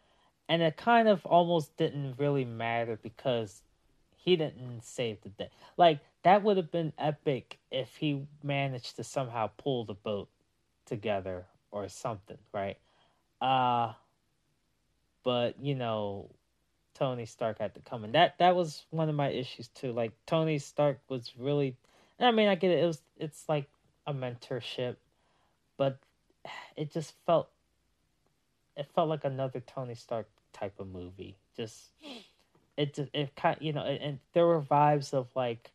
And 0.49 0.63
it 0.63 0.77
kind 0.77 1.09
of 1.09 1.27
almost 1.27 1.77
didn't 1.77 2.15
really 2.19 2.45
matter 2.45 2.99
because 3.03 3.63
he 4.17 4.37
didn't 4.37 4.83
save 4.83 5.21
the 5.23 5.29
day. 5.31 5.51
Like 5.77 6.01
that 6.23 6.43
would 6.43 6.57
have 6.57 6.71
been 6.71 6.93
epic 6.99 7.59
if 7.71 7.97
he 7.97 8.27
managed 8.43 8.97
to 8.97 9.05
somehow 9.05 9.51
pull 9.57 9.85
the 9.85 9.95
boat 9.95 10.29
together 10.85 11.47
or 11.71 11.89
something, 11.89 12.39
right? 12.53 12.79
Uh 13.41 13.93
but 15.25 15.61
you 15.61 15.75
know, 15.75 16.31
Tony 16.95 17.27
Stark 17.27 17.59
had 17.59 17.75
to 17.75 17.81
come, 17.81 18.05
and 18.05 18.15
that 18.15 18.39
that 18.39 18.57
was 18.57 18.87
one 18.91 19.09
of 19.09 19.15
my 19.15 19.29
issues 19.29 19.69
too. 19.69 19.93
Like 19.93 20.13
Tony 20.27 20.59
Stark 20.59 21.01
was 21.09 21.33
really, 21.39 21.77
I 22.21 22.31
mean, 22.31 22.49
I 22.49 22.55
get 22.55 22.71
it. 22.71 22.83
It 22.83 22.87
was 22.87 23.03
it's 23.17 23.49
like 23.49 23.69
a 24.07 24.15
mentorship, 24.15 24.97
but 25.77 25.99
it 26.77 26.93
just 26.93 27.15
felt 27.27 27.49
it 28.77 28.87
felt 28.95 29.09
like 29.09 29.25
another 29.25 29.61
Tony 29.61 29.95
Stark 29.95 30.29
type 30.59 30.75
of 30.79 30.89
movie. 30.89 31.37
Just 31.57 31.91
it 32.77 32.99
it 33.13 33.35
kind 33.37 33.57
you 33.61 33.73
know, 33.73 33.83
and 33.83 34.19
there 34.33 34.47
were 34.47 34.61
vibes 34.61 35.13
of 35.13 35.29
like 35.35 35.71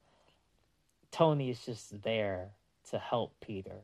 Tony 1.11 1.49
is 1.49 1.65
just 1.65 2.03
there 2.03 2.49
to 2.89 2.99
help 2.99 3.33
Peter 3.41 3.81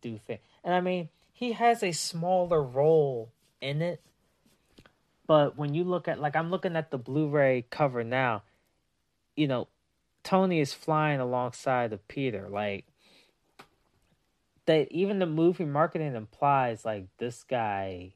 do 0.00 0.18
things, 0.18 0.40
and 0.64 0.74
I 0.74 0.80
mean 0.80 1.08
he 1.32 1.52
has 1.52 1.82
a 1.82 1.92
smaller 1.92 2.62
role 2.62 3.30
in 3.60 3.82
it, 3.82 4.00
but 5.26 5.56
when 5.56 5.74
you 5.74 5.84
look 5.84 6.08
at 6.08 6.20
like 6.20 6.36
I'm 6.36 6.50
looking 6.50 6.76
at 6.76 6.90
the 6.90 6.98
Blu-ray 6.98 7.66
cover 7.70 8.04
now, 8.04 8.42
you 9.36 9.46
know, 9.46 9.68
Tony 10.22 10.60
is 10.60 10.72
flying 10.72 11.20
alongside 11.20 11.92
of 11.92 12.06
Peter. 12.08 12.48
Like 12.48 12.86
they 14.66 14.86
even 14.90 15.18
the 15.18 15.26
movie 15.26 15.64
marketing 15.64 16.14
implies 16.14 16.84
like 16.84 17.06
this 17.18 17.44
guy 17.44 18.12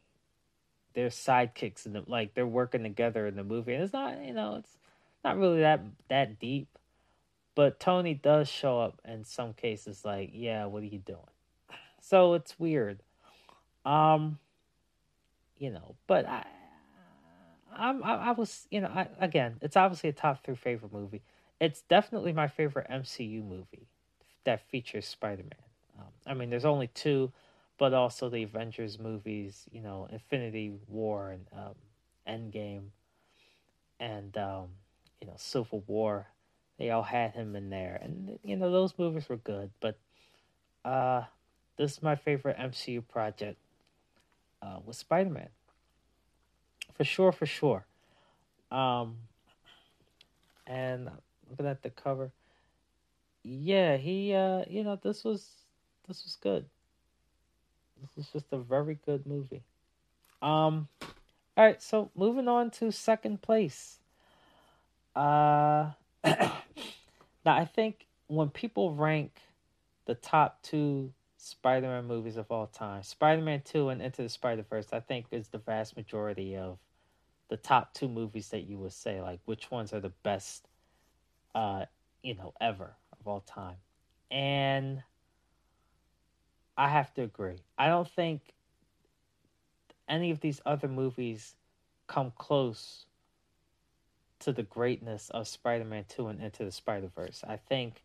they're 0.96 1.10
sidekicks 1.10 1.84
and 1.84 1.94
the, 1.94 2.02
like 2.08 2.34
they're 2.34 2.46
working 2.46 2.82
together 2.82 3.26
in 3.26 3.36
the 3.36 3.44
movie. 3.44 3.74
And 3.74 3.84
it's 3.84 3.92
not 3.92 4.24
you 4.24 4.32
know 4.32 4.56
it's 4.56 4.76
not 5.22 5.38
really 5.38 5.60
that 5.60 5.82
that 6.08 6.40
deep. 6.40 6.66
But 7.54 7.78
tony 7.78 8.14
does 8.14 8.48
show 8.48 8.80
up 8.80 9.00
in 9.06 9.22
some 9.24 9.52
cases 9.52 10.04
like 10.04 10.30
yeah 10.32 10.64
what 10.64 10.82
are 10.82 10.86
you 10.86 10.98
doing? 10.98 11.20
So 12.00 12.34
it's 12.34 12.58
weird. 12.58 13.00
Um 13.84 14.38
you 15.58 15.70
know 15.70 15.94
but 16.06 16.26
i 16.26 16.44
I, 17.78 17.90
I 17.90 18.30
was, 18.32 18.66
you 18.70 18.80
know, 18.80 18.86
I, 18.88 19.08
again, 19.20 19.56
it's 19.60 19.76
obviously 19.76 20.08
a 20.08 20.12
top 20.14 20.42
three 20.42 20.54
favorite 20.54 20.94
movie. 20.94 21.20
It's 21.60 21.82
definitely 21.82 22.32
my 22.32 22.48
favorite 22.48 22.86
MCU 22.90 23.42
movie 23.44 23.86
that 24.44 24.62
features 24.70 25.06
Spider 25.06 25.42
Man. 25.42 25.98
Um, 25.98 26.06
I 26.26 26.32
mean, 26.32 26.48
there's 26.48 26.64
only 26.64 26.86
two, 26.86 27.32
but 27.78 27.92
also 27.94 28.28
the 28.28 28.42
Avengers 28.42 28.98
movies, 28.98 29.66
you 29.72 29.80
know, 29.82 30.08
Infinity 30.10 30.72
War 30.88 31.30
and 31.30 31.46
um, 31.52 31.74
Endgame. 32.26 32.90
and 34.00 34.36
um, 34.36 34.68
you 35.20 35.26
know 35.26 35.34
Civil 35.36 35.82
War. 35.86 36.28
They 36.78 36.90
all 36.90 37.02
had 37.02 37.32
him 37.32 37.56
in 37.56 37.70
there, 37.70 37.98
and 38.02 38.38
you 38.44 38.56
know 38.56 38.70
those 38.70 38.94
movies 38.98 39.28
were 39.28 39.36
good. 39.38 39.70
But 39.80 39.98
uh, 40.84 41.22
this 41.76 41.92
is 41.92 42.02
my 42.02 42.16
favorite 42.16 42.56
MCU 42.58 43.00
project 43.06 43.58
uh, 44.62 44.78
with 44.84 44.96
Spider 44.96 45.30
Man. 45.30 45.48
For 46.94 47.04
sure, 47.04 47.32
for 47.32 47.46
sure. 47.46 47.86
Um, 48.70 49.16
and 50.66 51.10
looking 51.50 51.66
at 51.66 51.82
the 51.82 51.90
cover, 51.90 52.32
yeah, 53.42 53.96
he, 53.96 54.34
uh, 54.34 54.64
you 54.68 54.84
know, 54.84 54.96
this 54.96 55.24
was 55.24 55.48
this 56.08 56.24
was 56.24 56.36
good. 56.36 56.66
This 58.14 58.16
was 58.16 58.42
just 58.42 58.52
a 58.52 58.58
very 58.58 58.98
good 59.06 59.26
movie. 59.26 59.62
Um, 60.42 60.88
all 61.56 61.64
right, 61.64 61.82
so 61.82 62.10
moving 62.14 62.48
on 62.48 62.70
to 62.72 62.92
second 62.92 63.42
place. 63.42 63.98
Uh, 65.14 65.90
now 66.24 66.52
I 67.46 67.64
think 67.64 68.06
when 68.26 68.50
people 68.50 68.94
rank 68.94 69.40
the 70.04 70.14
top 70.14 70.62
two 70.62 71.12
Spider-Man 71.38 72.06
movies 72.06 72.36
of 72.36 72.50
all 72.50 72.66
time, 72.66 73.02
Spider-Man 73.02 73.62
Two 73.64 73.88
and 73.88 74.02
Into 74.02 74.22
the 74.22 74.28
Spider-Verse, 74.28 74.88
I 74.92 75.00
think 75.00 75.26
is 75.30 75.48
the 75.48 75.58
vast 75.58 75.96
majority 75.96 76.56
of 76.56 76.78
the 77.48 77.56
top 77.56 77.94
two 77.94 78.08
movies 78.08 78.48
that 78.48 78.64
you 78.64 78.76
would 78.78 78.92
say 78.92 79.20
like 79.22 79.40
which 79.44 79.70
ones 79.70 79.92
are 79.92 80.00
the 80.00 80.12
best, 80.22 80.66
uh, 81.54 81.86
you 82.22 82.34
know, 82.34 82.52
ever 82.60 82.96
of 83.18 83.26
all 83.26 83.40
time, 83.40 83.76
and 84.30 85.02
I 86.76 86.88
have 86.88 87.12
to 87.14 87.22
agree. 87.22 87.56
I 87.78 87.88
don't 87.88 88.08
think 88.08 88.40
any 90.08 90.30
of 90.30 90.40
these 90.40 90.60
other 90.66 90.88
movies 90.88 91.54
come 92.06 92.32
close 92.36 93.06
to 94.40 94.52
the 94.52 94.62
greatness 94.62 95.30
of 95.30 95.48
Spider-Man 95.48 96.04
2 96.08 96.28
and 96.28 96.40
Into 96.40 96.64
the 96.64 96.70
Spider-Verse. 96.72 97.42
I 97.48 97.56
think, 97.56 98.02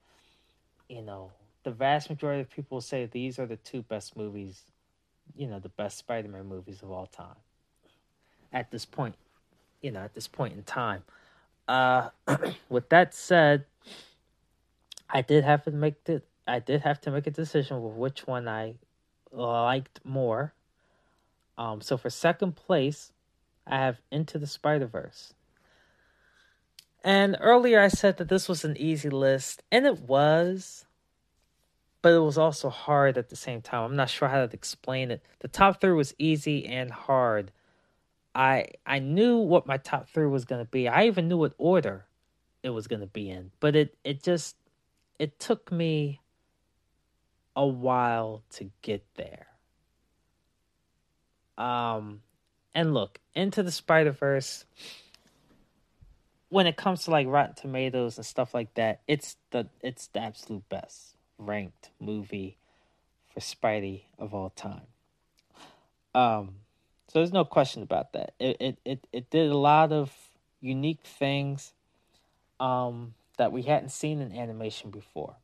you 0.88 1.02
know, 1.02 1.32
the 1.64 1.72
vast 1.72 2.10
majority 2.10 2.42
of 2.42 2.50
people 2.50 2.82
say 2.82 3.06
these 3.06 3.38
are 3.38 3.46
the 3.46 3.58
two 3.58 3.84
best 3.84 4.16
movies, 4.16 4.62
you 5.36 5.48
know, 5.48 5.60
the 5.60 5.70
best 5.70 5.98
Spider-Man 5.98 6.46
movies 6.48 6.82
of 6.82 6.92
all 6.92 7.06
time. 7.06 7.36
At 8.54 8.72
this 8.72 8.86
point, 8.86 9.16
you 9.82 9.92
know, 9.92 10.00
at 10.00 10.14
this 10.14 10.28
point 10.28 10.54
in 10.54 10.64
time. 10.64 11.04
Uh 11.68 12.10
with 12.70 12.90
that 12.90 13.14
said, 13.14 13.66
I 15.10 15.22
did 15.22 15.44
have 15.44 15.64
to 15.66 15.72
make 15.72 16.04
the 16.06 16.22
I 16.48 16.60
did 16.60 16.82
have 16.82 17.00
to 17.02 17.12
make 17.12 17.28
a 17.28 17.32
decision 17.32 17.82
with 17.82 17.94
which 17.94 18.28
one 18.28 18.48
I 18.48 18.76
liked 19.32 20.00
more. 20.04 20.54
Um, 21.58 21.82
so 21.82 21.98
for 21.98 22.10
second 22.10 22.56
place, 22.56 23.12
I 23.68 23.78
have 23.78 24.02
Into 24.12 24.40
the 24.40 24.48
Spider 24.48 24.88
Verse. 24.88 25.34
And 27.04 27.38
earlier 27.40 27.80
I 27.80 27.88
said 27.88 28.18
that 28.18 28.30
this 28.30 28.48
was 28.48 28.64
an 28.64 28.78
easy 28.78 29.10
list, 29.10 29.64
and 29.72 29.86
it 29.86 30.02
was, 30.02 30.86
but 32.02 32.14
it 32.14 32.20
was 32.20 32.38
also 32.38 32.70
hard 32.70 33.18
at 33.18 33.30
the 33.30 33.36
same 33.36 33.62
time. 33.62 33.84
I'm 33.84 33.96
not 33.96 34.10
sure 34.10 34.28
how 34.28 34.46
to 34.46 34.54
explain 34.54 35.10
it. 35.12 35.22
The 35.40 35.48
top 35.48 35.82
three 35.82 35.94
was 35.94 36.14
easy 36.20 36.66
and 36.66 36.92
hard. 36.92 37.52
I 38.34 38.68
I 38.86 39.00
knew 39.00 39.38
what 39.38 39.68
my 39.68 39.78
top 39.78 40.10
three 40.10 40.28
was 40.28 40.46
gonna 40.46 40.66
be. 40.66 40.88
I 40.88 41.06
even 41.06 41.28
knew 41.28 41.38
what 41.38 41.54
order 41.58 42.06
it 42.64 42.70
was 42.70 42.88
gonna 42.88 43.08
be 43.08 43.30
in, 43.30 43.52
but 43.60 43.76
it 43.76 43.98
it 44.04 44.24
just 44.24 44.56
it 45.20 45.40
took 45.40 45.72
me 45.72 46.22
a 47.56 47.66
while 47.66 48.44
to 48.52 48.70
get 48.82 49.04
there. 49.16 49.48
Um, 51.58 52.22
and 52.74 52.94
look, 52.94 53.20
Into 53.36 53.64
the 53.64 53.72
Spider 53.72 54.12
Verse. 54.12 54.66
When 56.50 56.68
it 56.68 56.76
comes 56.76 57.06
to 57.06 57.12
like 57.12 57.28
Rotten 57.28 57.56
Tomatoes 57.56 58.18
and 58.18 58.26
stuff 58.26 58.54
like 58.54 58.74
that, 58.74 59.02
it's 59.08 59.38
the 59.52 59.68
it's 59.82 60.08
the 60.08 60.20
absolute 60.20 60.68
best 60.68 61.16
ranked 61.38 61.92
movie 62.00 62.58
for 63.34 63.40
Spidey 63.40 64.04
of 64.20 64.34
all 64.34 64.50
time. 64.50 64.88
Um, 66.14 66.56
so 67.08 67.20
there's 67.20 67.32
no 67.32 67.46
question 67.46 67.84
about 67.84 68.12
that. 68.14 68.34
It 68.38 68.58
it 68.60 68.78
it, 68.84 69.08
it 69.14 69.30
did 69.30 69.50
a 69.50 69.58
lot 69.58 69.94
of 69.94 70.14
unique 70.60 71.04
things 71.04 71.74
um, 72.60 73.14
that 73.38 73.52
we 73.52 73.64
hadn't 73.64 73.90
seen 73.90 74.22
in 74.22 74.32
animation 74.32 74.92
before. 74.92 75.36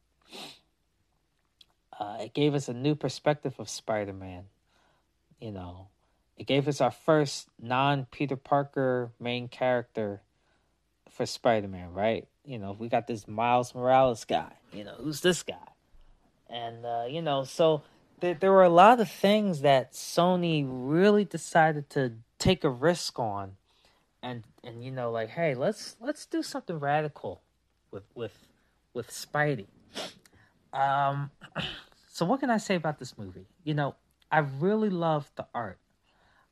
Uh, 1.99 2.17
it 2.21 2.33
gave 2.33 2.53
us 2.53 2.67
a 2.67 2.73
new 2.73 2.95
perspective 2.95 3.55
of 3.59 3.69
Spider 3.69 4.13
Man. 4.13 4.43
You 5.39 5.51
know, 5.51 5.87
it 6.37 6.45
gave 6.45 6.67
us 6.67 6.81
our 6.81 6.91
first 6.91 7.47
non 7.61 8.05
Peter 8.11 8.35
Parker 8.35 9.11
main 9.19 9.47
character 9.47 10.21
for 11.11 11.25
Spider 11.25 11.67
Man, 11.67 11.93
right? 11.93 12.27
You 12.45 12.59
know, 12.59 12.75
we 12.77 12.87
got 12.87 13.07
this 13.07 13.27
Miles 13.27 13.73
Morales 13.73 14.23
guy. 14.25 14.53
You 14.71 14.83
know, 14.83 14.93
who's 14.97 15.21
this 15.21 15.43
guy? 15.43 15.55
And, 16.49 16.85
uh, 16.85 17.05
you 17.09 17.21
know, 17.21 17.43
so 17.43 17.81
there, 18.19 18.35
there 18.35 18.51
were 18.51 18.63
a 18.63 18.69
lot 18.69 18.99
of 18.99 19.09
things 19.09 19.61
that 19.61 19.93
Sony 19.93 20.65
really 20.67 21.25
decided 21.25 21.89
to 21.91 22.13
take 22.39 22.63
a 22.63 22.69
risk 22.69 23.19
on. 23.19 23.57
And, 24.21 24.43
and 24.63 24.83
you 24.83 24.91
know, 24.91 25.11
like, 25.11 25.29
hey, 25.29 25.55
let's 25.55 25.95
let's 26.01 26.25
do 26.25 26.41
something 26.41 26.79
radical 26.79 27.41
with 27.91 28.03
with 28.15 28.33
with 28.93 29.09
Spidey. 29.09 29.67
Um, 30.73 31.31
so 32.17 32.25
what 32.25 32.39
can 32.39 32.49
I 32.49 32.57
say 32.57 32.73
about 32.73 32.97
this 32.97 33.15
movie? 33.15 33.45
You 33.63 33.75
know, 33.75 33.93
I 34.31 34.39
really 34.39 34.89
love 34.89 35.29
the 35.35 35.45
art. 35.53 35.77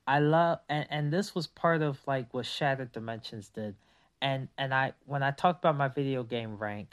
I 0.06 0.20
love 0.20 0.60
and, 0.70 0.86
and 0.92 1.12
this 1.12 1.34
was 1.34 1.48
part 1.48 1.82
of 1.82 2.00
like 2.06 2.32
what 2.36 2.46
Shattered 2.46 2.92
Dimensions 2.92 3.50
did. 3.50 3.74
And 4.22 4.48
and 4.60 4.76
I 4.76 4.94
when 5.08 5.24
I 5.24 5.32
talked 5.32 5.66
about 5.66 5.76
my 5.76 5.88
video 5.88 6.22
game 6.22 6.56
rank, 6.60 6.92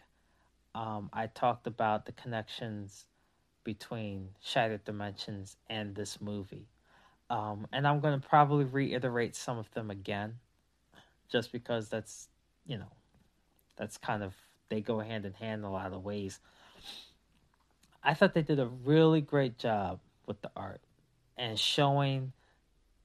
um, 0.75 1.11
I 1.13 1.27
talked 1.27 1.67
about 1.67 2.07
the 2.07 2.13
connections 2.13 3.05
between 3.63 4.31
Shattered 4.41 4.85
Dimensions 4.85 5.59
and 5.69 5.95
this 5.95 6.19
movie. 6.23 6.65
Um, 7.29 7.67
and 7.75 7.87
I'm 7.87 8.01
going 8.01 8.19
to 8.19 8.27
probably 8.27 8.65
reiterate 8.65 9.37
some 9.37 9.59
of 9.59 9.71
them 9.73 9.91
again, 9.91 10.39
just 11.31 11.53
because 11.53 11.91
that's, 11.91 12.29
you 12.67 12.79
know, 12.79 12.93
that's 13.77 13.99
kind 13.99 14.23
of, 14.23 14.35
they 14.71 14.81
go 14.81 14.99
hand 14.99 15.27
in 15.27 15.35
hand 15.35 15.61
in 15.61 15.65
a 15.65 15.71
lot 15.71 15.93
of 15.93 16.03
ways. 16.03 16.41
I 18.03 18.15
thought 18.15 18.35
they 18.35 18.43
did 18.43 18.59
a 18.59 18.67
really 18.67 19.21
great 19.21 19.59
job 19.59 20.01
with 20.27 20.41
the 20.43 20.51
art 20.57 20.81
and 21.37 21.59
showing 21.59 22.33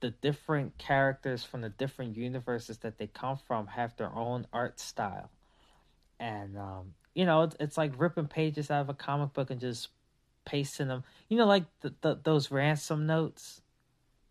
the 0.00 0.10
different 0.10 0.78
characters 0.78 1.44
from 1.44 1.60
the 1.60 1.68
different 1.68 2.16
universes 2.16 2.78
that 2.78 2.98
they 2.98 3.06
come 3.06 3.36
from 3.46 3.66
have 3.66 3.96
their 3.96 4.14
own 4.14 4.46
art 4.52 4.78
style. 4.78 5.30
And, 6.20 6.56
um, 6.56 6.94
you 7.14 7.24
know, 7.24 7.42
it's, 7.42 7.56
it's 7.58 7.78
like 7.78 7.92
ripping 7.98 8.28
pages 8.28 8.70
out 8.70 8.82
of 8.82 8.88
a 8.88 8.94
comic 8.94 9.32
book 9.32 9.50
and 9.50 9.60
just 9.60 9.88
pasting 10.44 10.88
them. 10.88 11.04
You 11.28 11.38
know, 11.38 11.46
like 11.46 11.64
the, 11.80 11.94
the, 12.00 12.18
those 12.22 12.50
ransom 12.50 13.06
notes, 13.06 13.60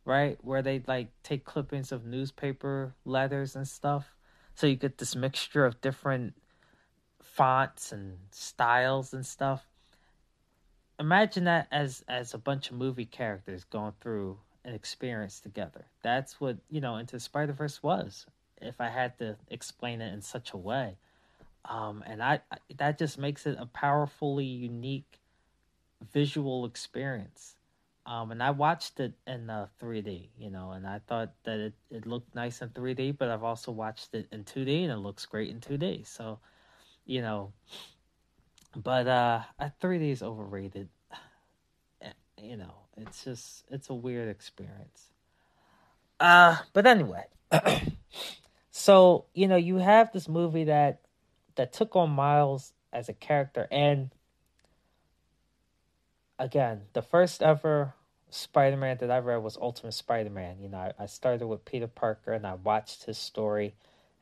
right? 0.05 0.37
Where 0.41 0.61
they 0.61 0.81
like 0.87 1.09
take 1.23 1.45
clippings 1.45 1.91
of 1.91 2.05
newspaper 2.05 2.93
letters 3.05 3.55
and 3.55 3.67
stuff. 3.67 4.15
So 4.55 4.67
you 4.67 4.75
get 4.75 4.97
this 4.97 5.15
mixture 5.15 5.65
of 5.65 5.81
different 5.81 6.33
fonts 7.21 7.91
and 7.91 8.17
styles 8.31 9.13
and 9.13 9.25
stuff. 9.25 9.65
Imagine 10.99 11.43
that 11.45 11.67
as 11.71 12.03
as 12.07 12.33
a 12.33 12.37
bunch 12.37 12.71
of 12.71 12.77
movie 12.77 13.05
characters 13.05 13.63
going 13.65 13.93
through 14.01 14.37
an 14.67 14.73
experience 14.73 15.39
together. 15.39 15.85
That's 16.03 16.39
what, 16.39 16.57
you 16.69 16.81
know, 16.81 16.97
Into 16.97 17.19
Spider 17.19 17.53
Verse 17.53 17.81
was, 17.81 18.25
if 18.61 18.79
I 18.81 18.89
had 18.89 19.17
to 19.19 19.37
explain 19.49 20.01
it 20.01 20.13
in 20.13 20.21
such 20.21 20.51
a 20.51 20.57
way. 20.57 20.97
Um, 21.65 22.03
and 22.05 22.21
I, 22.21 22.41
that 22.75 22.99
just 22.99 23.17
makes 23.17 23.45
it 23.45 23.57
a 23.59 23.65
powerfully 23.65 24.45
unique 24.45 25.19
visual 26.11 26.65
experience. 26.65 27.55
Um, 28.05 28.31
and 28.31 28.41
I 28.41 28.51
watched 28.51 28.99
it 28.99 29.13
in 29.25 29.49
uh, 29.49 29.67
3D, 29.81 30.29
you 30.37 30.49
know, 30.49 30.71
and 30.71 30.87
I 30.87 30.99
thought 31.07 31.33
that 31.43 31.59
it, 31.59 31.73
it 31.91 32.05
looked 32.05 32.33
nice 32.35 32.61
in 32.61 32.69
3D, 32.69 33.17
but 33.17 33.29
I've 33.29 33.43
also 33.43 33.71
watched 33.71 34.13
it 34.13 34.27
in 34.31 34.45
2D 34.45 34.83
and 34.83 34.91
it 34.91 34.97
looks 34.97 35.25
great 35.25 35.49
in 35.49 35.59
2D. 35.59 36.07
So, 36.07 36.39
you 37.05 37.21
know, 37.21 37.51
but 38.77 39.07
uh, 39.07 39.41
3D 39.81 40.11
is 40.11 40.21
overrated. 40.21 40.89
You 42.39 42.55
know, 42.55 42.75
it's 42.95 43.23
just 43.23 43.65
it's 43.71 43.89
a 43.89 43.93
weird 43.95 44.29
experience. 44.29 45.11
Uh, 46.19 46.57
but 46.73 46.85
anyway, 46.85 47.25
so 48.71 49.25
you 49.33 49.47
know, 49.47 49.55
you 49.55 49.77
have 49.77 50.13
this 50.13 50.29
movie 50.29 50.65
that 50.65 51.01
that 51.55 51.73
took 51.73 51.95
on 51.95 52.11
Miles 52.11 52.73
as 52.93 53.09
a 53.09 53.13
character 53.13 53.67
and 53.71 54.11
again, 56.39 56.83
the 56.93 57.01
first 57.01 57.41
ever 57.41 57.93
Spider-Man 58.29 58.97
that 58.99 59.11
I 59.11 59.19
read 59.19 59.37
was 59.37 59.57
Ultimate 59.57 59.93
Spider-Man. 59.93 60.57
You 60.61 60.69
know, 60.69 60.77
I, 60.77 60.93
I 60.99 61.05
started 61.07 61.47
with 61.47 61.65
Peter 61.65 61.87
Parker 61.87 62.33
and 62.33 62.45
I 62.45 62.53
watched 62.53 63.05
his 63.05 63.17
story 63.17 63.75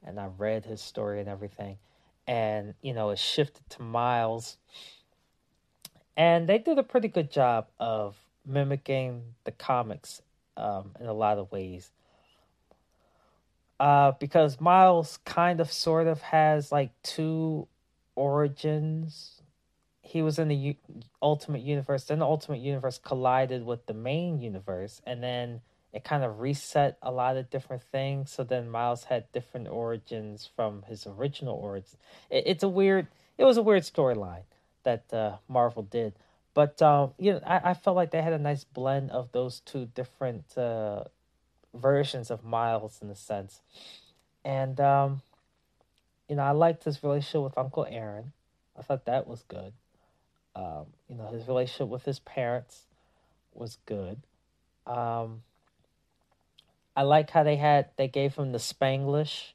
and 0.06 0.20
I 0.20 0.28
read 0.38 0.66
his 0.66 0.82
story 0.82 1.20
and 1.20 1.28
everything. 1.28 1.78
And, 2.28 2.74
you 2.82 2.94
know, 2.94 3.12
it 3.12 3.20
shifted 3.20 3.70
to 3.72 3.82
Miles. 3.84 4.58
And 6.18 6.48
they 6.48 6.58
did 6.60 6.78
a 6.80 6.84
pretty 6.84 7.08
good 7.08 7.32
job 7.32 7.68
of 7.80 8.18
mimicking 8.46 9.24
the 9.44 9.52
comics 9.52 10.22
um, 10.58 10.92
in 11.00 11.08
a 11.08 11.14
lot 11.14 11.38
of 11.38 11.52
ways. 11.52 11.92
uh, 13.80 14.12
because 14.20 14.60
Miles 14.62 15.20
kind 15.26 15.60
of 15.60 15.72
sort 15.72 16.08
of 16.08 16.22
has 16.22 16.72
like 16.72 16.92
two 17.04 17.68
origins. 18.16 19.42
He 20.02 20.22
was 20.22 20.40
in 20.40 20.48
the 20.48 20.56
U- 20.56 20.76
Ultimate 21.22 21.62
Universe, 21.62 22.06
then 22.06 22.20
the 22.20 22.26
Ultimate 22.26 22.60
Universe 22.62 23.00
collided 23.04 23.66
with 23.66 23.86
the 23.88 23.94
main 23.94 24.40
universe, 24.40 25.02
and 25.06 25.22
then 25.24 25.62
it 25.96 26.04
kind 26.04 26.26
of 26.26 26.42
reset 26.42 26.98
a 27.02 27.10
lot 27.10 27.38
of 27.38 27.50
different 27.50 27.82
things. 27.82 28.30
So 28.30 28.44
then 28.44 28.70
Miles 28.70 29.06
had 29.06 29.32
different 29.32 29.70
origins 29.70 30.50
from 30.54 30.84
his 30.84 31.08
original 31.08 31.56
origins. 31.56 31.96
It, 32.30 32.44
it's 32.48 32.64
a 32.64 32.68
weird, 32.68 33.08
it 33.38 33.46
was 33.46 33.56
a 33.56 33.62
weird 33.62 33.84
storyline 33.84 34.44
that 34.84 35.12
uh, 35.14 35.38
Marvel 35.48 35.84
did. 35.84 36.14
But 36.54 36.82
um, 36.82 37.14
you 37.18 37.34
know, 37.34 37.40
I, 37.48 37.72
I 37.72 37.74
felt 37.74 37.96
like 37.96 38.12
they 38.12 38.22
had 38.22 38.34
a 38.34 38.38
nice 38.38 38.66
blend 38.66 39.12
of 39.12 39.32
those 39.32 39.62
two 39.62 39.86
different 39.96 40.58
uh, 40.58 41.06
versions 41.74 42.30
of 42.30 42.44
Miles 42.44 43.00
in 43.02 43.10
a 43.10 43.16
sense. 43.16 43.62
And 44.44 44.80
um, 44.82 45.22
you 46.28 46.36
know, 46.36 46.44
I 46.44 46.52
liked 46.52 46.84
his 46.84 47.02
relationship 47.04 47.42
with 47.42 47.58
Uncle 47.58 47.88
Aaron. 47.90 48.34
I 48.78 48.82
thought 48.82 49.06
that 49.06 49.28
was 49.28 49.44
good. 49.48 49.72
Um, 50.58 50.88
you 51.10 51.16
know, 51.16 51.28
his 51.28 51.48
relationship 51.48 51.88
with 51.88 52.04
his 52.04 52.20
parents 52.20 52.84
was 53.54 53.78
good. 53.86 54.22
Um, 54.86 55.42
I 56.96 57.04
like 57.04 57.30
how 57.30 57.44
they 57.44 57.58
had 57.58 57.90
they 57.98 58.08
gave 58.08 58.36
him 58.36 58.52
the 58.52 58.58
Spanglish. 58.58 59.54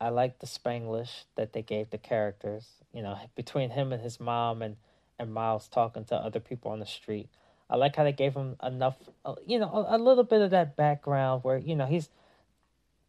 I 0.00 0.08
like 0.10 0.38
the 0.38 0.46
Spanglish 0.46 1.24
that 1.36 1.52
they 1.52 1.62
gave 1.62 1.90
the 1.90 1.98
characters. 1.98 2.66
You 2.92 3.02
know, 3.02 3.18
between 3.34 3.70
him 3.70 3.92
and 3.92 4.02
his 4.02 4.20
mom 4.20 4.62
and 4.62 4.76
and 5.18 5.32
Miles 5.32 5.68
talking 5.68 6.04
to 6.06 6.16
other 6.16 6.40
people 6.40 6.70
on 6.70 6.80
the 6.80 6.86
street. 6.86 7.28
I 7.70 7.76
like 7.76 7.96
how 7.96 8.04
they 8.04 8.12
gave 8.12 8.34
him 8.34 8.56
enough, 8.62 8.96
uh, 9.24 9.36
you 9.46 9.58
know, 9.58 9.70
a, 9.70 9.96
a, 9.96 9.98
little 9.98 10.24
bit 10.24 10.42
of 10.42 10.50
that 10.50 10.76
background 10.76 11.44
where 11.44 11.56
you 11.56 11.74
know 11.74 11.86
he's 11.86 12.10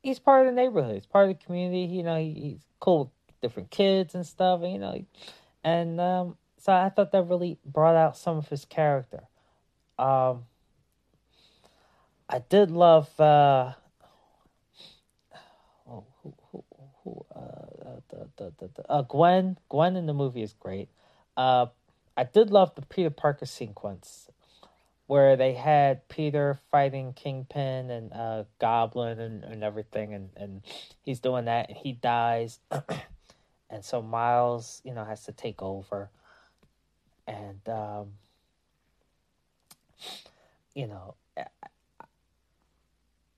he's 0.01 0.19
part 0.19 0.47
of 0.47 0.53
the 0.53 0.61
neighborhood, 0.61 0.95
he's 0.95 1.05
part 1.05 1.29
of 1.29 1.37
the 1.37 1.45
community. 1.45 1.93
You 1.93 2.03
know, 2.03 2.17
he, 2.17 2.33
he's 2.33 2.65
cool 2.79 3.11
with 3.27 3.41
different 3.41 3.69
kids 3.69 4.15
and 4.15 4.25
stuff, 4.25 4.61
and 4.63 4.73
you 4.73 4.79
know, 4.79 5.05
and 5.63 5.99
um, 5.99 6.37
so 6.57 6.73
I 6.73 6.89
thought 6.89 7.11
that 7.11 7.23
really 7.23 7.57
brought 7.65 7.95
out 7.95 8.17
some 8.17 8.37
of 8.37 8.47
his 8.47 8.65
character. 8.65 9.23
Um, 9.99 10.45
I 12.29 12.39
did 12.39 12.71
love. 12.71 13.07
Uh, 13.19 13.73
oh, 15.87 16.03
who, 16.21 16.33
who, 16.51 16.63
who, 17.03 17.25
uh, 17.35 17.39
uh, 17.39 17.99
the, 18.09 18.27
the, 18.37 18.53
the, 18.57 18.69
the, 18.75 18.91
uh, 18.91 19.01
Gwen. 19.03 19.57
Gwen 19.69 19.95
in 19.95 20.05
the 20.05 20.13
movie 20.13 20.41
is 20.41 20.53
great. 20.53 20.89
Uh, 21.37 21.67
I 22.17 22.23
did 22.23 22.49
love 22.49 22.73
the 22.75 22.81
Peter 22.81 23.09
Parker 23.09 23.45
sequence 23.45 24.29
where 25.07 25.35
they 25.35 25.53
had 25.53 26.07
Peter 26.07 26.59
fighting 26.71 27.13
Kingpin 27.13 27.91
and 27.91 28.11
uh, 28.11 28.43
Goblin 28.59 29.19
and, 29.19 29.43
and 29.43 29.63
everything, 29.63 30.13
and, 30.13 30.29
and 30.35 30.61
he's 31.03 31.19
doing 31.19 31.45
that, 31.45 31.69
and 31.69 31.77
he 31.77 31.91
dies, 31.93 32.59
and 33.69 33.85
so 33.85 34.01
Miles, 34.01 34.81
you 34.83 34.93
know, 34.93 35.05
has 35.05 35.23
to 35.25 35.31
take 35.31 35.61
over, 35.61 36.09
and 37.27 37.59
um, 37.69 38.07
you 40.73 40.87
know, 40.87 41.13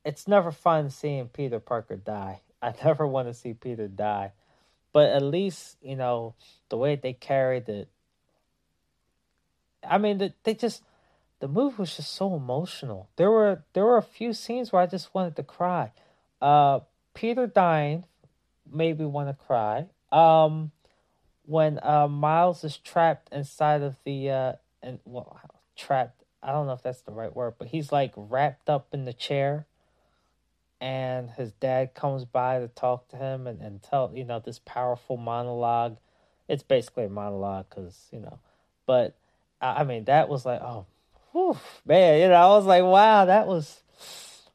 it's 0.08 0.26
never 0.26 0.54
fun 0.54 0.90
seeing 0.90 1.28
Peter 1.28 1.60
Parker 1.60 1.98
die. 1.98 2.40
I 2.62 2.74
never 2.84 3.06
want 3.06 3.28
to 3.28 3.34
see 3.34 3.54
Peter 3.54 3.88
die, 3.88 4.32
but 4.94 5.10
at 5.10 5.22
least 5.22 5.78
you 5.82 5.96
know 5.98 6.34
the 6.70 6.78
way 6.78 6.96
they 6.96 7.14
carried 7.14 7.68
it. 7.68 7.90
I 9.88 9.98
mean, 9.98 10.34
they 10.44 10.54
just 10.54 10.82
the 11.40 11.48
movie 11.48 11.76
was 11.78 11.98
just 11.98 12.14
so 12.14 12.36
emotional. 12.36 13.10
There 13.18 13.30
were 13.30 13.64
there 13.74 13.86
were 13.86 13.98
a 13.98 14.02
few 14.02 14.34
scenes 14.34 14.72
where 14.72 14.82
I 14.82 14.86
just 14.88 15.14
wanted 15.14 15.36
to 15.36 15.44
cry. 15.44 15.92
Uh, 16.42 16.80
Peter 17.14 17.46
dying 17.46 18.06
made 18.72 19.00
me 19.00 19.06
want 19.06 19.28
to 19.30 19.46
cry. 19.46 19.88
Um, 20.12 20.72
when 21.46 21.80
uh, 21.84 22.08
Miles 22.08 22.64
is 22.64 22.78
trapped 22.78 23.32
inside 23.32 23.82
of 23.82 23.98
the 24.04 24.30
uh, 24.30 24.54
and 24.82 25.00
well, 25.06 25.40
trapped. 25.76 26.24
I 26.42 26.52
don't 26.52 26.66
know 26.66 26.74
if 26.74 26.84
that's 26.84 27.02
the 27.02 27.12
right 27.12 27.36
word, 27.36 27.56
but 27.58 27.68
he's 27.68 27.92
like 27.92 28.14
wrapped 28.16 28.70
up 28.70 28.88
in 28.94 29.06
the 29.06 29.14
chair, 29.14 29.66
and 30.80 31.30
his 31.32 31.52
dad 31.54 31.94
comes 31.94 32.26
by 32.26 32.60
to 32.60 32.68
talk 32.68 33.08
to 33.10 33.18
him 33.18 33.48
and 33.48 33.62
and 33.62 33.82
tell 33.82 34.12
you 34.14 34.24
know 34.24 34.40
this 34.40 34.60
powerful 34.60 35.18
monologue. 35.18 35.98
It's 36.48 36.64
basically 36.64 37.06
a 37.06 37.10
monologue 37.10 37.66
because 37.70 38.08
you 38.12 38.20
know, 38.20 38.40
but 38.86 39.16
I 39.62 39.84
mean 39.84 40.06
that 40.06 40.30
was 40.30 40.46
like 40.46 40.62
oh 40.62 40.86
whew, 41.32 41.58
man, 41.86 42.22
you 42.22 42.28
know, 42.30 42.36
I 42.36 42.48
was 42.48 42.66
like, 42.66 42.84
wow, 42.84 43.26
that 43.26 43.48
was. 43.48 43.82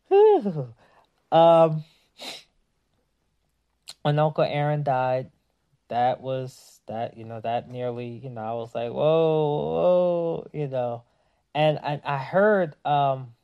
Whew. 0.08 0.74
Um, 1.30 1.84
when 4.02 4.18
Uncle 4.18 4.44
Aaron 4.44 4.82
died, 4.82 5.30
that 5.88 6.20
was 6.20 6.80
that 6.86 7.16
you 7.16 7.24
know 7.24 7.40
that 7.40 7.70
nearly 7.70 8.08
you 8.08 8.30
know 8.30 8.42
I 8.42 8.52
was 8.54 8.74
like 8.74 8.90
whoa 8.90 10.44
whoa 10.44 10.50
you 10.52 10.68
know, 10.68 11.04
and 11.54 11.78
I 11.78 12.00
I 12.04 12.18
heard 12.18 12.76
um. 12.84 13.34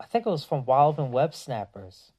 I 0.00 0.06
think 0.06 0.26
it 0.26 0.30
was 0.30 0.44
from 0.44 0.64
Wild 0.64 0.98
and 0.98 1.12
Web 1.12 1.34
Snappers. 1.34 2.12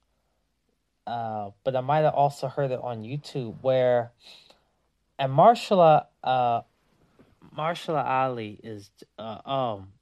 Uh, 1.05 1.51
but 1.63 1.75
I 1.75 1.81
might 1.81 2.01
have 2.01 2.13
also 2.13 2.47
heard 2.47 2.71
it 2.71 2.79
on 2.81 3.03
YouTube 3.03 3.55
where, 3.61 4.11
and 5.17 5.31
Mahershala 5.31 6.07
uh, 6.23 6.61
Mahershala 7.55 8.05
Ali 8.05 8.59
is 8.63 8.89
uh, 9.17 9.39
um 9.49 9.93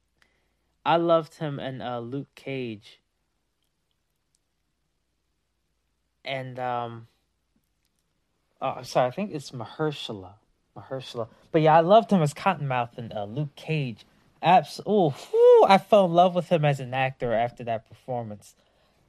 I 0.84 0.96
loved 0.96 1.34
him 1.34 1.58
in 1.58 1.80
uh, 1.80 2.00
Luke 2.00 2.34
Cage. 2.34 3.00
And 6.24 6.58
um 6.58 7.06
oh 8.60 8.68
I'm 8.78 8.84
sorry, 8.84 9.08
I 9.08 9.10
think 9.12 9.32
it's 9.32 9.52
Mahershala. 9.52 10.34
Mahershala. 10.76 11.28
But 11.52 11.62
yeah, 11.62 11.76
I 11.76 11.80
loved 11.80 12.10
him 12.10 12.20
as 12.20 12.34
Cottonmouth 12.34 12.98
in 12.98 13.12
uh, 13.12 13.24
Luke 13.24 13.54
Cage. 13.56 14.04
I 15.64 15.78
fell 15.78 16.06
in 16.06 16.12
love 16.12 16.34
with 16.34 16.48
him 16.48 16.64
as 16.64 16.80
an 16.80 16.94
actor 16.94 17.32
after 17.32 17.64
that 17.64 17.88
performance. 17.88 18.54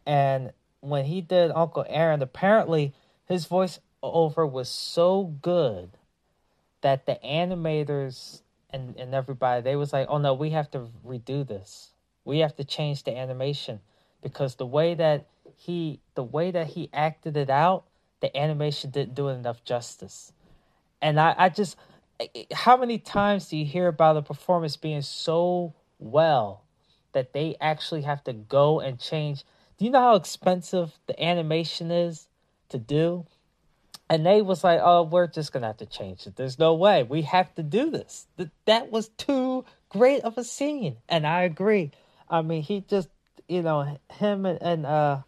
And 0.05 0.51
when 0.79 1.05
he 1.05 1.21
did 1.21 1.51
Uncle 1.51 1.85
Aaron, 1.87 2.21
apparently 2.21 2.93
his 3.25 3.45
voice 3.45 3.79
over 4.01 4.45
was 4.45 4.69
so 4.69 5.35
good 5.41 5.91
that 6.81 7.05
the 7.05 7.19
animators 7.25 8.41
and, 8.69 8.95
and 8.97 9.13
everybody 9.13 9.61
they 9.61 9.75
was 9.75 9.93
like, 9.93 10.07
oh 10.09 10.17
no, 10.17 10.33
we 10.33 10.51
have 10.51 10.69
to 10.71 10.87
redo 11.05 11.47
this. 11.47 11.91
We 12.23 12.39
have 12.39 12.55
to 12.57 12.63
change 12.63 13.03
the 13.03 13.17
animation 13.17 13.79
because 14.21 14.55
the 14.55 14.65
way 14.65 14.93
that 14.95 15.27
he 15.55 15.99
the 16.15 16.23
way 16.23 16.51
that 16.51 16.67
he 16.67 16.89
acted 16.93 17.37
it 17.37 17.49
out, 17.49 17.85
the 18.21 18.35
animation 18.37 18.91
didn't 18.91 19.15
do 19.15 19.29
it 19.29 19.33
enough 19.33 19.63
justice. 19.63 20.31
And 21.01 21.19
I, 21.19 21.35
I 21.37 21.49
just 21.49 21.77
how 22.51 22.77
many 22.77 22.97
times 22.97 23.49
do 23.49 23.57
you 23.57 23.65
hear 23.65 23.87
about 23.87 24.17
a 24.17 24.21
performance 24.21 24.75
being 24.75 25.01
so 25.01 25.73
well 25.99 26.63
that 27.13 27.33
they 27.33 27.55
actually 27.61 28.03
have 28.03 28.23
to 28.25 28.33
go 28.33 28.79
and 28.79 28.99
change? 28.99 29.43
Do 29.77 29.85
you 29.85 29.91
know 29.91 30.01
how 30.01 30.15
expensive 30.15 30.93
the 31.07 31.21
animation 31.23 31.91
is 31.91 32.27
to 32.69 32.77
do? 32.77 33.25
and 34.09 34.25
they 34.25 34.41
was 34.41 34.63
like, 34.63 34.79
"Oh, 34.81 35.03
we're 35.03 35.27
just 35.27 35.51
gonna 35.51 35.67
have 35.67 35.77
to 35.77 35.85
change 35.85 36.27
it. 36.27 36.35
There's 36.35 36.59
no 36.59 36.73
way. 36.73 37.03
We 37.03 37.23
have 37.23 37.53
to 37.55 37.63
do 37.63 37.89
this." 37.89 38.27
That 38.37 38.51
that 38.65 38.91
was 38.91 39.09
too 39.09 39.65
great 39.89 40.23
of 40.23 40.37
a 40.37 40.43
scene, 40.43 40.97
and 41.09 41.27
I 41.27 41.41
agree. 41.41 41.91
I 42.29 42.41
mean, 42.41 42.61
he 42.61 42.81
just, 42.81 43.09
you 43.47 43.61
know, 43.61 43.97
him 44.13 44.45
and, 44.45 44.61
and 44.61 44.85
uh 44.85 45.21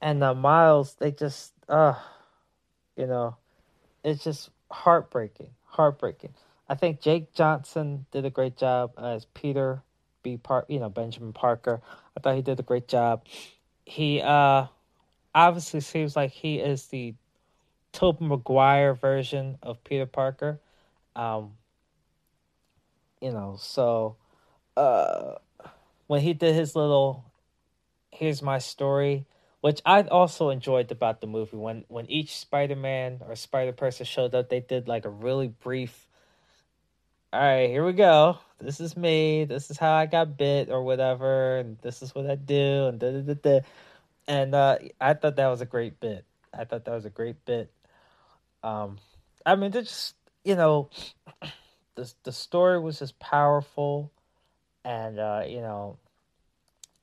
and 0.00 0.24
uh, 0.24 0.34
Miles, 0.34 0.94
they 0.94 1.10
just, 1.12 1.52
uh, 1.68 1.94
you 2.96 3.06
know, 3.06 3.36
it's 4.04 4.24
just 4.24 4.50
heartbreaking, 4.70 5.50
heartbreaking. 5.66 6.34
I 6.70 6.76
think 6.76 7.00
Jake 7.00 7.34
Johnson 7.34 8.06
did 8.12 8.24
a 8.24 8.30
great 8.30 8.56
job 8.56 8.92
as 8.96 9.24
Peter 9.24 9.82
B. 10.22 10.36
Park, 10.36 10.66
you 10.68 10.78
know, 10.78 10.88
Benjamin 10.88 11.32
Parker. 11.32 11.82
I 12.16 12.20
thought 12.20 12.36
he 12.36 12.42
did 12.42 12.60
a 12.60 12.62
great 12.62 12.86
job. 12.86 13.24
He 13.84 14.20
uh 14.20 14.66
obviously 15.34 15.80
seems 15.80 16.14
like 16.14 16.30
he 16.30 16.60
is 16.60 16.86
the 16.86 17.14
Tobey 17.92 18.24
Maguire 18.24 18.94
version 18.94 19.58
of 19.64 19.82
Peter 19.82 20.06
Parker. 20.06 20.60
Um, 21.16 21.54
you 23.20 23.32
know, 23.32 23.56
so 23.58 24.16
uh, 24.76 25.34
when 26.06 26.20
he 26.20 26.34
did 26.34 26.54
his 26.54 26.76
little 26.76 27.24
"Here's 28.12 28.42
my 28.42 28.58
story," 28.58 29.26
which 29.60 29.82
I 29.84 30.02
also 30.02 30.50
enjoyed 30.50 30.92
about 30.92 31.20
the 31.20 31.26
movie, 31.26 31.56
when 31.56 31.84
when 31.88 32.06
each 32.08 32.36
Spider 32.36 32.76
Man 32.76 33.22
or 33.26 33.34
Spider 33.34 33.72
Person 33.72 34.06
showed 34.06 34.36
up, 34.36 34.50
they 34.50 34.60
did 34.60 34.86
like 34.86 35.04
a 35.04 35.10
really 35.10 35.48
brief. 35.48 36.06
All 37.32 37.40
right, 37.40 37.70
here 37.70 37.86
we 37.86 37.92
go. 37.92 38.38
This 38.58 38.80
is 38.80 38.96
me. 38.96 39.44
This 39.44 39.70
is 39.70 39.78
how 39.78 39.92
I 39.92 40.06
got 40.06 40.36
bit, 40.36 40.68
or 40.68 40.82
whatever, 40.82 41.58
and 41.58 41.78
this 41.80 42.02
is 42.02 42.12
what 42.12 42.28
I 42.28 42.34
do, 42.34 42.86
and 42.88 42.98
da 42.98 43.12
da 43.12 43.20
da 43.20 43.34
da. 43.34 43.60
And 44.26 44.52
uh, 44.52 44.78
I 45.00 45.14
thought 45.14 45.36
that 45.36 45.46
was 45.46 45.60
a 45.60 45.66
great 45.66 46.00
bit. 46.00 46.24
I 46.52 46.64
thought 46.64 46.84
that 46.86 46.94
was 46.94 47.04
a 47.04 47.10
great 47.10 47.44
bit. 47.44 47.70
Um, 48.64 48.98
I 49.46 49.54
mean, 49.54 49.70
just 49.70 50.16
you 50.44 50.56
know, 50.56 50.90
the 51.94 52.12
the 52.24 52.32
story 52.32 52.80
was 52.80 52.98
just 52.98 53.16
powerful, 53.20 54.10
and 54.84 55.20
uh, 55.20 55.44
you 55.46 55.60
know, 55.60 55.98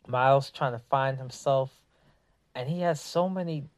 Miles 0.10 0.52
trying 0.52 0.74
to 0.74 0.82
find 0.90 1.18
himself, 1.18 1.72
and 2.54 2.70
he 2.70 2.82
has 2.82 3.00
so 3.00 3.30
many 3.30 3.70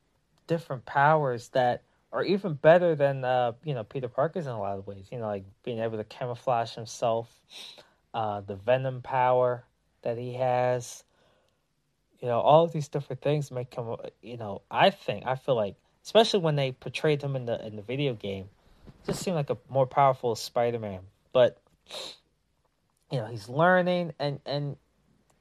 different 0.47 0.87
powers 0.87 1.49
that 1.49 1.83
are 2.11 2.23
even 2.23 2.53
better 2.53 2.95
than 2.95 3.23
uh, 3.23 3.53
you 3.63 3.73
know 3.73 3.83
Peter 3.83 4.07
Parker's 4.07 4.45
in 4.45 4.51
a 4.51 4.59
lot 4.59 4.77
of 4.77 4.87
ways. 4.87 5.07
You 5.11 5.19
know, 5.19 5.27
like 5.27 5.45
being 5.63 5.79
able 5.79 5.97
to 5.97 6.03
camouflage 6.03 6.73
himself, 6.73 7.29
uh, 8.13 8.41
the 8.41 8.55
Venom 8.55 9.01
power 9.01 9.63
that 10.01 10.17
he 10.17 10.33
has. 10.33 11.03
You 12.19 12.27
know, 12.27 12.39
all 12.39 12.65
of 12.65 12.73
these 12.73 12.89
different 12.89 13.21
things 13.21 13.51
make 13.51 13.73
him. 13.73 13.95
You 14.21 14.37
know, 14.37 14.61
I 14.69 14.89
think 14.89 15.25
I 15.25 15.35
feel 15.35 15.55
like, 15.55 15.75
especially 16.03 16.41
when 16.41 16.55
they 16.55 16.71
portrayed 16.71 17.21
him 17.21 17.35
in 17.35 17.45
the 17.45 17.65
in 17.65 17.75
the 17.75 17.81
video 17.81 18.13
game, 18.13 18.49
just 19.05 19.21
seemed 19.21 19.35
like 19.35 19.49
a 19.49 19.57
more 19.69 19.87
powerful 19.87 20.35
Spider-Man. 20.35 21.01
But 21.31 21.61
you 23.11 23.19
know, 23.19 23.27
he's 23.27 23.47
learning, 23.47 24.13
and 24.19 24.39
and 24.45 24.75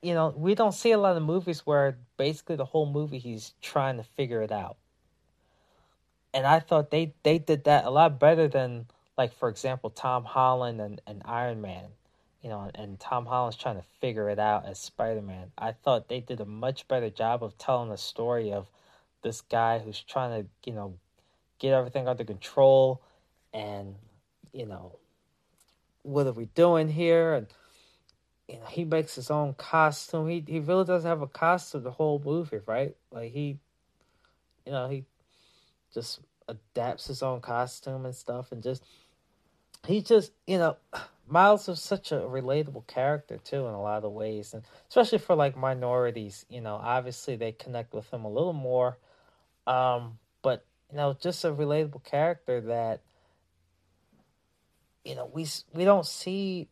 you 0.02 0.14
know, 0.14 0.32
we 0.36 0.54
don't 0.54 0.72
see 0.72 0.92
a 0.92 0.98
lot 0.98 1.16
of 1.16 1.22
movies 1.22 1.66
where 1.66 1.98
basically 2.18 2.56
the 2.56 2.64
whole 2.64 2.86
movie 2.86 3.18
he's 3.18 3.54
trying 3.60 3.96
to 3.96 4.04
figure 4.04 4.42
it 4.42 4.52
out 4.52 4.76
and 6.34 6.46
I 6.46 6.60
thought 6.60 6.90
they 6.90 7.14
they 7.22 7.38
did 7.38 7.64
that 7.64 7.84
a 7.84 7.90
lot 7.90 8.18
better 8.20 8.48
than 8.48 8.86
like 9.16 9.32
for 9.34 9.48
example 9.48 9.90
Tom 9.90 10.24
Holland 10.24 10.80
and, 10.80 11.00
and 11.06 11.22
Iron 11.24 11.60
Man, 11.60 11.84
you 12.42 12.50
know, 12.50 12.70
and 12.74 12.98
Tom 13.00 13.26
Holland's 13.26 13.56
trying 13.56 13.76
to 13.76 13.84
figure 14.00 14.28
it 14.28 14.38
out 14.38 14.66
as 14.66 14.78
Spider 14.78 15.22
Man. 15.22 15.50
I 15.56 15.72
thought 15.72 16.08
they 16.08 16.20
did 16.20 16.40
a 16.40 16.44
much 16.44 16.86
better 16.88 17.10
job 17.10 17.42
of 17.42 17.56
telling 17.58 17.90
the 17.90 17.96
story 17.96 18.52
of 18.52 18.68
this 19.22 19.40
guy 19.40 19.78
who's 19.78 20.00
trying 20.00 20.42
to 20.42 20.48
you 20.64 20.74
know 20.74 20.94
get 21.58 21.72
everything 21.72 22.06
under 22.06 22.24
control, 22.24 23.02
and 23.52 23.94
you 24.52 24.66
know 24.66 24.96
what 26.02 26.26
are 26.26 26.32
we 26.32 26.46
doing 26.46 26.88
here 26.88 27.34
and. 27.34 27.46
You 28.50 28.58
know, 28.60 28.64
he 28.64 28.86
makes 28.86 29.14
his 29.14 29.30
own 29.30 29.52
costume. 29.52 30.26
He 30.26 30.42
he 30.48 30.58
really 30.58 30.86
doesn't 30.86 31.06
have 31.06 31.20
a 31.20 31.26
costume 31.26 31.82
the 31.82 31.90
whole 31.90 32.18
movie, 32.24 32.60
right? 32.64 32.96
Like 33.12 33.30
he, 33.30 33.58
you 34.64 34.72
know, 34.72 34.88
he 34.88 35.04
just 35.92 36.20
adapts 36.48 37.06
his 37.06 37.22
own 37.22 37.40
costume 37.40 38.04
and 38.04 38.14
stuff 38.14 38.52
and 38.52 38.62
just 38.62 38.82
he 39.86 40.00
just 40.00 40.32
you 40.46 40.58
know 40.58 40.76
miles 41.30 41.68
is 41.68 41.80
such 41.80 42.10
a 42.10 42.16
relatable 42.16 42.86
character 42.86 43.38
too 43.44 43.66
in 43.66 43.74
a 43.74 43.82
lot 43.82 44.02
of 44.02 44.12
ways 44.12 44.54
and 44.54 44.62
especially 44.88 45.18
for 45.18 45.36
like 45.36 45.56
minorities 45.56 46.46
you 46.48 46.60
know 46.60 46.76
obviously 46.76 47.36
they 47.36 47.52
connect 47.52 47.92
with 47.92 48.10
him 48.10 48.24
a 48.24 48.30
little 48.30 48.54
more 48.54 48.96
um 49.66 50.18
but 50.40 50.64
you 50.90 50.96
know 50.96 51.14
just 51.20 51.44
a 51.44 51.52
relatable 51.52 52.02
character 52.02 52.62
that 52.62 53.02
you 55.04 55.14
know 55.14 55.30
we 55.32 55.46
we 55.74 55.84
don't 55.84 56.06
see 56.06 56.66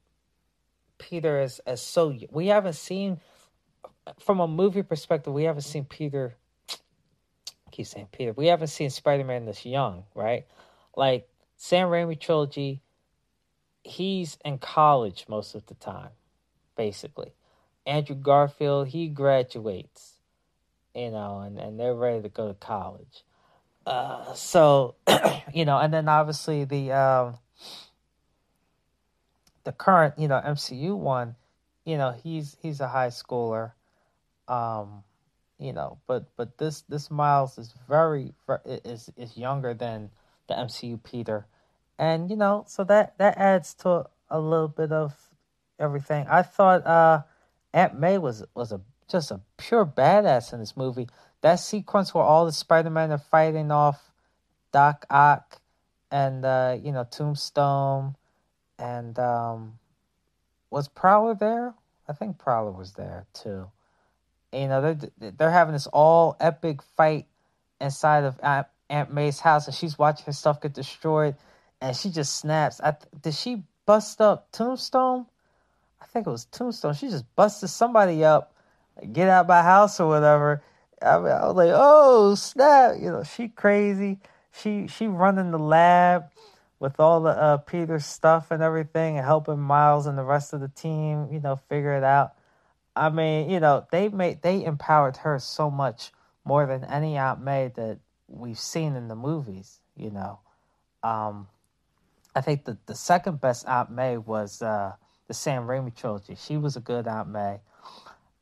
peter 0.99 1.39
as 1.39 1.59
as 1.67 1.83
so 1.83 2.17
we 2.31 2.47
haven't 2.47 2.73
seen 2.73 3.21
from 4.19 4.41
a 4.41 4.49
movie 4.49 4.83
perspective 4.83 5.35
we 5.35 5.45
haven't 5.45 5.63
seen 5.63 5.85
peter 5.85 6.35
keep 7.77 7.87
saying 7.87 8.09
Peter. 8.11 8.33
We 8.33 8.47
haven't 8.47 8.69
seen 8.69 8.91
Spider 8.91 9.25
Man 9.25 9.45
this 9.45 9.67
young, 9.67 10.05
right? 10.15 10.47
Like 10.97 11.29
Sam 11.57 11.89
Raimi 11.89 12.19
trilogy, 12.19 12.81
he's 13.85 14.39
in 14.45 14.59
college 14.59 15.27
most 15.29 15.55
of 15.55 15.67
the 15.67 15.75
time, 15.75 16.11
basically. 16.77 17.33
Andrew 17.85 18.17
Garfield, 18.17 18.89
he 18.89 19.09
graduates, 19.09 20.15
you 20.95 21.11
know, 21.11 21.41
and, 21.41 21.59
and 21.59 21.79
they're 21.79 21.95
ready 21.95 22.23
to 22.23 22.29
go 22.29 22.49
to 22.49 22.55
college. 22.55 23.25
Uh, 23.87 24.33
so, 24.33 24.97
you 25.55 25.65
know, 25.65 25.79
and 25.79 25.93
then 25.93 26.09
obviously 26.09 26.65
the 26.65 26.93
um, 26.93 27.39
the 29.65 29.73
current, 29.73 30.19
you 30.19 30.29
know, 30.29 30.41
MCU 30.45 30.97
one, 30.97 31.37
you 31.85 31.97
know, 31.99 32.11
he's 32.11 32.57
he's 32.61 32.81
a 32.81 32.89
high 32.89 33.09
schooler. 33.09 33.73
Um, 34.49 35.05
you 35.59 35.73
know, 35.73 35.99
but 36.07 36.27
but 36.37 36.59
this 36.59 36.83
this 36.83 37.11
Miles 37.11 37.59
is 37.59 37.75
very 37.89 38.33
is 38.65 39.11
is 39.17 39.37
younger 39.37 39.75
than 39.75 40.11
the 40.49 40.55
MCU 40.55 41.03
Peter, 41.03 41.47
and 41.99 42.31
you 42.31 42.37
know, 42.37 42.65
so 42.69 42.85
that 42.85 43.17
that 43.19 43.39
adds 43.39 43.75
to 43.75 44.07
a 44.29 44.39
little 44.39 44.69
bit 44.69 44.93
of 44.93 45.15
everything. 45.79 46.27
I 46.29 46.43
thought 46.43 46.87
uh, 46.87 47.23
Aunt 47.73 47.99
May 47.99 48.19
was 48.19 48.45
was 48.55 48.73
a 48.73 48.81
just 49.09 49.31
a 49.31 49.41
pure 49.57 49.87
badass 49.87 50.53
in 50.53 50.61
this 50.61 50.77
movie. 50.77 51.09
That 51.41 51.57
sequence 51.57 52.13
where 52.13 52.25
all 52.25 52.45
the 52.45 52.53
Spider 52.53 52.91
Men 52.91 53.13
are 53.13 53.19
fighting 53.19 53.71
off 53.71 54.11
Doc 54.73 55.07
Ock 55.09 55.61
and 56.11 56.45
uh, 56.45 56.77
you 56.83 56.93
know 56.93 57.05
Tombstone 57.11 58.17
and 58.79 59.19
um, 59.19 59.79
was 60.71 60.89
Prowler 60.89 61.35
there? 61.35 61.73
I 62.09 62.13
think 62.13 62.39
Prowler 62.39 62.73
was 62.73 62.93
there 62.93 63.27
too 63.33 63.71
you 64.53 64.69
know 64.69 64.81
they're 64.81 65.33
they're 65.33 65.51
having 65.51 65.73
this 65.73 65.87
all 65.87 66.37
epic 66.41 66.83
fight 66.97 67.27
inside 67.81 68.25
of 68.25 68.39
Aunt, 68.43 68.67
Aunt 68.89 69.13
May's 69.13 69.41
house, 69.41 69.67
and 69.67 69.75
she's 69.75 69.99
watching 69.99 70.27
her 70.27 70.33
stuff 70.33 70.61
get 70.61 70.73
destroyed, 70.73 71.37
and 71.81 71.97
she 71.97 72.11
just 72.11 72.37
snaps. 72.37 72.81
I, 72.81 72.95
did 73.21 73.35
she 73.35 73.65
bust 73.85 74.21
up 74.21 74.51
Tombstone? 74.53 75.27
I 76.01 76.07
think 76.07 76.27
it 76.27 76.31
was 76.31 76.47
Tombstone. 76.47 76.95
She 76.95 77.09
just 77.09 77.25
busted 77.35 77.69
somebody 77.69 78.25
up, 78.25 78.55
get 79.13 79.29
out 79.29 79.49
my 79.49 79.63
house 79.63 80.01
or 80.01 80.09
whatever. 80.09 80.63
I, 81.03 81.19
mean, 81.19 81.27
I 81.27 81.47
was 81.47 81.57
like, 81.57 81.73
oh 81.75 82.35
snap! 82.35 82.97
You 83.01 83.11
know, 83.11 83.23
she 83.23 83.49
crazy. 83.49 84.19
She 84.53 84.87
she 84.87 85.07
running 85.07 85.51
the 85.51 85.59
lab 85.59 86.31
with 86.79 87.01
all 87.01 87.21
the 87.23 87.31
uh, 87.31 87.57
Peter 87.59 87.99
stuff 87.99 88.51
and 88.51 88.63
everything, 88.63 89.17
and 89.17 89.27
helping 89.27 89.59
Miles 89.59 90.07
and 90.07 90.17
the 90.17 90.25
rest 90.25 90.53
of 90.53 90.61
the 90.61 90.69
team, 90.69 91.29
you 91.31 91.41
know, 91.41 91.57
figure 91.69 91.95
it 91.97 92.05
out. 92.05 92.36
I 92.97 93.11
mean, 93.11 93.51
you 93.51 93.61
know, 93.61 93.87
they 93.93 94.09
made 94.09 94.43
they 94.43 94.65
empowered 94.65 95.19
her 95.19 95.39
so 95.39 95.71
much 95.71 96.13
more 96.45 96.67
than 96.67 96.85
any 96.85 97.19
Aunt 97.19 97.41
May 97.43 97.69
that 97.77 97.99
we've 98.27 98.59
seen 98.59 98.97
in 98.97 99.09
the 99.09 99.15
movies. 99.15 99.81
You 99.97 100.11
know, 100.11 100.41
um, 101.03 101.47
I 102.35 102.41
think 102.41 102.65
the 102.65 102.79
the 102.87 102.95
second 102.95 103.41
best 103.41 103.69
Aunt 103.69 103.91
May 103.91 104.17
was 104.17 104.63
uh, 104.63 104.95
the 105.29 105.35
Sam 105.35 105.67
Raimi 105.67 105.95
trilogy. 105.95 106.37
She 106.37 106.57
was 106.57 106.77
a 106.77 106.81
good 106.81 107.07
Aunt 107.07 107.29
May. 107.29 107.61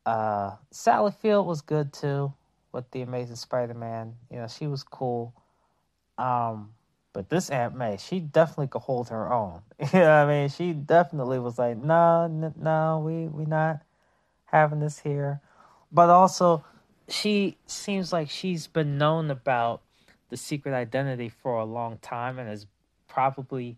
Uh, 0.06 0.52
Sally 0.70 1.12
Field 1.20 1.46
was 1.46 1.60
good 1.60 1.92
too 1.92 2.32
with 2.72 2.90
the 2.90 3.02
Amazing 3.02 3.36
Spider-Man. 3.36 4.14
You 4.30 4.38
know, 4.38 4.48
she 4.48 4.66
was 4.66 4.82
cool. 4.82 5.34
Um, 6.18 6.74
but 7.12 7.28
this 7.28 7.48
Aunt 7.48 7.76
May, 7.76 7.96
she 7.96 8.20
definitely 8.20 8.66
could 8.66 8.82
hold 8.82 9.08
her 9.08 9.32
own. 9.32 9.62
you 9.92 10.00
know 10.00 10.10
I 10.10 10.26
mean? 10.26 10.48
She 10.48 10.72
definitely 10.72 11.38
was 11.38 11.58
like, 11.58 11.76
no, 11.76 12.26
no, 12.26 12.52
no 12.56 13.02
we 13.04 13.26
we 13.26 13.46
not 13.46 13.80
having 14.54 14.78
this 14.78 15.00
here. 15.00 15.40
But 15.90 16.10
also, 16.10 16.64
she 17.08 17.58
seems 17.66 18.12
like 18.12 18.30
she's 18.30 18.68
been 18.68 18.96
known 18.96 19.30
about 19.30 19.82
the 20.30 20.36
secret 20.36 20.72
identity 20.72 21.28
for 21.28 21.58
a 21.58 21.64
long 21.64 21.98
time 21.98 22.38
and 22.38 22.48
is 22.48 22.66
probably 23.08 23.76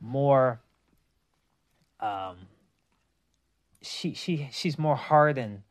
more 0.00 0.60
um 2.00 2.36
she 3.80 4.12
she 4.12 4.48
she's 4.52 4.78
more 4.78 4.96
hardened 4.96 5.62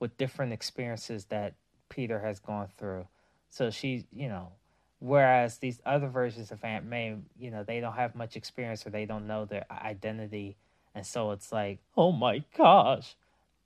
with 0.00 0.16
different 0.16 0.52
experiences 0.52 1.26
that 1.26 1.54
Peter 1.88 2.20
has 2.20 2.38
gone 2.40 2.68
through. 2.76 3.06
So 3.50 3.70
she, 3.70 4.06
you 4.12 4.28
know, 4.28 4.52
whereas 5.00 5.58
these 5.58 5.80
other 5.84 6.08
versions 6.08 6.50
of 6.50 6.62
Aunt 6.64 6.84
May, 6.84 7.16
you 7.38 7.50
know, 7.50 7.64
they 7.64 7.80
don't 7.80 7.94
have 7.94 8.14
much 8.14 8.36
experience 8.36 8.86
or 8.86 8.90
they 8.90 9.06
don't 9.06 9.26
know 9.26 9.44
their 9.44 9.66
identity 9.70 10.56
and 10.94 11.04
so 11.06 11.32
it's 11.32 11.52
like, 11.52 11.78
"Oh 11.96 12.12
my 12.12 12.44
gosh." 12.56 13.16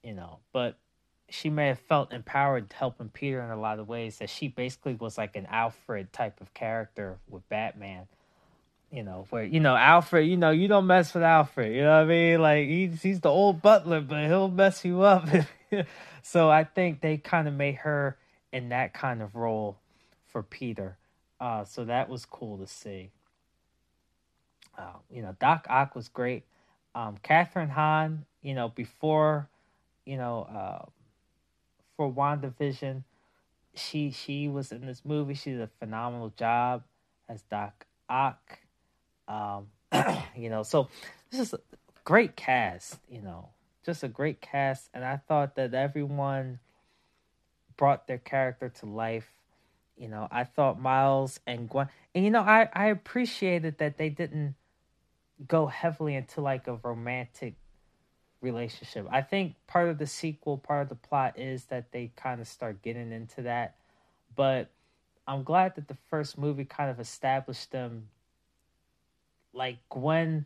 You 0.03 0.13
know, 0.13 0.39
but 0.51 0.77
she 1.29 1.49
may 1.49 1.67
have 1.67 1.79
felt 1.79 2.13
empowered 2.13 2.71
helping 2.73 3.09
Peter 3.09 3.41
in 3.41 3.49
a 3.49 3.59
lot 3.59 3.79
of 3.79 3.87
ways 3.87 4.17
that 4.19 4.29
she 4.29 4.47
basically 4.47 4.93
was 4.93 5.17
like 5.17 5.35
an 5.35 5.47
Alfred 5.47 6.13
type 6.13 6.41
of 6.41 6.53
character 6.53 7.17
with 7.29 7.47
Batman. 7.49 8.07
You 8.91 9.01
know, 9.01 9.25
where 9.31 9.43
you 9.43 9.59
know 9.59 9.75
Alfred, 9.75 10.27
you 10.27 10.37
know, 10.37 10.51
you 10.51 10.67
don't 10.67 10.85
mess 10.85 11.15
with 11.15 11.23
Alfred. 11.23 11.73
You 11.73 11.81
know 11.81 11.97
what 11.97 12.03
I 12.03 12.05
mean? 12.05 12.41
Like 12.41 12.67
he's 12.67 13.01
he's 13.01 13.19
the 13.21 13.29
old 13.29 13.61
butler, 13.61 14.01
but 14.01 14.27
he'll 14.27 14.49
mess 14.49 14.85
you 14.85 15.01
up. 15.01 15.27
so 16.21 16.51
I 16.51 16.63
think 16.63 17.01
they 17.01 17.17
kind 17.17 17.47
of 17.47 17.55
made 17.55 17.75
her 17.77 18.17
in 18.51 18.69
that 18.69 18.93
kind 18.93 19.23
of 19.23 19.33
role 19.33 19.77
for 20.27 20.43
Peter. 20.43 20.97
Uh, 21.39 21.63
so 21.63 21.85
that 21.85 22.07
was 22.07 22.25
cool 22.25 22.59
to 22.59 22.67
see. 22.67 23.09
Uh, 24.77 24.93
you 25.09 25.23
know, 25.23 25.35
Doc 25.39 25.65
Ock 25.69 25.95
was 25.95 26.07
great. 26.07 26.43
Um, 26.93 27.17
Kathryn 27.23 27.71
Hahn, 27.71 28.25
you 28.43 28.53
know, 28.53 28.69
before 28.69 29.49
you 30.05 30.17
know, 30.17 30.43
uh, 30.43 30.85
for 31.97 32.11
WandaVision, 32.11 33.03
she 33.75 34.11
she 34.11 34.47
was 34.47 34.71
in 34.71 34.85
this 34.85 35.03
movie. 35.03 35.33
She 35.33 35.51
did 35.51 35.61
a 35.61 35.69
phenomenal 35.79 36.33
job 36.37 36.83
as 37.29 37.41
Doc 37.43 37.85
Ock. 38.09 38.59
Um, 39.27 39.67
you 40.35 40.49
know, 40.49 40.63
so 40.63 40.89
this 41.31 41.39
is 41.39 41.53
a 41.53 41.59
great 42.03 42.35
cast. 42.35 42.99
You 43.09 43.21
know, 43.21 43.49
just 43.85 44.03
a 44.03 44.07
great 44.07 44.41
cast, 44.41 44.89
and 44.93 45.03
I 45.03 45.17
thought 45.17 45.55
that 45.55 45.73
everyone 45.73 46.59
brought 47.77 48.07
their 48.07 48.19
character 48.19 48.69
to 48.69 48.85
life. 48.85 49.27
You 49.97 50.09
know, 50.09 50.27
I 50.31 50.43
thought 50.43 50.79
Miles 50.79 51.39
and 51.45 51.69
Gwen, 51.69 51.87
and 52.13 52.23
you 52.23 52.31
know, 52.31 52.41
I 52.41 52.69
I 52.73 52.87
appreciated 52.87 53.77
that 53.77 53.97
they 53.97 54.09
didn't 54.09 54.55
go 55.47 55.67
heavily 55.67 56.15
into 56.15 56.41
like 56.41 56.67
a 56.67 56.75
romantic 56.75 57.55
relationship. 58.43 59.07
I 59.09 59.21
think 59.21 59.55
part 59.65 59.89
of 59.89 59.97
the 59.97 60.05
sequel, 60.05 60.59
part 60.59 60.83
of 60.83 60.89
the 60.89 60.95
plot 60.95 61.39
is 61.39 61.65
that 61.65 61.91
they 61.91 62.11
kind 62.15 62.39
of 62.39 62.47
start 62.47 62.83
getting 62.83 63.11
into 63.11 63.41
that 63.43 63.75
but 64.35 64.69
I'm 65.27 65.43
glad 65.43 65.75
that 65.75 65.87
the 65.87 65.97
first 66.09 66.37
movie 66.37 66.65
kind 66.65 66.89
of 66.89 66.99
established 66.99 67.71
them. 67.71 68.09
Like 69.53 69.77
Gwen, 69.89 70.45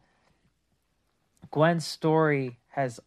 Gwen's 1.52 1.86
story 1.86 2.58
has, 2.70 3.00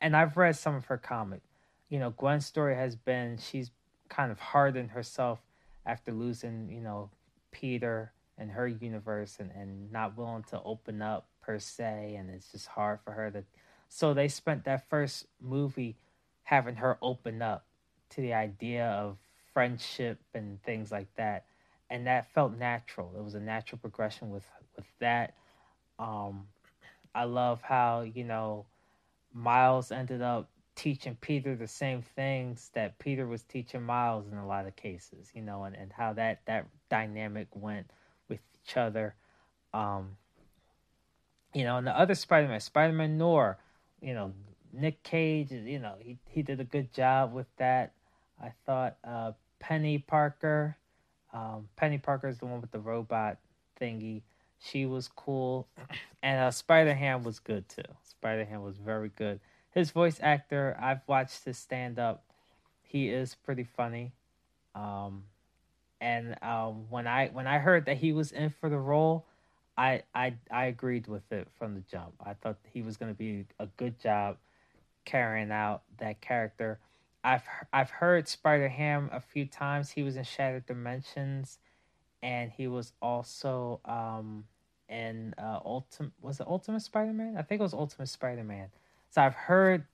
and 0.00 0.14
I've 0.16 0.36
read 0.36 0.56
some 0.56 0.74
of 0.74 0.86
her 0.86 0.98
comic. 0.98 1.40
You 1.88 1.98
know, 1.98 2.10
Gwen's 2.10 2.46
story 2.46 2.74
has 2.74 2.94
been 2.94 3.38
she's 3.38 3.70
kind 4.08 4.30
of 4.30 4.38
hardened 4.38 4.90
herself 4.90 5.40
after 5.86 6.12
losing, 6.12 6.68
you 6.70 6.80
know, 6.80 7.10
Peter 7.52 8.12
and 8.36 8.50
her 8.50 8.68
universe 8.68 9.38
and, 9.40 9.50
and 9.52 9.90
not 9.90 10.16
willing 10.18 10.42
to 10.50 10.60
open 10.62 11.00
up 11.00 11.26
per 11.40 11.58
se 11.58 12.16
and 12.18 12.28
it's 12.28 12.52
just 12.52 12.66
hard 12.66 12.98
for 13.02 13.12
her 13.12 13.30
to 13.30 13.44
so 13.88 14.14
they 14.14 14.28
spent 14.28 14.64
that 14.64 14.88
first 14.88 15.26
movie 15.40 15.96
having 16.44 16.76
her 16.76 16.98
open 17.02 17.42
up 17.42 17.64
to 18.10 18.20
the 18.20 18.34
idea 18.34 18.86
of 18.86 19.16
friendship 19.52 20.18
and 20.34 20.62
things 20.62 20.92
like 20.92 21.08
that. 21.16 21.44
And 21.88 22.06
that 22.06 22.32
felt 22.32 22.56
natural. 22.56 23.12
It 23.16 23.22
was 23.22 23.34
a 23.34 23.40
natural 23.40 23.78
progression 23.78 24.30
with 24.30 24.46
with 24.76 24.86
that. 25.00 25.34
Um 25.98 26.46
i 27.14 27.24
love 27.24 27.62
how 27.62 28.02
you 28.02 28.24
know 28.24 28.66
miles 29.32 29.90
ended 29.90 30.20
up 30.20 30.50
teaching 30.74 31.16
peter 31.22 31.56
the 31.56 31.66
same 31.66 32.02
things 32.02 32.70
that 32.74 32.98
peter 32.98 33.26
was 33.26 33.42
teaching 33.44 33.82
miles 33.82 34.26
in 34.30 34.36
a 34.36 34.46
lot 34.46 34.66
of 34.66 34.76
cases 34.76 35.30
you 35.34 35.40
know 35.40 35.64
and, 35.64 35.74
and 35.74 35.90
how 35.90 36.12
that 36.12 36.40
that 36.44 36.66
dynamic 36.90 37.48
went 37.54 37.90
with 38.28 38.40
each 38.62 38.76
other. 38.76 39.14
Um 39.72 40.16
you 41.54 41.64
know, 41.64 41.78
and 41.78 41.86
the 41.86 41.98
other 41.98 42.14
Spider 42.14 42.48
Man, 42.48 42.60
Spider 42.60 42.92
Man 42.92 43.16
Noir, 43.16 43.56
you 44.06 44.14
know, 44.14 44.32
Nick 44.72 45.02
Cage, 45.02 45.50
you 45.50 45.80
know, 45.80 45.96
he 45.98 46.16
he 46.28 46.42
did 46.42 46.60
a 46.60 46.64
good 46.64 46.92
job 46.92 47.34
with 47.34 47.48
that. 47.56 47.92
I 48.40 48.52
thought 48.64 48.98
uh, 49.02 49.32
Penny 49.58 49.98
Parker, 49.98 50.76
um, 51.32 51.68
Penny 51.74 51.98
Parker 51.98 52.28
is 52.28 52.38
the 52.38 52.46
one 52.46 52.60
with 52.60 52.70
the 52.70 52.78
robot 52.78 53.38
thingy. 53.80 54.22
She 54.60 54.86
was 54.86 55.08
cool, 55.08 55.66
and 56.22 56.40
uh, 56.40 56.50
Spider 56.52 56.94
Ham 56.94 57.24
was 57.24 57.40
good 57.40 57.68
too. 57.68 57.82
Spider 58.04 58.44
Ham 58.44 58.62
was 58.62 58.76
very 58.76 59.10
good. 59.16 59.40
His 59.72 59.90
voice 59.90 60.20
actor, 60.22 60.76
I've 60.80 61.00
watched 61.08 61.44
his 61.44 61.58
stand 61.58 61.98
up. 61.98 62.22
He 62.84 63.08
is 63.08 63.34
pretty 63.34 63.64
funny. 63.64 64.12
Um, 64.76 65.24
and 66.00 66.36
um, 66.42 66.86
when 66.90 67.08
I 67.08 67.28
when 67.28 67.48
I 67.48 67.58
heard 67.58 67.86
that 67.86 67.96
he 67.96 68.12
was 68.12 68.30
in 68.30 68.50
for 68.50 68.68
the 68.68 68.78
role, 68.78 69.26
I 69.76 70.02
I 70.14 70.34
I 70.50 70.66
agreed 70.66 71.06
with 71.06 71.30
it 71.32 71.48
from 71.58 71.74
the 71.74 71.80
jump. 71.90 72.14
I 72.24 72.34
thought 72.34 72.56
he 72.72 72.82
was 72.82 72.96
going 72.96 73.12
to 73.12 73.18
be 73.18 73.44
a 73.58 73.66
good 73.76 73.98
job 74.00 74.38
carrying 75.04 75.50
out 75.50 75.82
that 75.98 76.20
character. 76.20 76.78
I've 77.22 77.42
I've 77.72 77.90
heard 77.90 78.28
Spider 78.28 78.68
Ham 78.68 79.10
a 79.12 79.20
few 79.20 79.46
times. 79.46 79.90
He 79.90 80.02
was 80.02 80.16
in 80.16 80.24
Shattered 80.24 80.66
Dimensions, 80.66 81.58
and 82.22 82.50
he 82.50 82.68
was 82.68 82.92
also 83.02 83.80
um 83.84 84.44
in 84.88 85.34
uh 85.36 85.60
Ultimate 85.64 86.12
was 86.22 86.40
it 86.40 86.46
Ultimate 86.46 86.80
Spider 86.80 87.12
Man? 87.12 87.36
I 87.36 87.42
think 87.42 87.60
it 87.60 87.64
was 87.64 87.74
Ultimate 87.74 88.08
Spider 88.08 88.44
Man. 88.44 88.68
So 89.10 89.22
I've 89.22 89.34
heard, 89.34 89.84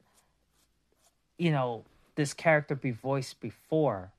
you 1.38 1.50
know, 1.50 1.84
this 2.14 2.34
character 2.34 2.74
be 2.74 2.90
voiced 2.90 3.40
before, 3.40 4.12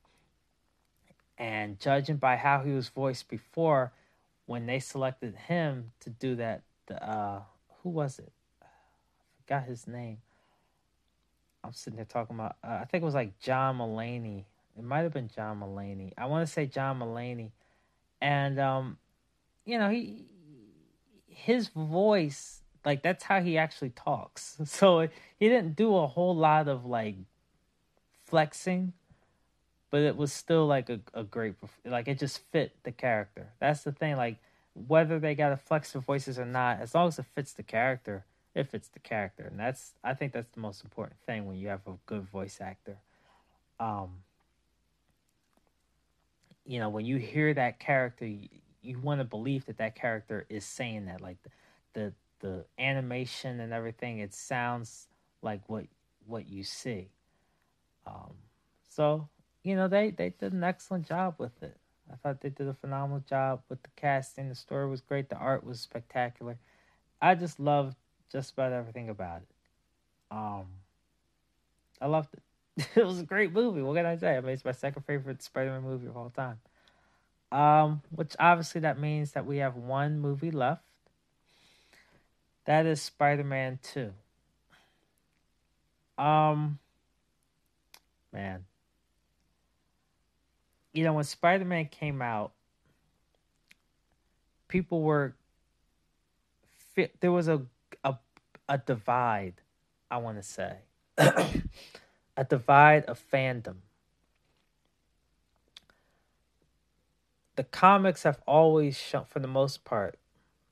and 1.37 1.79
judging 1.79 2.17
by 2.17 2.35
how 2.35 2.61
he 2.61 2.71
was 2.71 2.89
voiced 2.89 3.29
before 3.29 3.91
when 4.45 4.65
they 4.65 4.79
selected 4.79 5.35
him 5.35 5.91
to 6.01 6.09
do 6.09 6.35
that, 6.35 6.63
the 6.87 7.01
uh, 7.03 7.41
who 7.81 7.89
was 7.89 8.19
it? 8.19 8.31
I 8.61 8.65
forgot 9.41 9.63
his 9.65 9.87
name. 9.87 10.17
I'm 11.63 11.73
sitting 11.73 11.97
there 11.97 12.05
talking 12.05 12.35
about. 12.35 12.57
Uh, 12.63 12.79
I 12.81 12.85
think 12.85 13.01
it 13.01 13.05
was 13.05 13.15
like 13.15 13.39
John 13.39 13.77
Mulaney. 13.77 14.45
It 14.77 14.83
might 14.83 15.01
have 15.01 15.13
been 15.13 15.29
John 15.33 15.59
Mulaney. 15.59 16.13
I 16.17 16.25
want 16.25 16.45
to 16.45 16.51
say 16.51 16.65
John 16.65 16.99
Mulaney, 16.99 17.51
and 18.21 18.59
um, 18.59 18.97
you 19.65 19.79
know 19.79 19.89
he 19.89 20.25
his 21.27 21.69
voice 21.69 22.61
like 22.85 23.01
that's 23.01 23.23
how 23.23 23.41
he 23.41 23.57
actually 23.57 23.91
talks. 23.91 24.57
So 24.65 25.07
he 25.39 25.49
didn't 25.49 25.75
do 25.75 25.95
a 25.95 26.07
whole 26.07 26.35
lot 26.35 26.67
of 26.67 26.85
like 26.85 27.15
flexing 28.25 28.93
but 29.93 30.01
it 30.01 30.17
was 30.17 30.33
still 30.33 30.65
like 30.65 30.89
a, 30.89 30.99
a 31.13 31.23
great 31.23 31.53
like 31.85 32.07
it 32.07 32.17
just 32.17 32.39
fit 32.51 32.75
the 32.81 32.91
character. 32.91 33.49
That's 33.59 33.83
the 33.83 33.91
thing 33.91 34.15
like 34.17 34.37
whether 34.73 35.19
they 35.19 35.35
got 35.35 35.49
to 35.49 35.57
flex 35.57 35.91
their 35.91 36.01
voices 36.01 36.39
or 36.39 36.47
not 36.47 36.79
as 36.81 36.95
long 36.95 37.09
as 37.09 37.19
it 37.19 37.27
fits 37.35 37.53
the 37.53 37.61
character 37.61 38.25
it 38.55 38.67
fits 38.67 38.87
the 38.87 38.97
character. 38.97 39.43
And 39.43 39.59
that's 39.59 39.91
i 40.03 40.15
think 40.15 40.33
that's 40.33 40.49
the 40.49 40.61
most 40.61 40.83
important 40.83 41.19
thing 41.27 41.45
when 41.45 41.57
you 41.57 41.67
have 41.67 41.85
a 41.85 41.91
good 42.07 42.23
voice 42.23 42.57
actor. 42.59 42.97
Um 43.79 44.23
you 46.65 46.79
know 46.79 46.89
when 46.89 47.05
you 47.05 47.17
hear 47.17 47.53
that 47.53 47.77
character 47.77 48.25
you, 48.25 48.49
you 48.81 48.97
want 48.97 49.19
to 49.21 49.25
believe 49.25 49.67
that 49.67 49.77
that 49.77 49.93
character 49.93 50.47
is 50.49 50.65
saying 50.65 51.05
that 51.05 51.21
like 51.21 51.37
the, 51.43 51.49
the 51.93 52.13
the 52.39 52.65
animation 52.79 53.59
and 53.59 53.71
everything 53.71 54.17
it 54.17 54.33
sounds 54.33 55.07
like 55.43 55.61
what 55.67 55.85
what 56.25 56.49
you 56.49 56.63
see. 56.63 57.09
Um 58.07 58.33
so 58.89 59.29
you 59.63 59.75
know, 59.75 59.87
they, 59.87 60.11
they 60.11 60.29
did 60.29 60.53
an 60.53 60.63
excellent 60.63 61.07
job 61.07 61.35
with 61.37 61.63
it. 61.63 61.77
I 62.11 62.15
thought 62.15 62.41
they 62.41 62.49
did 62.49 62.67
a 62.67 62.73
phenomenal 62.73 63.23
job 63.27 63.61
with 63.69 63.81
the 63.81 63.89
casting. 63.95 64.49
The 64.49 64.55
story 64.55 64.87
was 64.89 65.01
great. 65.01 65.29
The 65.29 65.37
art 65.37 65.65
was 65.65 65.79
spectacular. 65.79 66.57
I 67.21 67.35
just 67.35 67.59
loved 67.59 67.95
just 68.31 68.51
about 68.51 68.73
everything 68.73 69.09
about 69.09 69.41
it. 69.41 70.35
Um, 70.35 70.65
I 72.01 72.07
loved 72.07 72.33
it. 72.33 72.87
it 72.95 73.05
was 73.05 73.19
a 73.19 73.23
great 73.23 73.53
movie. 73.53 73.81
What 73.81 73.95
can 73.95 74.05
I 74.05 74.17
say? 74.17 74.35
I 74.35 74.41
mean, 74.41 74.51
it's 74.51 74.65
my 74.65 74.71
second 74.73 75.03
favorite 75.03 75.41
Spider-Man 75.41 75.83
movie 75.83 76.07
of 76.07 76.17
all 76.17 76.31
time. 76.31 76.59
Um, 77.51 78.01
which 78.09 78.35
obviously 78.39 78.81
that 78.81 78.99
means 78.99 79.33
that 79.33 79.45
we 79.45 79.57
have 79.57 79.75
one 79.75 80.19
movie 80.19 80.51
left. 80.51 80.83
That 82.65 82.85
is 82.85 83.01
Spider-Man 83.01 83.79
Two. 83.83 84.13
Um, 86.17 86.79
man, 88.31 88.65
you 90.93 91.03
know, 91.03 91.13
when 91.13 91.23
Spider 91.23 91.65
Man 91.65 91.85
came 91.85 92.21
out, 92.21 92.53
people 94.67 95.01
were 95.01 95.35
there 97.19 97.31
was 97.31 97.47
a 97.47 97.63
a 98.03 98.15
a 98.69 98.77
divide, 98.77 99.55
I 100.09 100.17
want 100.17 100.37
to 100.37 100.43
say, 100.43 100.77
a 101.17 102.43
divide 102.47 103.05
of 103.05 103.19
fandom. 103.31 103.77
The 107.55 107.63
comics 107.63 108.23
have 108.23 108.39
always 108.47 108.97
shown, 108.97 109.25
for 109.25 109.39
the 109.39 109.47
most 109.47 109.83
part. 109.83 110.17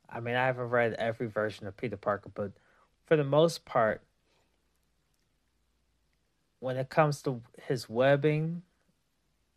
I 0.10 0.20
mean, 0.20 0.36
I 0.36 0.46
haven't 0.46 0.70
read 0.70 0.94
every 0.94 1.28
version 1.28 1.68
of 1.68 1.78
Peter 1.78 1.98
Parker, 1.98 2.30
but 2.34 2.52
for 3.06 3.16
the 3.16 3.24
most 3.24 3.66
part, 3.66 4.02
when 6.60 6.78
it 6.78 6.90
comes 6.90 7.22
to 7.24 7.42
his 7.68 7.88
webbing 7.88 8.64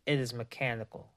it 0.05 0.19
is 0.19 0.33
mechanical. 0.33 1.09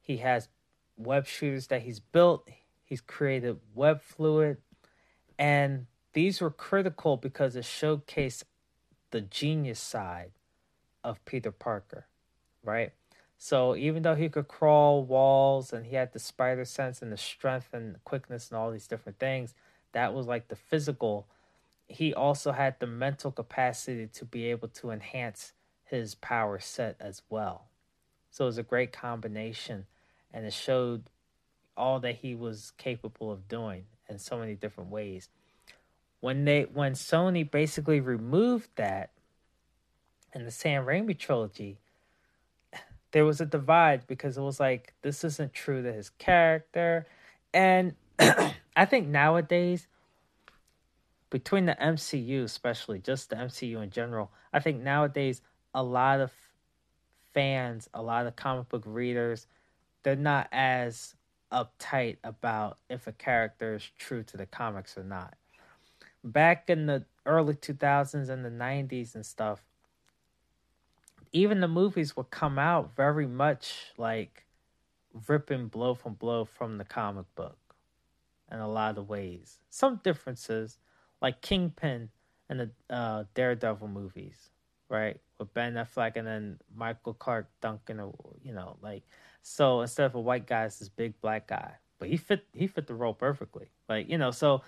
He 0.00 0.18
has 0.18 0.48
web 0.96 1.26
shooters 1.26 1.68
that 1.68 1.82
he's 1.82 2.00
built, 2.00 2.48
he's 2.84 3.00
created 3.00 3.58
web 3.74 4.02
fluid, 4.02 4.58
and 5.38 5.86
these 6.12 6.40
were 6.40 6.50
critical 6.50 7.16
because 7.16 7.56
it 7.56 7.64
showcased 7.64 8.44
the 9.10 9.20
genius 9.20 9.80
side 9.80 10.32
of 11.04 11.24
Peter 11.24 11.50
Parker, 11.50 12.06
right? 12.62 12.92
So 13.38 13.74
even 13.74 14.02
though 14.02 14.14
he 14.14 14.28
could 14.28 14.46
crawl 14.46 15.04
walls 15.04 15.72
and 15.72 15.86
he 15.86 15.96
had 15.96 16.12
the 16.12 16.18
spider 16.18 16.64
sense 16.64 17.02
and 17.02 17.10
the 17.10 17.16
strength 17.16 17.70
and 17.72 18.02
quickness 18.04 18.50
and 18.50 18.58
all 18.58 18.70
these 18.70 18.86
different 18.86 19.18
things, 19.18 19.54
that 19.92 20.14
was 20.14 20.26
like 20.26 20.48
the 20.48 20.56
physical. 20.56 21.26
He 21.88 22.14
also 22.14 22.52
had 22.52 22.78
the 22.78 22.86
mental 22.86 23.32
capacity 23.32 24.06
to 24.06 24.24
be 24.24 24.44
able 24.46 24.68
to 24.68 24.90
enhance 24.90 25.52
his 25.92 26.14
power 26.14 26.58
set 26.58 26.96
as 26.98 27.22
well. 27.28 27.66
So 28.30 28.44
it 28.44 28.46
was 28.46 28.58
a 28.58 28.62
great 28.62 28.92
combination, 28.92 29.86
and 30.32 30.46
it 30.46 30.52
showed 30.52 31.04
all 31.76 32.00
that 32.00 32.16
he 32.16 32.34
was 32.34 32.72
capable 32.78 33.30
of 33.30 33.46
doing 33.46 33.84
in 34.08 34.18
so 34.18 34.38
many 34.38 34.54
different 34.54 34.90
ways. 34.90 35.28
When 36.20 36.44
they 36.44 36.62
when 36.62 36.92
Sony 36.92 37.48
basically 37.48 38.00
removed 38.00 38.70
that 38.76 39.10
in 40.34 40.44
the 40.44 40.50
Sam 40.50 40.86
Raimi 40.86 41.18
trilogy, 41.18 41.78
there 43.12 43.24
was 43.24 43.40
a 43.40 43.46
divide 43.46 44.06
because 44.06 44.38
it 44.38 44.42
was 44.42 44.58
like 44.58 44.94
this 45.02 45.24
isn't 45.24 45.52
true 45.52 45.82
to 45.82 45.92
his 45.92 46.08
character, 46.10 47.06
and 47.52 47.94
I 48.18 48.86
think 48.86 49.08
nowadays 49.08 49.86
between 51.32 51.64
the 51.64 51.76
MCU, 51.80 52.44
especially 52.44 52.98
just 52.98 53.30
the 53.30 53.36
MCU 53.36 53.82
in 53.82 53.90
general, 53.90 54.30
I 54.52 54.60
think 54.60 54.82
nowadays 54.82 55.40
a 55.74 55.82
lot 55.82 56.20
of 56.20 56.32
fans, 57.32 57.88
a 57.94 58.02
lot 58.02 58.26
of 58.26 58.36
comic 58.36 58.68
book 58.68 58.82
readers, 58.86 59.46
they're 60.02 60.16
not 60.16 60.48
as 60.52 61.14
uptight 61.52 62.16
about 62.24 62.78
if 62.88 63.06
a 63.06 63.12
character 63.12 63.74
is 63.74 63.90
true 63.98 64.22
to 64.22 64.36
the 64.36 64.46
comics 64.46 64.96
or 64.96 65.04
not. 65.04 65.34
Back 66.24 66.70
in 66.70 66.86
the 66.86 67.04
early 67.26 67.54
2000s 67.54 68.28
and 68.28 68.44
the 68.44 68.50
90s 68.50 69.14
and 69.14 69.24
stuff, 69.26 69.60
even 71.32 71.60
the 71.60 71.68
movies 71.68 72.16
would 72.16 72.30
come 72.30 72.58
out 72.58 72.94
very 72.94 73.26
much 73.26 73.92
like 73.96 74.44
ripping 75.28 75.68
blow 75.68 75.94
from 75.94 76.14
blow 76.14 76.44
from 76.44 76.78
the 76.78 76.84
comic 76.84 77.26
book 77.34 77.58
in 78.50 78.58
a 78.58 78.68
lot 78.68 78.98
of 78.98 79.08
ways. 79.08 79.58
Some 79.70 80.00
differences, 80.02 80.78
like 81.20 81.40
Kingpin 81.40 82.10
and 82.48 82.60
the 82.60 82.70
uh, 82.90 83.24
Daredevil 83.34 83.88
movies, 83.88 84.50
right? 84.88 85.18
With 85.42 85.54
Ben 85.54 85.74
Affleck 85.74 86.12
and 86.14 86.24
then 86.24 86.58
Michael 86.72 87.14
Clarke 87.14 87.48
Duncan, 87.60 88.12
you 88.44 88.54
know, 88.54 88.76
like 88.80 89.02
so 89.42 89.80
instead 89.80 90.06
of 90.06 90.14
a 90.14 90.20
white 90.20 90.46
guy, 90.46 90.66
it's 90.66 90.78
this 90.78 90.88
big 90.88 91.20
black 91.20 91.48
guy, 91.48 91.72
but 91.98 92.08
he 92.08 92.16
fit 92.16 92.46
he 92.54 92.68
fit 92.68 92.86
the 92.86 92.94
role 92.94 93.12
perfectly. 93.12 93.66
Like 93.88 94.08
you 94.08 94.18
know, 94.18 94.30
so 94.30 94.62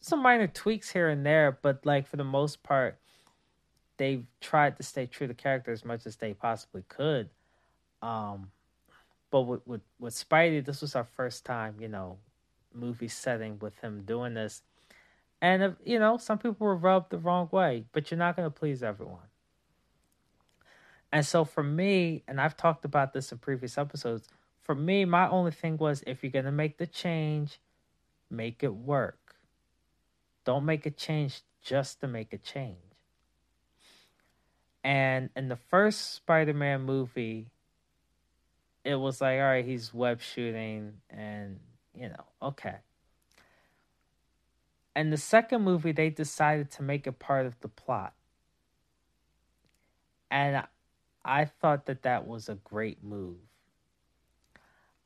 some 0.00 0.20
minor 0.20 0.48
tweaks 0.48 0.90
here 0.90 1.08
and 1.10 1.24
there, 1.24 1.56
but 1.62 1.86
like 1.86 2.08
for 2.08 2.16
the 2.16 2.24
most 2.24 2.64
part, 2.64 2.98
they've 3.98 4.26
tried 4.40 4.76
to 4.78 4.82
stay 4.82 5.06
true 5.06 5.28
to 5.28 5.34
character 5.34 5.70
as 5.70 5.84
much 5.84 6.06
as 6.06 6.16
they 6.16 6.34
possibly 6.34 6.82
could. 6.88 7.30
Um, 8.02 8.50
but 9.30 9.42
with, 9.42 9.64
with 9.64 9.82
with 10.00 10.14
Spidey, 10.14 10.64
this 10.64 10.80
was 10.80 10.96
our 10.96 11.04
first 11.04 11.44
time, 11.44 11.76
you 11.78 11.86
know, 11.86 12.18
movie 12.74 13.06
setting 13.06 13.60
with 13.60 13.78
him 13.78 14.02
doing 14.04 14.34
this, 14.34 14.62
and 15.40 15.62
if, 15.62 15.74
you 15.84 16.00
know, 16.00 16.16
some 16.16 16.38
people 16.38 16.66
were 16.66 16.74
rubbed 16.74 17.10
the 17.10 17.18
wrong 17.18 17.48
way, 17.52 17.84
but 17.92 18.10
you're 18.10 18.18
not 18.18 18.34
going 18.34 18.50
to 18.50 18.50
please 18.50 18.82
everyone. 18.82 19.28
And 21.12 21.24
so 21.24 21.44
for 21.44 21.62
me, 21.62 22.22
and 22.26 22.40
I've 22.40 22.56
talked 22.56 22.84
about 22.84 23.12
this 23.12 23.32
in 23.32 23.38
previous 23.38 23.78
episodes, 23.78 24.28
for 24.60 24.74
me, 24.74 25.04
my 25.04 25.28
only 25.28 25.52
thing 25.52 25.76
was 25.76 26.02
if 26.06 26.22
you're 26.22 26.32
going 26.32 26.44
to 26.44 26.52
make 26.52 26.78
the 26.78 26.86
change, 26.86 27.60
make 28.28 28.62
it 28.62 28.74
work. 28.74 29.36
Don't 30.44 30.64
make 30.64 30.86
a 30.86 30.90
change 30.90 31.42
just 31.62 32.00
to 32.00 32.08
make 32.08 32.32
a 32.32 32.38
change. 32.38 32.76
And 34.82 35.30
in 35.34 35.48
the 35.48 35.56
first 35.56 36.14
Spider 36.14 36.54
Man 36.54 36.82
movie, 36.82 37.46
it 38.84 38.94
was 38.94 39.20
like, 39.20 39.38
all 39.38 39.46
right, 39.46 39.64
he's 39.64 39.92
web 39.92 40.20
shooting, 40.20 40.92
and, 41.10 41.58
you 41.92 42.08
know, 42.08 42.24
okay. 42.40 42.76
And 44.94 45.12
the 45.12 45.16
second 45.16 45.62
movie, 45.62 45.90
they 45.90 46.08
decided 46.08 46.70
to 46.72 46.82
make 46.82 47.06
it 47.08 47.18
part 47.18 47.46
of 47.46 47.60
the 47.60 47.68
plot. 47.68 48.14
And 50.30 50.64
I 51.26 51.44
thought 51.44 51.86
that 51.86 52.02
that 52.02 52.26
was 52.26 52.48
a 52.48 52.54
great 52.54 53.02
move. 53.02 53.36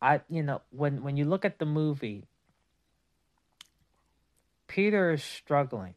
I, 0.02 0.20
you 0.28 0.42
know, 0.42 0.60
when 0.70 1.02
when 1.02 1.16
you 1.16 1.24
look 1.24 1.44
at 1.44 1.58
the 1.58 1.66
movie, 1.66 2.26
Peter 4.66 5.12
is 5.12 5.24
struggling 5.24 5.94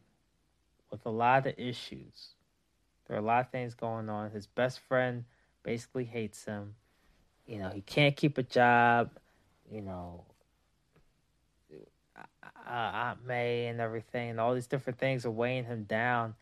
with 0.90 1.06
a 1.06 1.10
lot 1.10 1.46
of 1.46 1.54
issues. 1.58 2.36
There 3.08 3.18
are 3.18 3.20
a 3.20 3.24
lot 3.24 3.46
of 3.46 3.52
things 3.52 3.76
going 3.76 4.10
on. 4.10 4.32
His 4.32 4.48
best 4.48 4.80
friend 4.80 5.26
basically 5.62 6.06
hates 6.06 6.46
him. 6.46 6.76
You 7.46 7.60
know, 7.60 7.70
he 7.70 7.82
can't 7.82 8.16
keep 8.16 8.38
a 8.38 8.44
job. 8.44 9.12
You 9.70 9.82
know, 9.82 10.24
uh, 12.18 12.70
Aunt 12.70 13.26
May 13.26 13.68
and 13.68 13.82
everything, 13.82 14.30
and 14.30 14.40
all 14.40 14.54
these 14.54 14.68
different 14.68 15.00
things 15.00 15.26
are 15.26 15.32
weighing 15.32 15.66
him 15.66 15.84
down. 15.84 16.36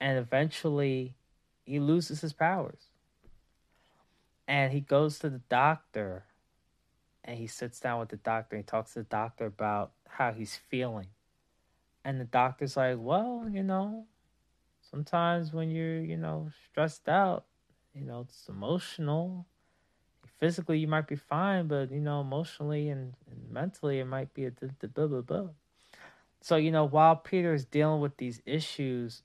And 0.00 0.18
eventually, 0.18 1.14
he 1.64 1.80
loses 1.80 2.20
his 2.20 2.32
powers. 2.32 2.90
And 4.46 4.72
he 4.72 4.80
goes 4.80 5.18
to 5.20 5.30
the 5.30 5.40
doctor 5.48 6.24
and 7.24 7.38
he 7.38 7.46
sits 7.46 7.80
down 7.80 8.00
with 8.00 8.10
the 8.10 8.16
doctor 8.16 8.56
and 8.56 8.64
he 8.64 8.66
talks 8.66 8.92
to 8.92 9.00
the 9.00 9.04
doctor 9.04 9.46
about 9.46 9.92
how 10.08 10.32
he's 10.32 10.56
feeling. 10.56 11.08
And 12.04 12.20
the 12.20 12.24
doctor's 12.24 12.76
like, 12.76 12.98
Well, 12.98 13.48
you 13.50 13.62
know, 13.62 14.06
sometimes 14.90 15.52
when 15.52 15.70
you're, 15.70 16.00
you 16.00 16.16
know, 16.18 16.50
stressed 16.70 17.08
out, 17.08 17.46
you 17.94 18.04
know, 18.04 18.20
it's 18.28 18.48
emotional. 18.48 19.46
Physically, 20.38 20.78
you 20.78 20.88
might 20.88 21.06
be 21.06 21.16
fine, 21.16 21.68
but, 21.68 21.90
you 21.90 22.00
know, 22.00 22.20
emotionally 22.20 22.90
and, 22.90 23.14
and 23.30 23.50
mentally, 23.50 24.00
it 24.00 24.04
might 24.04 24.34
be 24.34 24.44
a 24.44 24.50
blah, 24.50 25.06
blah, 25.06 25.20
blah. 25.22 25.48
So, 26.42 26.56
you 26.56 26.70
know, 26.70 26.84
while 26.84 27.16
Peter 27.16 27.54
is 27.54 27.64
dealing 27.64 28.02
with 28.02 28.18
these 28.18 28.42
issues, 28.44 29.22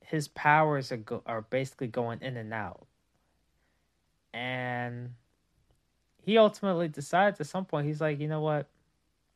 his 0.00 0.26
powers 0.26 0.90
are, 0.90 0.96
go- 0.96 1.22
are 1.26 1.42
basically 1.42 1.86
going 1.86 2.20
in 2.22 2.36
and 2.36 2.52
out. 2.52 2.87
And 4.32 5.14
he 6.22 6.38
ultimately 6.38 6.88
decides 6.88 7.40
at 7.40 7.46
some 7.46 7.64
point, 7.64 7.86
he's 7.86 8.00
like, 8.00 8.20
you 8.20 8.28
know 8.28 8.40
what? 8.40 8.68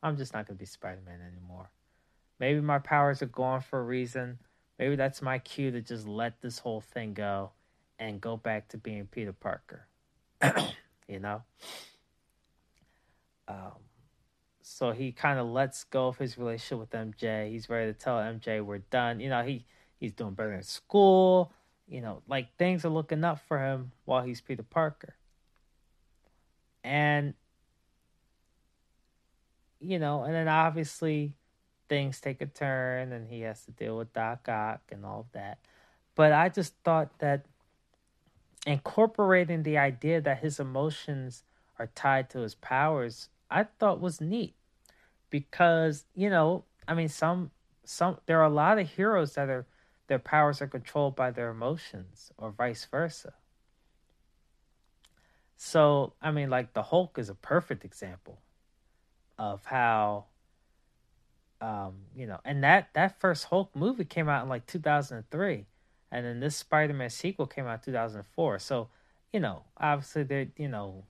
I'm 0.01 0.17
just 0.17 0.33
not 0.33 0.47
going 0.47 0.57
to 0.57 0.59
be 0.59 0.65
Spider 0.65 1.01
Man 1.05 1.19
anymore. 1.21 1.69
Maybe 2.39 2.61
my 2.61 2.79
powers 2.79 3.21
are 3.21 3.27
gone 3.27 3.61
for 3.61 3.79
a 3.79 3.83
reason. 3.83 4.39
Maybe 4.77 4.95
that's 4.95 5.21
my 5.21 5.39
cue 5.39 5.71
to 5.71 5.81
just 5.81 6.07
let 6.07 6.41
this 6.41 6.59
whole 6.59 6.81
thing 6.81 7.13
go 7.13 7.51
and 7.99 8.19
go 8.19 8.35
back 8.35 8.67
to 8.69 8.77
being 8.77 9.07
Peter 9.07 9.33
Parker. 9.33 9.87
you 11.07 11.19
know? 11.19 11.41
Um, 13.47 13.83
so 14.61 14.91
he 14.91 15.11
kind 15.11 15.39
of 15.39 15.47
lets 15.47 15.83
go 15.83 16.07
of 16.07 16.17
his 16.17 16.37
relationship 16.37 16.79
with 16.79 16.91
MJ. 16.91 17.49
He's 17.49 17.69
ready 17.69 17.91
to 17.91 17.97
tell 17.97 18.17
MJ 18.17 18.63
we're 18.63 18.79
done. 18.79 19.19
You 19.19 19.29
know, 19.29 19.43
he 19.43 19.65
he's 19.99 20.13
doing 20.13 20.33
better 20.33 20.53
in 20.53 20.63
school. 20.63 21.51
You 21.87 22.01
know, 22.01 22.21
like 22.27 22.55
things 22.57 22.85
are 22.85 22.89
looking 22.89 23.23
up 23.23 23.39
for 23.47 23.59
him 23.59 23.91
while 24.05 24.23
he's 24.23 24.41
Peter 24.41 24.63
Parker. 24.63 25.15
And 26.83 27.33
you 29.79 29.99
know, 29.99 30.23
and 30.23 30.33
then 30.33 30.47
obviously 30.47 31.33
things 31.89 32.19
take 32.19 32.41
a 32.41 32.45
turn 32.45 33.11
and 33.11 33.27
he 33.27 33.41
has 33.41 33.65
to 33.65 33.71
deal 33.71 33.97
with 33.97 34.13
Doc 34.13 34.47
Ock 34.47 34.81
and 34.91 35.05
all 35.05 35.21
of 35.21 35.31
that. 35.33 35.59
But 36.15 36.31
I 36.31 36.49
just 36.49 36.73
thought 36.83 37.19
that 37.19 37.45
incorporating 38.65 39.63
the 39.63 39.77
idea 39.77 40.21
that 40.21 40.39
his 40.39 40.59
emotions 40.59 41.43
are 41.77 41.89
tied 41.95 42.29
to 42.29 42.39
his 42.39 42.55
powers, 42.55 43.29
I 43.49 43.63
thought 43.63 43.99
was 43.99 44.21
neat. 44.21 44.55
Because, 45.29 46.05
you 46.15 46.29
know, 46.29 46.63
I 46.87 46.93
mean 46.93 47.09
some 47.09 47.51
some 47.83 48.17
there 48.25 48.39
are 48.39 48.45
a 48.45 48.49
lot 48.49 48.79
of 48.79 48.89
heroes 48.89 49.33
that 49.33 49.49
are 49.49 49.65
their 50.07 50.19
powers 50.19 50.61
are 50.61 50.67
controlled 50.67 51.15
by 51.15 51.31
their 51.31 51.49
emotions 51.49 52.31
or 52.37 52.51
vice 52.51 52.85
versa. 52.85 53.33
So, 55.57 56.13
I 56.21 56.31
mean 56.31 56.49
like 56.49 56.73
the 56.73 56.83
Hulk 56.83 57.17
is 57.17 57.29
a 57.29 57.35
perfect 57.35 57.85
example 57.85 58.41
of 59.37 59.65
how 59.65 60.25
um, 61.63 61.93
you 62.13 62.27
know, 62.27 62.39
and 62.43 62.61
that 62.65 62.89
that 62.93 63.19
first 63.21 63.45
Hulk 63.45 63.73
movie 63.73 64.03
came 64.03 64.27
out 64.27 64.43
in 64.43 64.49
like 64.49 64.65
2003, 64.65 65.65
and 66.11 66.25
then 66.25 66.41
this 66.41 66.57
Spider-Man 66.57 67.09
sequel 67.09 67.47
came 67.47 67.65
out 67.65 67.83
2004. 67.83 68.59
So, 68.59 68.89
you 69.31 69.39
know, 69.39 69.63
obviously 69.77 70.23
there, 70.23 70.47
you 70.57 70.67
know, 70.67 71.05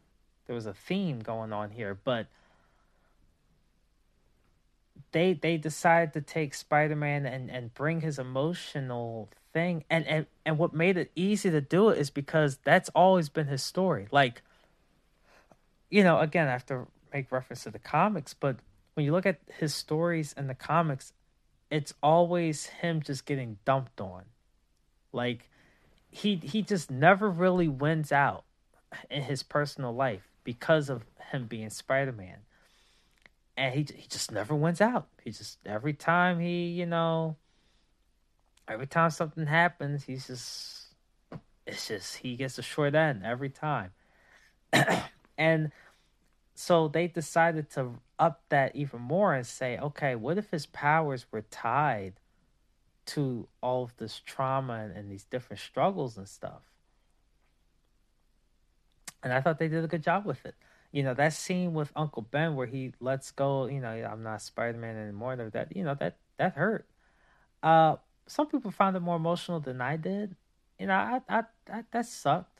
there 0.45 0.53
was 0.53 0.67
a 0.67 0.73
theme 0.73 1.21
going 1.21 1.51
on 1.51 1.71
here, 1.71 1.97
but 2.03 2.27
they 5.13 5.33
they 5.33 5.57
decided 5.57 6.13
to 6.13 6.21
take 6.21 6.53
Spider-Man 6.53 7.25
and 7.25 7.49
and 7.49 7.73
bring 7.73 8.01
his 8.01 8.19
emotional 8.19 9.29
thing, 9.53 9.85
and 9.89 10.05
and 10.07 10.25
and 10.45 10.57
what 10.57 10.73
made 10.73 10.97
it 10.97 11.11
easy 11.15 11.49
to 11.49 11.61
do 11.61 11.89
it 11.89 11.97
is 11.97 12.09
because 12.09 12.57
that's 12.63 12.89
always 12.89 13.29
been 13.29 13.47
his 13.47 13.63
story. 13.63 14.07
Like, 14.11 14.41
you 15.89 16.03
know, 16.03 16.19
again, 16.19 16.47
I 16.47 16.51
have 16.51 16.65
to 16.65 16.87
make 17.13 17.31
reference 17.31 17.63
to 17.63 17.71
the 17.71 17.79
comics, 17.79 18.33
but 18.33 18.57
when 18.95 19.05
you 19.05 19.11
look 19.11 19.25
at 19.25 19.39
his 19.59 19.73
stories 19.73 20.33
in 20.33 20.47
the 20.47 20.55
comics, 20.55 21.13
it's 21.71 21.93
always 22.03 22.65
him 22.65 23.01
just 23.01 23.25
getting 23.25 23.57
dumped 23.65 24.01
on. 24.01 24.23
Like 25.11 25.49
he 26.09 26.35
he 26.35 26.61
just 26.61 26.91
never 26.91 27.29
really 27.29 27.67
wins 27.67 28.11
out 28.11 28.43
in 29.09 29.23
his 29.23 29.43
personal 29.43 29.93
life 29.93 30.27
because 30.43 30.89
of 30.89 31.05
him 31.31 31.45
being 31.47 31.69
Spider-Man. 31.69 32.37
And 33.55 33.73
he 33.73 33.81
he 33.81 34.07
just 34.07 34.31
never 34.31 34.55
wins 34.55 34.81
out. 34.81 35.07
He 35.23 35.31
just 35.31 35.59
every 35.65 35.93
time 35.93 36.39
he, 36.39 36.67
you 36.67 36.85
know, 36.85 37.35
every 38.67 38.87
time 38.87 39.11
something 39.11 39.45
happens, 39.45 40.03
he's 40.05 40.27
just 40.27 40.87
it's 41.65 41.87
just 41.87 42.17
he 42.17 42.35
gets 42.35 42.55
the 42.55 42.61
short 42.61 42.95
end 42.95 43.23
every 43.23 43.49
time. 43.49 43.91
and 45.37 45.71
so 46.55 46.87
they 46.87 47.07
decided 47.07 47.69
to 47.71 47.91
up 48.19 48.43
that 48.49 48.75
even 48.75 49.01
more 49.01 49.33
and 49.33 49.45
say, 49.45 49.77
okay, 49.77 50.15
what 50.15 50.37
if 50.37 50.49
his 50.51 50.65
powers 50.65 51.25
were 51.31 51.41
tied 51.41 52.13
to 53.05 53.47
all 53.61 53.83
of 53.83 53.95
this 53.97 54.21
trauma 54.25 54.73
and, 54.73 54.95
and 54.95 55.11
these 55.11 55.25
different 55.25 55.59
struggles 55.59 56.17
and 56.17 56.27
stuff? 56.27 56.61
And 59.23 59.31
I 59.31 59.41
thought 59.41 59.57
they 59.57 59.67
did 59.67 59.83
a 59.83 59.87
good 59.87 60.03
job 60.03 60.25
with 60.25 60.45
it. 60.45 60.55
You 60.93 61.03
know, 61.03 61.13
that 61.15 61.33
scene 61.33 61.73
with 61.73 61.91
Uncle 61.95 62.21
Ben 62.21 62.55
where 62.55 62.67
he 62.67 62.93
lets 63.01 63.31
go, 63.31 63.65
you 63.65 63.81
know, 63.81 63.89
I'm 63.89 64.23
not 64.23 64.41
Spider 64.41 64.77
Man 64.77 64.95
anymore, 64.95 65.35
that 65.35 65.75
you 65.75 65.83
know, 65.83 65.95
that 65.95 66.15
that 66.37 66.53
hurt. 66.55 66.87
Uh 67.61 67.97
some 68.27 68.47
people 68.47 68.71
found 68.71 68.95
it 68.95 69.01
more 69.01 69.17
emotional 69.17 69.59
than 69.59 69.81
I 69.81 69.97
did. 69.97 70.37
You 70.79 70.87
know, 70.87 70.93
I 70.93 71.21
I, 71.27 71.43
I 71.69 71.83
that 71.91 72.05
sucked 72.05 72.53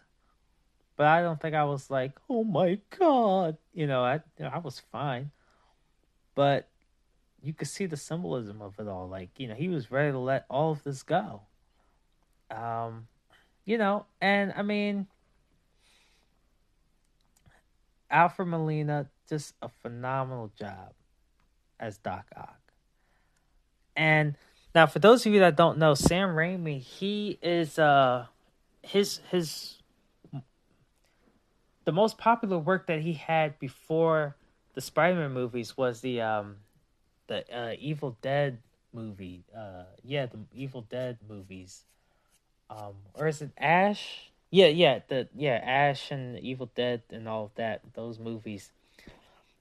but 0.96 1.08
I 1.08 1.22
don't 1.22 1.40
think 1.40 1.56
I 1.56 1.64
was 1.64 1.90
like, 1.90 2.14
oh 2.30 2.44
my 2.44 2.80
god, 2.98 3.58
you 3.74 3.88
know, 3.88 4.04
I 4.04 4.16
you 4.38 4.46
know, 4.46 4.52
I 4.54 4.60
was 4.60 4.80
fine, 4.80 5.32
but 6.36 6.68
you 7.42 7.54
could 7.54 7.68
see 7.68 7.86
the 7.86 7.98
symbolism 7.98 8.62
of 8.62 8.80
it 8.80 8.88
all. 8.88 9.08
Like 9.08 9.30
you 9.38 9.48
know, 9.48 9.56
he 9.56 9.70
was 9.70 9.92
ready 9.92 10.12
to 10.12 10.20
let 10.20 10.46
all 10.50 10.72
of 10.72 10.84
this 10.84 11.04
go. 11.04 11.42
Um, 12.52 13.08
you 13.66 13.78
know, 13.78 14.06
and 14.22 14.54
I 14.56 14.62
mean, 14.62 15.08
Alfred 18.14 18.48
Molina 18.48 19.10
just 19.28 19.56
a 19.62 19.68
phenomenal 19.68 20.52
job 20.58 20.94
as 21.80 21.98
Doc 21.98 22.28
Ock. 22.38 22.62
And 23.96 24.36
now, 24.76 24.86
for 24.86 25.00
those 25.00 25.26
of 25.26 25.34
you 25.34 25.40
that 25.40 25.58
don't 25.58 25.78
know, 25.78 25.96
Sam 25.96 26.30
Raimi, 26.30 26.80
he 26.80 27.38
is 27.42 27.78
uh 27.78 28.28
his 28.82 29.20
his 29.32 29.80
the 31.86 31.92
most 31.92 32.18
popular 32.18 32.58
work 32.58 32.88
that 32.88 33.02
he 33.02 33.14
had 33.14 33.60
before 33.60 34.36
the 34.74 34.82
Spider-Man 34.82 35.32
movies 35.32 35.76
was 35.76 36.02
the 36.02 36.22
um 36.22 36.58
the 37.28 37.44
uh, 37.56 37.74
Evil 37.80 38.18
Dead 38.22 38.60
movie. 38.94 39.44
Uh 39.56 39.84
yeah, 40.04 40.28
the 40.28 40.40
Evil 40.54 40.82
Dead 40.82 41.18
movies. 41.28 41.84
Um 42.70 42.94
or 43.16 43.28
is 43.28 43.42
it 43.42 43.52
Ash? 43.58 44.32
Yeah, 44.54 44.68
yeah, 44.68 45.00
the 45.08 45.28
yeah, 45.36 45.60
Ash 45.64 46.12
and 46.12 46.38
Evil 46.38 46.70
Dead 46.76 47.02
and 47.10 47.28
all 47.28 47.46
of 47.46 47.56
that, 47.56 47.82
those 47.96 48.20
movies. 48.20 48.72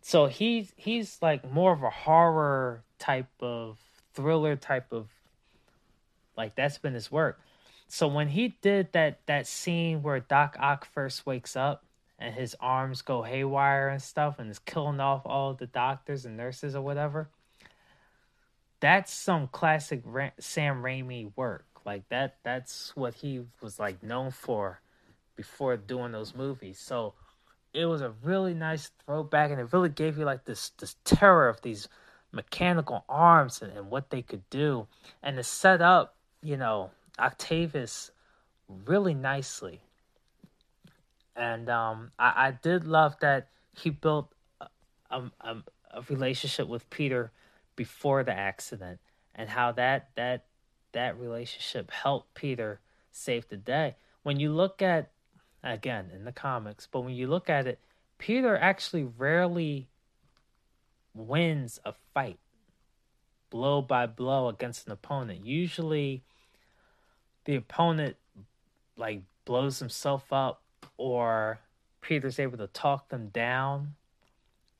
So 0.02 0.26
he's 0.26 0.70
he's 0.76 1.16
like 1.22 1.50
more 1.50 1.72
of 1.72 1.82
a 1.82 1.88
horror 1.88 2.82
type 2.98 3.30
of 3.40 3.78
thriller 4.12 4.54
type 4.54 4.92
of 4.92 5.08
like 6.36 6.56
that's 6.56 6.76
been 6.76 6.92
his 6.92 7.10
work. 7.10 7.40
So 7.88 8.06
when 8.06 8.28
he 8.28 8.48
did 8.60 8.92
that 8.92 9.20
that 9.24 9.46
scene 9.46 10.02
where 10.02 10.20
Doc 10.20 10.58
Ock 10.60 10.84
first 10.84 11.24
wakes 11.24 11.56
up 11.56 11.86
and 12.18 12.34
his 12.34 12.54
arms 12.60 13.00
go 13.00 13.22
haywire 13.22 13.88
and 13.88 14.02
stuff 14.02 14.38
and 14.38 14.50
is 14.50 14.58
killing 14.58 15.00
off 15.00 15.22
all 15.24 15.54
the 15.54 15.68
doctors 15.68 16.26
and 16.26 16.36
nurses 16.36 16.74
or 16.74 16.82
whatever, 16.82 17.30
that's 18.80 19.10
some 19.10 19.48
classic 19.48 20.02
Ra- 20.04 20.36
Sam 20.38 20.82
Raimi 20.82 21.32
work. 21.34 21.64
Like 21.86 22.06
that 22.10 22.36
that's 22.42 22.94
what 22.94 23.14
he 23.14 23.46
was 23.62 23.78
like 23.80 24.02
known 24.02 24.32
for 24.32 24.81
before 25.42 25.76
doing 25.76 26.12
those 26.12 26.36
movies. 26.36 26.78
So 26.78 27.14
it 27.74 27.86
was 27.86 28.00
a 28.00 28.14
really 28.22 28.54
nice 28.54 28.92
throwback 29.04 29.50
and 29.50 29.58
it 29.58 29.72
really 29.72 29.88
gave 29.88 30.16
you 30.16 30.24
like 30.24 30.44
this 30.44 30.70
this 30.78 30.94
terror 31.04 31.48
of 31.48 31.60
these 31.62 31.88
mechanical 32.30 33.04
arms 33.08 33.60
and, 33.60 33.72
and 33.76 33.90
what 33.90 34.10
they 34.10 34.22
could 34.22 34.48
do. 34.50 34.86
And 35.20 35.36
to 35.36 35.42
set 35.42 35.82
up 35.82 36.14
you 36.42 36.56
know 36.56 36.90
octavius 37.18 38.12
really 38.86 39.14
nicely. 39.14 39.80
And 41.34 41.68
um, 41.68 42.12
I, 42.20 42.48
I 42.48 42.50
did 42.62 42.84
love 42.84 43.16
that 43.20 43.48
he 43.76 43.90
built 43.90 44.32
a, 44.60 45.22
a, 45.40 45.56
a, 45.90 46.02
relationship 46.08 46.68
with 46.68 46.88
peter 46.88 47.32
before 47.74 48.22
the 48.22 48.32
accident 48.32 49.00
and 49.34 49.48
how 49.48 49.72
that 49.72 50.10
that 50.14 50.44
that 50.92 51.18
relationship 51.18 51.90
helped 51.90 52.32
peter 52.34 52.78
save 53.10 53.48
the 53.48 53.56
day. 53.56 53.96
When 54.22 54.38
you 54.38 54.52
look 54.52 54.82
at 54.82 55.11
again 55.62 56.10
in 56.14 56.24
the 56.24 56.32
comics 56.32 56.88
but 56.90 57.00
when 57.00 57.14
you 57.14 57.26
look 57.26 57.48
at 57.48 57.66
it 57.66 57.78
peter 58.18 58.56
actually 58.56 59.04
rarely 59.04 59.88
wins 61.14 61.80
a 61.84 61.94
fight 62.14 62.38
blow 63.52 63.82
by 63.82 64.06
blow 64.06 64.48
against 64.48 64.86
an 64.86 64.92
opponent. 64.92 65.44
Usually 65.44 66.22
the 67.44 67.54
opponent 67.54 68.16
like 68.96 69.22
blows 69.44 69.78
himself 69.78 70.32
up 70.32 70.62
or 70.96 71.60
Peter's 72.00 72.38
able 72.38 72.56
to 72.56 72.66
talk 72.68 73.10
them 73.10 73.28
down 73.28 73.94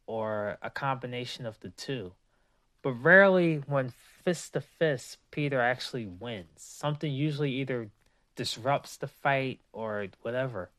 or 0.06 0.56
a 0.62 0.70
combination 0.70 1.44
of 1.44 1.60
the 1.60 1.68
two. 1.68 2.12
But 2.80 2.92
rarely 2.92 3.62
when 3.66 3.92
fist 4.24 4.54
to 4.54 4.62
fist 4.62 5.18
Peter 5.30 5.60
actually 5.60 6.06
wins. 6.06 6.48
Something 6.56 7.12
usually 7.12 7.52
either 7.52 7.90
disrupts 8.36 8.96
the 8.96 9.08
fight 9.08 9.60
or 9.72 10.06
whatever. 10.22 10.70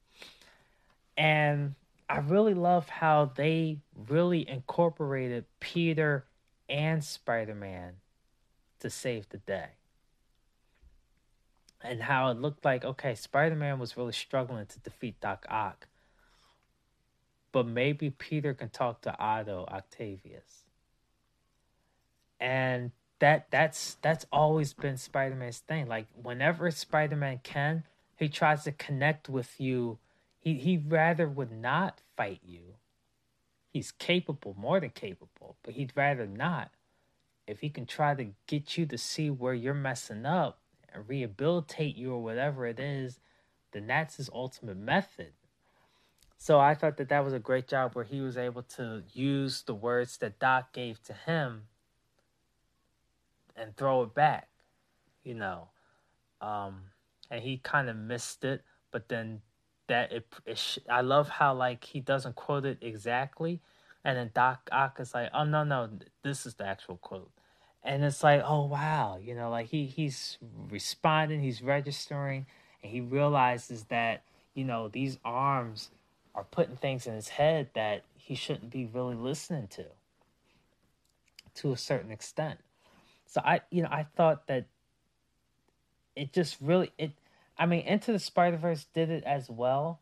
And 1.18 1.76
I 2.10 2.20
really 2.20 2.54
love 2.54 2.90
how 2.90 3.32
they 3.36 3.80
really 4.10 4.48
incorporated 4.48 5.46
Peter 5.60 6.26
and 6.70 7.04
Spider 7.04 7.56
Man 7.56 7.94
to 8.80 8.90
save 8.90 9.30
the 9.30 9.38
day. 9.38 9.70
And 11.82 12.02
how 12.02 12.30
it 12.30 12.40
looked 12.40 12.64
like, 12.64 12.86
okay, 12.86 13.16
Spider 13.16 13.56
Man 13.56 13.78
was 13.78 13.98
really 13.98 14.14
struggling 14.14 14.66
to 14.66 14.80
defeat 14.80 15.20
Doc 15.20 15.46
Ock. 15.50 15.88
But 17.52 17.68
maybe 17.68 18.10
Peter 18.10 18.54
can 18.54 18.70
talk 18.70 19.02
to 19.02 19.18
Otto 19.20 19.66
Octavius. 19.70 20.64
And 22.40 22.92
that 23.24 23.50
that's 23.52 23.96
that's 24.02 24.26
always 24.34 24.74
been 24.74 24.98
Spider-Man's 24.98 25.60
thing. 25.60 25.88
Like 25.88 26.08
whenever 26.22 26.70
Spider-Man 26.70 27.40
can, 27.42 27.84
he 28.18 28.28
tries 28.28 28.66
to 28.66 28.74
connect 28.74 29.30
with 29.30 29.62
you 29.62 29.98
he 30.42 30.56
he 30.56 30.76
rather 30.76 31.30
would 31.30 31.54
not 31.54 32.02
fight 32.18 32.42
you. 32.46 32.76
He's 33.72 33.94
capable, 33.94 34.54
more 34.60 34.82
than 34.82 34.90
capable, 34.90 35.56
but 35.64 35.76
he'd 35.76 35.94
rather 35.96 36.28
not. 36.28 36.72
If 37.48 37.62
he 37.62 37.70
can 37.70 37.86
try 37.86 38.14
to 38.14 38.28
get 38.46 38.78
you 38.78 38.86
to 38.88 38.98
see 38.98 39.30
where 39.30 39.54
you're 39.54 39.74
messing 39.74 40.26
up 40.26 40.60
and 40.94 41.08
rehabilitate 41.08 41.96
you 41.96 42.12
or 42.12 42.22
whatever 42.22 42.66
it 42.66 42.78
is, 42.78 43.20
then 43.72 43.88
that's 43.88 44.18
his 44.18 44.30
ultimate 44.34 44.78
method. 44.78 45.32
So 46.38 46.60
I 46.60 46.76
thought 46.76 46.98
that 46.98 47.08
that 47.08 47.24
was 47.24 47.34
a 47.34 47.40
great 47.40 47.70
job 47.70 47.96
where 47.96 48.04
he 48.04 48.20
was 48.20 48.36
able 48.38 48.64
to 48.64 49.04
use 49.14 49.62
the 49.62 49.74
words 49.74 50.18
that 50.18 50.40
Doc 50.40 50.74
gave 50.74 51.02
to 51.04 51.14
him 51.14 51.68
and 53.56 53.76
throw 53.76 54.04
it 54.04 54.14
back, 54.14 54.50
you 55.24 55.34
know. 55.34 55.70
Um, 56.42 56.84
and 57.30 57.42
he 57.42 57.58
kind 57.58 57.90
of 57.90 57.96
missed 57.96 58.44
it, 58.44 58.64
but 58.92 59.10
then 59.10 59.42
that 59.88 60.12
it, 60.12 60.28
it 60.46 60.58
sh- 60.58 60.80
I 60.90 61.02
love 61.02 61.30
how 61.30 61.54
like 61.54 61.84
he 61.84 62.00
doesn't 62.00 62.36
quote 62.36 62.66
it 62.66 62.78
exactly, 62.82 63.62
and 64.04 64.18
then 64.18 64.32
Doc 64.34 64.70
Ock 64.72 65.00
is 65.00 65.14
like, 65.14 65.30
oh 65.34 65.44
no 65.44 65.64
no, 65.64 65.90
this 66.24 66.46
is 66.46 66.56
the 66.56 66.66
actual 66.66 66.98
quote, 66.98 67.32
and 67.84 68.04
it's 68.04 68.24
like, 68.24 68.42
oh 68.46 68.66
wow, 68.66 69.18
you 69.22 69.36
know, 69.36 69.50
like 69.50 69.68
he 69.68 69.86
he's 69.86 70.38
responding, 70.70 71.42
he's 71.42 71.62
registering, 71.62 72.46
and 72.82 72.92
he 72.92 73.02
realizes 73.02 73.86
that 73.86 74.24
you 74.54 74.64
know 74.64 74.88
these 74.88 75.18
arms 75.24 75.90
are 76.36 76.46
putting 76.46 76.76
things 76.76 77.08
in 77.08 77.14
his 77.14 77.30
head 77.30 77.70
that 77.74 78.04
he 78.16 78.36
shouldn't 78.36 78.72
be 78.72 78.86
really 78.86 79.16
listening 79.16 79.68
to, 79.68 79.86
to 81.56 81.72
a 81.72 81.78
certain 81.78 82.12
extent. 82.12 82.60
So 83.34 83.42
I 83.44 83.62
you 83.72 83.82
know 83.82 83.90
I 83.92 84.04
thought 84.16 84.46
that 84.46 84.68
it 86.16 86.34
just 86.34 86.58
really 86.62 86.92
it 87.00 87.14
I 87.58 87.66
mean, 87.66 87.82
Into 87.82 88.12
the 88.12 88.20
Spider 88.20 88.58
Verse 88.58 88.86
did 88.94 89.10
it 89.10 89.24
as 89.24 89.50
well, 89.50 90.02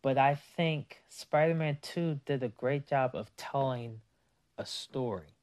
but 0.00 0.16
I 0.16 0.34
think 0.34 1.02
Spider 1.10 1.54
Man 1.54 1.76
2 1.82 2.20
did 2.24 2.42
a 2.42 2.48
great 2.48 2.86
job 2.86 3.10
of 3.14 3.34
telling 3.36 4.00
a 4.56 4.64
story. 4.64 5.34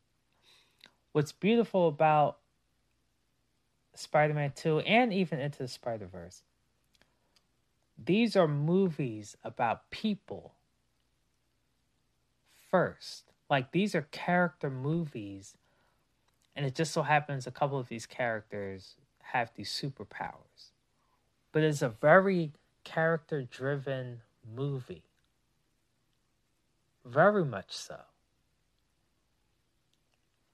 What's 1.12 1.32
beautiful 1.32 1.88
about 1.88 2.40
Spider 3.94 4.34
Man 4.34 4.52
2 4.56 4.80
and 4.80 5.14
even 5.14 5.40
Into 5.40 5.60
the 5.60 5.68
Spider 5.68 6.08
Verse, 6.08 6.42
these 8.04 8.36
are 8.36 8.48
movies 8.48 9.38
about 9.44 9.92
people 9.92 10.54
first. 12.72 13.26
Like, 13.52 13.72
these 13.72 13.94
are 13.94 14.08
character 14.12 14.72
movies, 14.72 15.56
and 16.56 16.66
it 16.66 16.76
just 16.76 16.94
so 16.94 17.04
happens 17.04 17.46
a 17.46 17.52
couple 17.52 17.78
of 17.78 17.88
these 17.88 18.06
characters 18.06 18.96
have 19.22 19.52
these 19.56 19.70
superpowers 19.70 20.72
but 21.56 21.64
it's 21.64 21.82
a 21.82 21.88
very 21.88 22.52
character 22.84 23.42
driven 23.42 24.20
movie. 24.46 25.04
Very 27.06 27.46
much 27.46 27.72
so. 27.72 27.98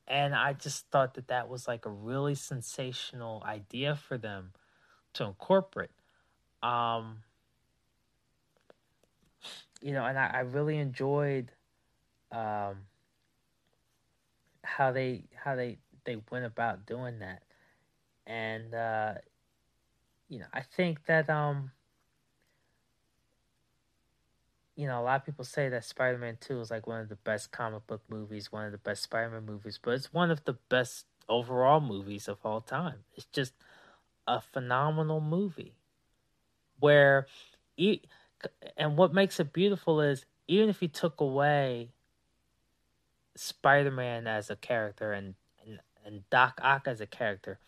And 0.08 0.36
I 0.36 0.54
just 0.54 0.86
thought 0.92 1.16
that 1.16 1.28
that 1.30 1.50
was 1.50 1.68
like 1.68 1.88
a 1.88 1.90
really 1.90 2.36
sensational 2.36 3.42
idea 3.44 3.96
for 3.96 4.18
them 4.18 4.52
to 5.14 5.24
incorporate. 5.24 5.90
Um, 6.62 7.24
you 9.82 9.94
know, 9.94 10.06
and 10.06 10.20
I, 10.20 10.28
I 10.36 10.40
really 10.42 10.78
enjoyed 10.78 11.52
um, 12.32 12.76
how 14.64 14.92
they 14.92 15.24
how 15.34 15.56
they 15.56 15.80
they 16.04 16.18
went 16.32 16.46
about 16.46 16.86
doing 16.86 17.20
that, 17.20 17.44
and 18.26 18.74
uh, 18.74 19.14
you 20.30 20.40
know, 20.40 20.46
I 20.54 20.62
think 20.62 21.06
that 21.06 21.30
um 21.30 21.72
you 24.76 24.88
know, 24.88 25.02
a 25.02 25.04
lot 25.04 25.18
of 25.18 25.26
people 25.26 25.46
say 25.46 25.70
that 25.70 25.84
Spider-Man 25.84 26.38
2 26.40 26.60
is 26.62 26.72
like 26.72 26.88
one 26.88 27.02
of 27.02 27.10
the 27.10 27.16
best 27.16 27.52
comic 27.52 27.86
book 27.88 28.02
movies, 28.10 28.52
one 28.52 28.66
of 28.66 28.72
the 28.72 28.78
best 28.78 29.04
Spider-Man 29.04 29.46
movies, 29.46 29.80
but 29.82 29.92
it's 29.92 30.14
one 30.14 30.32
of 30.32 30.44
the 30.46 30.54
best 30.70 31.06
overall 31.28 31.82
movies 31.82 32.28
of 32.28 32.38
all 32.44 32.62
time. 32.62 33.04
It's 33.16 33.28
just 33.32 33.54
a 34.28 34.42
phenomenal 34.42 35.22
movie 35.22 35.76
where 36.80 37.28
and 38.78 38.98
what 38.98 39.14
makes 39.14 39.40
it 39.40 39.54
beautiful 39.54 40.02
is 40.02 40.26
even 40.48 40.70
if 40.70 40.82
you 40.82 40.88
took 40.88 41.20
away 41.22 41.90
Spider-Man 43.36 44.26
as 44.26 44.50
a 44.50 44.56
character 44.56 45.12
and 45.12 45.36
and, 46.06 46.30
Doc 46.30 46.60
Ock 46.62 46.88
as 46.88 47.02
a 47.02 47.06
character, 47.06 47.60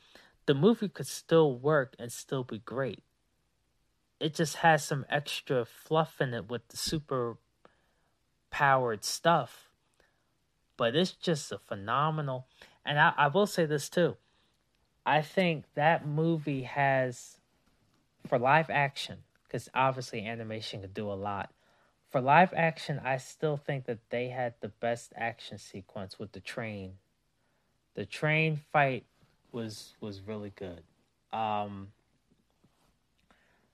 the 0.46 0.54
movie 0.54 0.90
could 0.90 1.08
still 1.08 1.56
work 1.56 1.96
and 2.00 2.12
still 2.12 2.44
be 2.44 2.60
great 2.60 3.04
it 4.24 4.34
just 4.34 4.58
has 4.58 4.86
some 4.86 5.06
extra 5.10 5.66
fluff 5.66 6.22
in 6.22 6.34
it 6.34 6.50
with 6.50 6.66
the 6.70 6.78
super 6.78 7.36
powered 8.50 9.04
stuff. 9.04 9.70
But 10.78 10.96
it's 10.96 11.12
just 11.12 11.52
a 11.52 11.58
phenomenal 11.58 12.48
and 12.86 13.00
I, 13.00 13.14
I 13.18 13.28
will 13.28 13.48
say 13.48 13.66
this 13.66 13.90
too. 13.90 14.16
I 15.06 15.22
think 15.22 15.66
that 15.76 16.08
movie 16.08 16.64
has 16.64 17.38
for 18.26 18.40
live 18.40 18.70
action, 18.70 19.20
because 19.44 19.70
obviously 19.74 20.26
animation 20.26 20.80
could 20.80 20.94
do 20.94 21.12
a 21.12 21.14
lot. 21.14 21.52
For 22.10 22.22
live 22.22 22.54
action, 22.56 23.02
I 23.04 23.18
still 23.18 23.58
think 23.58 23.86
that 23.86 24.10
they 24.10 24.30
had 24.30 24.54
the 24.62 24.70
best 24.70 25.12
action 25.18 25.58
sequence 25.58 26.18
with 26.18 26.32
the 26.32 26.40
train. 26.40 26.94
The 27.96 28.06
train 28.06 28.60
fight 28.72 29.06
was 29.52 29.94
was 30.02 30.22
really 30.22 30.52
good. 30.56 30.82
Um, 31.32 31.90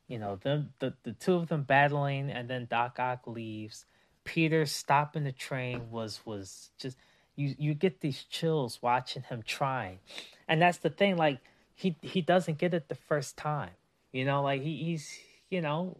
you 0.07 0.19
know, 0.19 0.37
the, 0.41 0.65
the 0.79 0.93
the 1.03 1.13
two 1.13 1.35
of 1.35 1.47
them 1.47 1.63
battling 1.63 2.29
and 2.29 2.49
then 2.49 2.67
Doc 2.69 2.99
Ock 2.99 3.27
leaves. 3.27 3.85
Peter 4.25 4.65
stopping 4.65 5.23
the 5.23 5.31
train 5.31 5.89
was 5.89 6.19
was 6.25 6.71
just 6.77 6.97
you 7.35 7.55
you 7.57 7.73
get 7.73 8.01
these 8.01 8.23
chills 8.23 8.79
watching 8.81 9.23
him 9.23 9.41
trying. 9.45 9.99
And 10.47 10.61
that's 10.61 10.79
the 10.79 10.89
thing, 10.89 11.15
like 11.15 11.39
he 11.75 11.95
he 12.01 12.21
doesn't 12.21 12.57
get 12.57 12.73
it 12.73 12.89
the 12.89 12.95
first 12.95 13.37
time. 13.37 13.71
You 14.11 14.25
know, 14.25 14.41
like 14.41 14.61
he, 14.61 14.83
he's 14.83 15.17
you 15.49 15.61
know, 15.61 15.97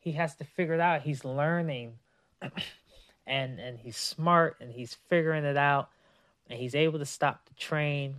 he 0.00 0.12
has 0.12 0.34
to 0.36 0.44
figure 0.44 0.74
it 0.74 0.80
out. 0.80 1.02
He's 1.02 1.24
learning 1.24 1.98
and 3.26 3.60
and 3.60 3.78
he's 3.78 3.96
smart 3.96 4.56
and 4.60 4.72
he's 4.72 4.94
figuring 5.08 5.44
it 5.44 5.56
out 5.56 5.90
and 6.48 6.58
he's 6.58 6.74
able 6.74 6.98
to 6.98 7.06
stop 7.06 7.46
the 7.46 7.54
train. 7.54 8.16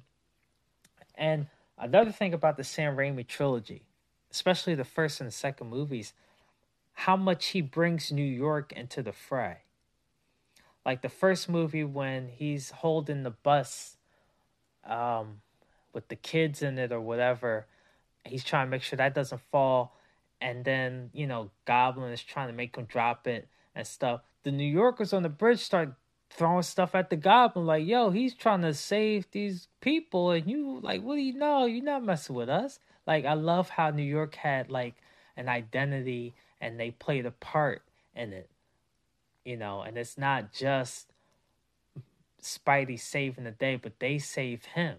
And 1.16 1.48
another 1.78 2.12
thing 2.12 2.34
about 2.34 2.58
the 2.58 2.64
Sam 2.64 2.95
Raimi 2.95 3.26
trilogy, 3.26 3.84
especially 4.32 4.76
the 4.76 4.84
first 4.84 5.20
and 5.20 5.28
the 5.28 5.34
second 5.34 5.70
movies, 5.70 6.14
how 6.94 7.16
much 7.16 7.48
he 7.48 7.62
brings 7.62 8.12
New 8.12 8.24
York 8.24 8.74
into 8.74 9.02
the 9.02 9.12
fray. 9.12 9.58
Like 10.86 11.02
the 11.02 11.10
first 11.10 11.49
movie 11.49 11.84
when 11.84 12.30
he's 12.30 12.72
holding 12.72 13.24
the 13.24 13.32
bus 13.32 13.98
um, 14.86 15.41
with 15.94 16.08
the 16.08 16.16
kids 16.16 16.62
in 16.62 16.78
it 16.78 16.91
or 16.91 17.02
whatever, 17.02 17.68
he's 18.26 18.44
trying 18.44 18.68
to 18.68 18.72
make 18.72 18.84
sure 18.84 18.98
that 18.98 19.14
doesn't 19.14 19.41
fall. 19.52 19.95
And 20.40 20.64
then, 20.64 21.10
you 21.14 21.28
know, 21.28 21.52
Goblin 21.66 22.12
is 22.12 22.24
trying 22.24 22.48
to 22.48 22.54
make 22.54 22.76
him 22.76 22.86
drop 22.86 23.28
it 23.28 23.48
and 23.76 23.86
stuff. 23.86 24.22
The 24.44 24.52
New 24.52 24.66
Yorkers 24.66 25.14
on 25.14 25.24
the 25.24 25.30
bridge 25.30 25.60
start 25.60 25.94
throwing 26.30 26.64
stuff 26.64 26.94
at 26.94 27.10
the 27.10 27.16
goblin 27.16 27.66
like 27.66 27.86
yo 27.86 28.10
he's 28.10 28.34
trying 28.34 28.62
to 28.62 28.74
save 28.74 29.30
these 29.32 29.68
people 29.82 30.32
and 30.32 30.49
you 30.49 30.80
like 30.82 31.02
what 31.02 31.16
do 31.16 31.22
you 31.22 31.34
know? 31.34 31.66
You're 31.66 31.84
not 31.84 32.04
messing 32.04 32.36
with 32.36 32.49
us. 32.49 32.80
Like 33.06 33.26
i 33.26 33.34
love 33.34 33.70
how 33.70 33.90
new 33.90 34.04
york 34.04 34.36
had 34.36 34.70
like 34.70 34.95
an 35.36 35.48
identity 35.48 36.36
and 36.60 36.80
they 36.80 36.91
played 36.91 37.26
a 37.26 37.32
part 37.32 37.82
in 38.16 38.34
it 38.34 38.49
you 39.45 39.56
know? 39.56 39.82
And 39.82 39.98
it's 39.98 40.18
not 40.18 40.52
just 40.52 41.14
spidey 42.41 42.99
saving 42.99 43.45
the 43.45 43.52
day 43.52 43.78
but 43.78 43.99
they 43.99 44.18
save 44.18 44.66
him. 44.66 44.98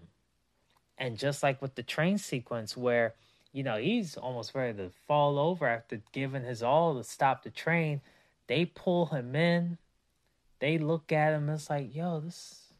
And 0.97 1.17
just 1.17 1.43
like 1.43 1.61
with 1.61 1.75
the 1.75 1.83
train 1.83 2.17
sequence 2.17 2.75
where 2.75 3.13
you 3.53 3.63
know 3.63 3.77
he's 3.77 4.17
almost 4.17 4.53
ready 4.53 4.77
to 4.77 4.89
fall 5.07 5.39
over 5.39 5.67
after 5.67 6.01
giving 6.11 6.43
his 6.43 6.61
all 6.61 6.95
to 6.95 7.03
stop 7.03 7.43
the 7.43 7.49
train 7.49 8.01
they 8.47 8.65
pull 8.65 9.07
him 9.07 9.35
in 9.35 9.77
they 10.59 10.77
look 10.77 11.11
at 11.11 11.33
him 11.33 11.49
it's 11.49 11.69
like, 11.69 11.95
yo, 11.95 12.19
this 12.19 12.73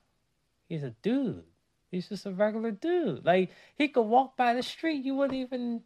he's 0.68 0.84
a 0.84 0.92
dude. 1.02 1.44
He's 1.92 2.08
just 2.08 2.26
a 2.26 2.32
regular 2.32 2.72
dude. 2.72 3.26
Like 3.26 3.50
he 3.76 3.88
could 3.88 4.04
walk 4.04 4.38
by 4.38 4.54
the 4.54 4.64
street, 4.64 5.04
you 5.04 5.16
wouldn't 5.16 5.40
even 5.40 5.82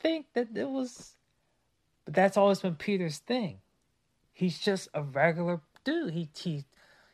think 0.00 0.26
that 0.34 0.48
it 0.56 0.68
was 0.68 1.14
but 2.04 2.14
that's 2.14 2.36
always 2.36 2.60
been 2.60 2.74
Peter's 2.74 3.18
thing. 3.18 3.58
He's 4.32 4.58
just 4.58 4.88
a 4.94 5.02
regular 5.02 5.60
dude. 5.84 6.14
He 6.14 6.28
he 6.34 6.64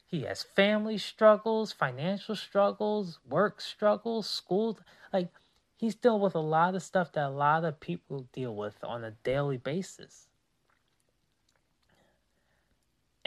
he 0.07 0.23
has 0.23 0.43
family 0.43 0.97
struggles, 0.97 1.73
financial 1.73 2.35
struggles, 2.37 3.19
work 3.29 3.61
struggles, 3.61 4.29
school 4.29 4.79
like 5.13 5.29
he's 5.77 5.95
dealing 5.95 6.23
with 6.23 6.35
a 6.35 6.41
lot 6.41 6.75
of 6.75 6.83
stuff 6.83 7.13
that 7.13 7.27
a 7.27 7.31
lot 7.31 7.65
of 7.65 7.81
people 7.81 8.27
deal 8.33 8.55
with 8.55 8.77
on 8.83 9.05
a 9.05 9.11
daily 9.11 9.59
basis 9.59 10.29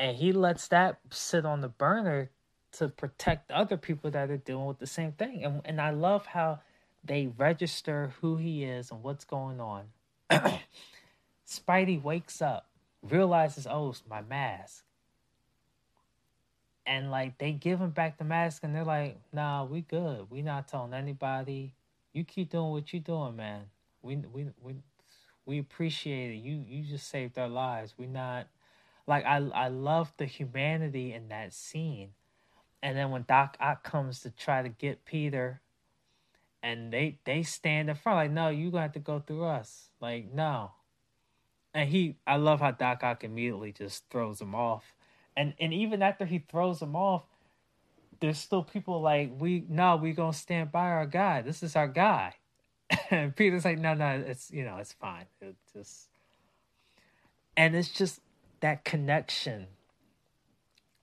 and 0.01 0.17
he 0.17 0.31
lets 0.31 0.67
that 0.69 0.97
sit 1.11 1.45
on 1.45 1.61
the 1.61 1.67
burner 1.67 2.31
to 2.71 2.87
protect 2.87 3.51
other 3.51 3.77
people 3.77 4.09
that 4.09 4.31
are 4.31 4.37
dealing 4.37 4.65
with 4.65 4.79
the 4.79 4.87
same 4.87 5.11
thing. 5.11 5.43
And 5.43 5.61
and 5.63 5.79
I 5.79 5.91
love 5.91 6.25
how 6.25 6.59
they 7.03 7.27
register 7.37 8.11
who 8.19 8.37
he 8.37 8.63
is 8.63 8.89
and 8.89 9.03
what's 9.03 9.25
going 9.25 9.61
on. 9.61 9.83
Spidey 11.47 12.01
wakes 12.01 12.41
up, 12.41 12.67
realizes, 13.03 13.67
oh, 13.69 13.89
it's 13.89 14.01
my 14.09 14.21
mask. 14.21 14.83
And 16.87 17.11
like 17.11 17.37
they 17.37 17.51
give 17.51 17.79
him 17.79 17.91
back 17.91 18.17
the 18.17 18.23
mask 18.23 18.63
and 18.63 18.73
they're 18.73 18.83
like, 18.83 19.19
nah, 19.31 19.65
we 19.65 19.81
good. 19.81 20.31
We 20.31 20.41
not 20.41 20.67
telling 20.67 20.95
anybody. 20.95 21.75
You 22.11 22.23
keep 22.23 22.49
doing 22.49 22.71
what 22.71 22.91
you're 22.91 23.03
doing, 23.03 23.35
man. 23.35 23.65
We 24.01 24.15
we 24.15 24.47
we 24.63 24.73
we 25.45 25.59
appreciate 25.59 26.31
it. 26.31 26.37
You 26.37 26.65
you 26.67 26.83
just 26.85 27.07
saved 27.07 27.37
our 27.37 27.47
lives. 27.47 27.93
We 27.99 28.07
not 28.07 28.47
like 29.11 29.25
I 29.25 29.39
I 29.53 29.67
love 29.67 30.13
the 30.15 30.25
humanity 30.25 31.13
in 31.13 31.27
that 31.27 31.53
scene. 31.53 32.11
And 32.81 32.97
then 32.97 33.11
when 33.11 33.25
Doc 33.27 33.57
Ock 33.59 33.83
comes 33.83 34.21
to 34.21 34.29
try 34.31 34.63
to 34.63 34.69
get 34.69 35.03
Peter 35.03 35.59
and 36.63 36.93
they 36.93 37.19
they 37.25 37.43
stand 37.43 37.89
in 37.89 37.95
front 37.97 38.15
like 38.15 38.31
no, 38.31 38.47
you 38.47 38.71
gonna 38.71 38.83
have 38.83 38.93
to 38.93 38.99
go 38.99 39.19
through 39.19 39.43
us. 39.43 39.89
Like, 39.99 40.33
no. 40.33 40.71
And 41.73 41.89
he 41.89 42.15
I 42.25 42.37
love 42.37 42.61
how 42.61 42.71
Doc 42.71 43.03
Ock 43.03 43.25
immediately 43.25 43.73
just 43.73 44.09
throws 44.09 44.39
him 44.39 44.55
off. 44.55 44.95
And 45.35 45.55
and 45.59 45.73
even 45.73 46.01
after 46.01 46.25
he 46.25 46.39
throws 46.39 46.81
him 46.81 46.95
off, 46.95 47.23
there's 48.21 48.37
still 48.37 48.63
people 48.63 49.01
like 49.01 49.29
we 49.37 49.65
no, 49.67 49.97
we 49.97 50.13
gonna 50.13 50.31
stand 50.31 50.71
by 50.71 50.89
our 50.89 51.05
guy. 51.05 51.41
This 51.41 51.63
is 51.63 51.75
our 51.75 51.89
guy. 51.89 52.35
and 53.09 53.35
Peter's 53.35 53.65
like, 53.65 53.77
no, 53.77 53.93
no, 53.93 54.23
it's 54.25 54.51
you 54.51 54.63
know, 54.63 54.77
it's 54.77 54.93
fine. 54.93 55.25
It 55.41 55.57
just 55.73 56.07
and 57.57 57.75
it's 57.75 57.89
just 57.89 58.21
that 58.61 58.85
connection. 58.85 59.67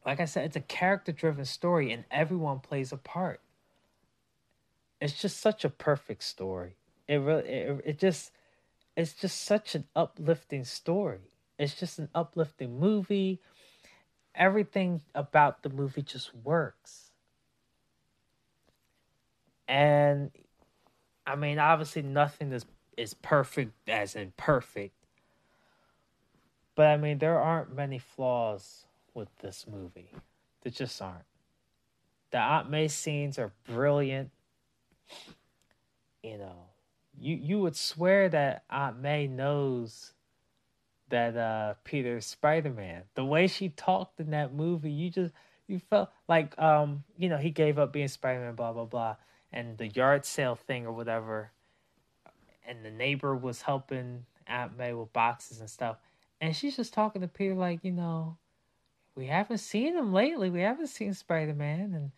Like 0.05 0.21
I 0.21 0.25
said, 0.25 0.47
it's 0.47 0.57
a 0.57 0.61
character 0.61 1.13
driven 1.13 1.45
story 1.45 1.93
and 1.93 2.05
everyone 2.11 2.61
plays 2.61 2.93
a 2.93 2.97
part. 2.97 3.41
It's 5.01 5.21
just 5.21 5.39
such 5.39 5.65
a 5.65 5.69
perfect 5.71 6.25
story. 6.25 6.77
It 7.07 7.17
really 7.17 7.49
it, 7.49 7.81
it 7.85 7.99
just 7.99 8.33
it's 8.97 9.13
just 9.13 9.43
such 9.43 9.75
an 9.75 9.85
uplifting 9.95 10.65
story. 10.65 11.33
It's 11.59 11.75
just 11.79 11.99
an 11.99 12.09
uplifting 12.15 12.79
movie. 12.81 13.41
Everything 14.35 15.03
about 15.15 15.63
the 15.63 15.69
movie 15.69 16.03
just 16.03 16.35
works. 16.35 17.11
And 19.67 20.31
I 21.27 21.37
mean, 21.37 21.59
obviously 21.59 22.03
nothing 22.03 22.53
is 22.53 22.67
is 22.97 23.15
perfect 23.15 23.73
as 23.89 24.17
in 24.17 24.33
perfect 24.37 24.98
but 26.79 26.87
I 26.87 26.97
mean, 26.97 27.19
there 27.19 27.41
aren't 27.41 27.75
many 27.75 27.99
flaws 27.99 28.87
with 29.13 29.27
this 29.39 29.67
movie. 29.69 30.13
There 30.63 30.71
just 30.71 31.03
aren't. 31.03 31.25
The 32.31 32.39
Aunt 32.39 32.71
May 32.71 32.87
scenes 32.87 33.37
are 33.37 33.51
brilliant. 33.67 34.31
You 36.23 36.39
know, 36.39 36.67
you 37.19 37.35
you 37.35 37.59
would 37.59 37.75
swear 37.75 38.29
that 38.29 38.63
Aunt 38.71 39.01
May 39.01 39.27
knows 39.27 40.13
that 41.09 41.37
uh 41.37 42.21
Spider 42.21 42.71
Man. 42.71 43.03
The 43.17 43.25
way 43.25 43.49
she 43.49 43.71
talked 43.71 44.21
in 44.21 44.31
that 44.31 44.55
movie, 44.55 44.93
you 44.93 45.11
just 45.11 45.35
you 45.67 45.81
felt 45.81 46.11
like 46.29 46.57
um 46.61 47.03
you 47.17 47.29
know 47.29 47.39
he 47.39 47.51
gave 47.51 47.81
up 47.81 47.93
being 47.93 48.07
Spider 48.07 48.39
Man, 48.39 48.55
blah 48.55 48.73
blah 48.73 48.85
blah, 48.85 49.17
and 49.53 49.77
the 49.79 49.89
yard 49.89 50.25
sale 50.25 50.55
thing 50.55 50.87
or 50.87 50.93
whatever, 50.93 51.51
and 52.65 52.85
the 52.85 52.93
neighbor 52.93 53.35
was 53.35 53.63
helping 53.63 54.27
Aunt 54.47 54.79
May 54.79 54.93
with 54.93 55.13
boxes 55.13 55.59
and 55.59 55.69
stuff 55.69 55.97
and 56.41 56.55
she's 56.55 56.77
just 56.77 56.93
talking 56.93 57.23
to 57.23 57.29
Peter 57.29 57.55
like, 57.55 57.81
you 57.83 57.93
know, 57.93 58.37
we 59.15 59.27
haven't 59.27 59.59
seen 59.59 59.97
him 59.97 60.13
lately. 60.13 60.51
We 60.51 60.61
haven't 60.61 60.87
seen 60.89 61.13
Spider 61.13 61.55
Man, 61.55 61.93
and 61.95 62.13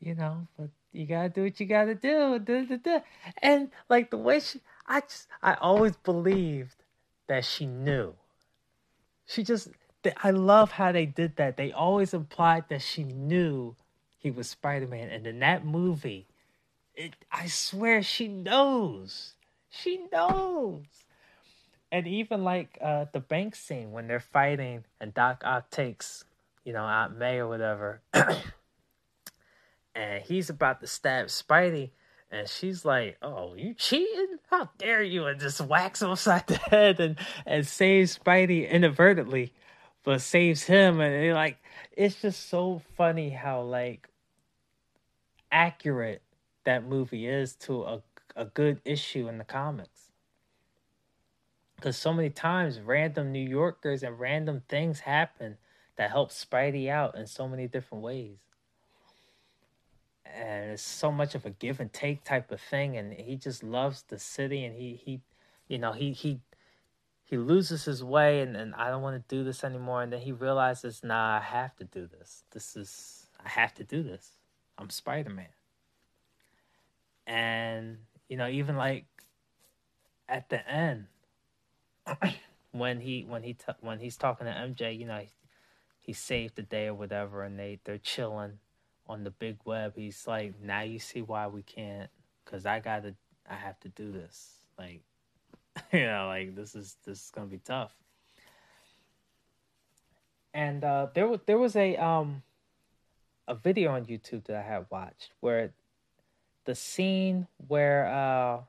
you 0.00 0.14
know, 0.14 0.48
but 0.58 0.70
you 0.92 1.06
gotta 1.06 1.28
do 1.28 1.44
what 1.44 1.60
you 1.60 1.66
gotta 1.66 1.94
do. 1.94 2.40
And 3.40 3.70
like 3.88 4.10
the 4.10 4.16
way 4.16 4.40
she, 4.40 4.60
I 4.86 5.00
just, 5.00 5.28
I 5.42 5.54
always 5.54 5.96
believed 5.96 6.82
that 7.28 7.44
she 7.44 7.66
knew. 7.66 8.14
She 9.26 9.44
just, 9.44 9.68
I 10.24 10.32
love 10.32 10.72
how 10.72 10.90
they 10.90 11.06
did 11.06 11.36
that. 11.36 11.56
They 11.56 11.70
always 11.70 12.12
implied 12.12 12.64
that 12.70 12.82
she 12.82 13.04
knew 13.04 13.76
he 14.18 14.32
was 14.32 14.50
Spider 14.50 14.88
Man, 14.88 15.08
and 15.08 15.26
in 15.26 15.38
that 15.38 15.64
movie, 15.64 16.26
it, 16.94 17.14
I 17.30 17.46
swear 17.46 18.02
she 18.02 18.26
knows. 18.26 19.34
She 19.68 20.06
knows 20.12 20.82
and 21.92 22.06
even 22.06 22.44
like 22.44 22.78
uh, 22.80 23.06
the 23.12 23.20
bank 23.20 23.54
scene 23.56 23.92
when 23.92 24.06
they're 24.06 24.20
fighting 24.20 24.84
and 25.00 25.12
Doc 25.14 25.42
Ock 25.44 25.70
takes, 25.70 26.24
you 26.64 26.72
know, 26.72 26.84
Aunt 26.84 27.16
May 27.18 27.38
or 27.38 27.48
whatever, 27.48 28.02
and 29.94 30.22
he's 30.24 30.50
about 30.50 30.80
to 30.80 30.86
stab 30.86 31.26
Spidey, 31.26 31.90
And 32.30 32.48
she's 32.48 32.84
like, 32.84 33.18
"Oh, 33.22 33.54
you 33.54 33.74
cheating? 33.74 34.38
How 34.50 34.70
dare 34.78 35.02
you!" 35.02 35.26
And 35.26 35.40
just 35.40 35.60
whacks 35.60 36.02
him 36.02 36.10
upside 36.10 36.46
the 36.46 36.56
head 36.56 37.00
and 37.00 37.18
and 37.46 37.66
saves 37.66 38.18
Spidey 38.18 38.70
inadvertently, 38.70 39.52
but 40.04 40.20
saves 40.20 40.64
him. 40.64 41.00
And 41.00 41.34
like, 41.34 41.58
it's 41.92 42.22
just 42.22 42.48
so 42.48 42.82
funny 42.96 43.30
how 43.30 43.62
like 43.62 44.08
accurate 45.50 46.22
that 46.64 46.84
movie 46.86 47.26
is 47.26 47.54
to 47.56 47.82
a 47.84 48.02
a 48.36 48.44
good 48.44 48.80
issue 48.84 49.28
in 49.28 49.38
the 49.38 49.44
comics. 49.44 49.99
Because 51.80 51.96
so 51.96 52.12
many 52.12 52.28
times, 52.28 52.78
random 52.78 53.32
New 53.32 53.48
Yorkers 53.48 54.02
and 54.02 54.20
random 54.20 54.62
things 54.68 55.00
happen 55.00 55.56
that 55.96 56.10
help 56.10 56.30
Spidey 56.30 56.90
out 56.90 57.14
in 57.16 57.26
so 57.26 57.48
many 57.48 57.66
different 57.66 58.04
ways. 58.04 58.36
And 60.26 60.72
it's 60.72 60.82
so 60.82 61.10
much 61.10 61.34
of 61.34 61.46
a 61.46 61.50
give 61.50 61.80
and 61.80 61.90
take 61.90 62.22
type 62.22 62.52
of 62.52 62.60
thing 62.60 62.98
and 62.98 63.14
he 63.14 63.34
just 63.36 63.62
loves 63.62 64.02
the 64.02 64.18
city 64.18 64.62
and 64.64 64.76
he 64.76 64.94
he 64.94 65.22
you 65.68 65.78
know 65.78 65.92
he 65.92 66.12
he 66.12 66.40
he 67.24 67.36
loses 67.36 67.86
his 67.86 68.04
way 68.04 68.40
and, 68.40 68.56
and 68.56 68.74
I 68.74 68.90
don't 68.90 69.02
want 69.02 69.16
to 69.16 69.34
do 69.34 69.42
this 69.42 69.64
anymore 69.64 70.02
and 70.02 70.12
then 70.12 70.20
he 70.20 70.32
realizes 70.32 71.02
nah 71.02 71.38
I 71.38 71.40
have 71.40 71.74
to 71.76 71.84
do 71.84 72.06
this. 72.06 72.44
This 72.52 72.76
is 72.76 73.26
I 73.44 73.48
have 73.48 73.74
to 73.74 73.84
do 73.84 74.02
this. 74.02 74.32
I'm 74.78 74.90
Spider-Man. 74.90 75.48
And 77.26 77.96
you 78.28 78.36
know 78.36 78.48
even 78.48 78.76
like 78.76 79.06
at 80.28 80.48
the 80.50 80.68
end 80.70 81.06
when 82.72 83.00
he 83.00 83.24
when 83.28 83.42
he 83.42 83.54
t- 83.54 83.72
when 83.80 83.98
he's 83.98 84.16
talking 84.16 84.46
to 84.46 84.52
MJ 84.52 84.98
you 84.98 85.06
know 85.06 85.18
he, 85.18 85.28
he 86.00 86.12
saved 86.12 86.56
the 86.56 86.62
day 86.62 86.86
or 86.86 86.94
whatever 86.94 87.42
and 87.42 87.58
they 87.58 87.78
they're 87.84 87.98
chilling 87.98 88.58
on 89.10 89.24
the 89.24 89.30
big 89.30 89.58
web, 89.64 89.94
he's 89.96 90.26
like, 90.28 90.54
now 90.62 90.82
you 90.82 91.00
see 91.00 91.20
why 91.20 91.48
we 91.48 91.62
can't, 91.62 92.08
because 92.44 92.64
I 92.64 92.78
gotta, 92.78 93.16
I 93.50 93.54
have 93.54 93.78
to 93.80 93.88
do 93.88 94.12
this. 94.12 94.60
Like, 94.78 95.00
you 95.92 96.06
know, 96.06 96.28
like 96.28 96.54
this 96.54 96.76
is 96.76 96.96
this 97.04 97.24
is 97.24 97.30
gonna 97.34 97.48
be 97.48 97.58
tough. 97.58 97.92
And 100.54 100.84
uh, 100.84 101.08
there 101.12 101.26
was 101.26 101.40
there 101.46 101.58
was 101.58 101.74
a 101.74 101.96
um 101.96 102.42
a 103.48 103.54
video 103.56 103.90
on 103.90 104.04
YouTube 104.04 104.44
that 104.44 104.56
I 104.56 104.62
had 104.62 104.86
watched 104.90 105.32
where 105.40 105.72
the 106.66 106.76
scene 106.76 107.48
where 107.66 108.06
uh 108.06 108.60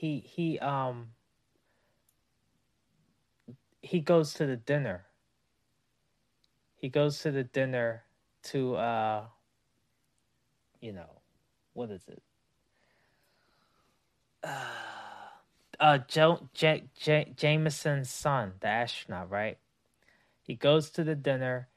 he 0.00 0.20
he 0.20 0.58
um 0.60 1.08
he 3.82 4.00
goes 4.00 4.32
to 4.34 4.46
the 4.46 4.56
dinner. 4.56 5.04
He 6.74 6.88
goes 6.88 7.18
to 7.20 7.30
the 7.30 7.44
dinner 7.44 8.04
to 8.44 8.76
uh 8.76 9.24
you 10.80 10.92
know 10.92 11.20
what 11.74 11.90
is 11.90 12.08
it? 12.08 12.22
Uh 14.42 14.64
uh 15.80 15.98
Joe 16.08 16.48
J- 16.54 16.84
J- 16.98 17.34
Jameson's 17.36 18.08
son 18.08 18.54
the 18.60 18.68
astronaut 18.68 19.28
right? 19.28 19.58
He 20.40 20.54
goes 20.54 20.88
to 20.92 21.04
the 21.04 21.14
dinner 21.14 21.68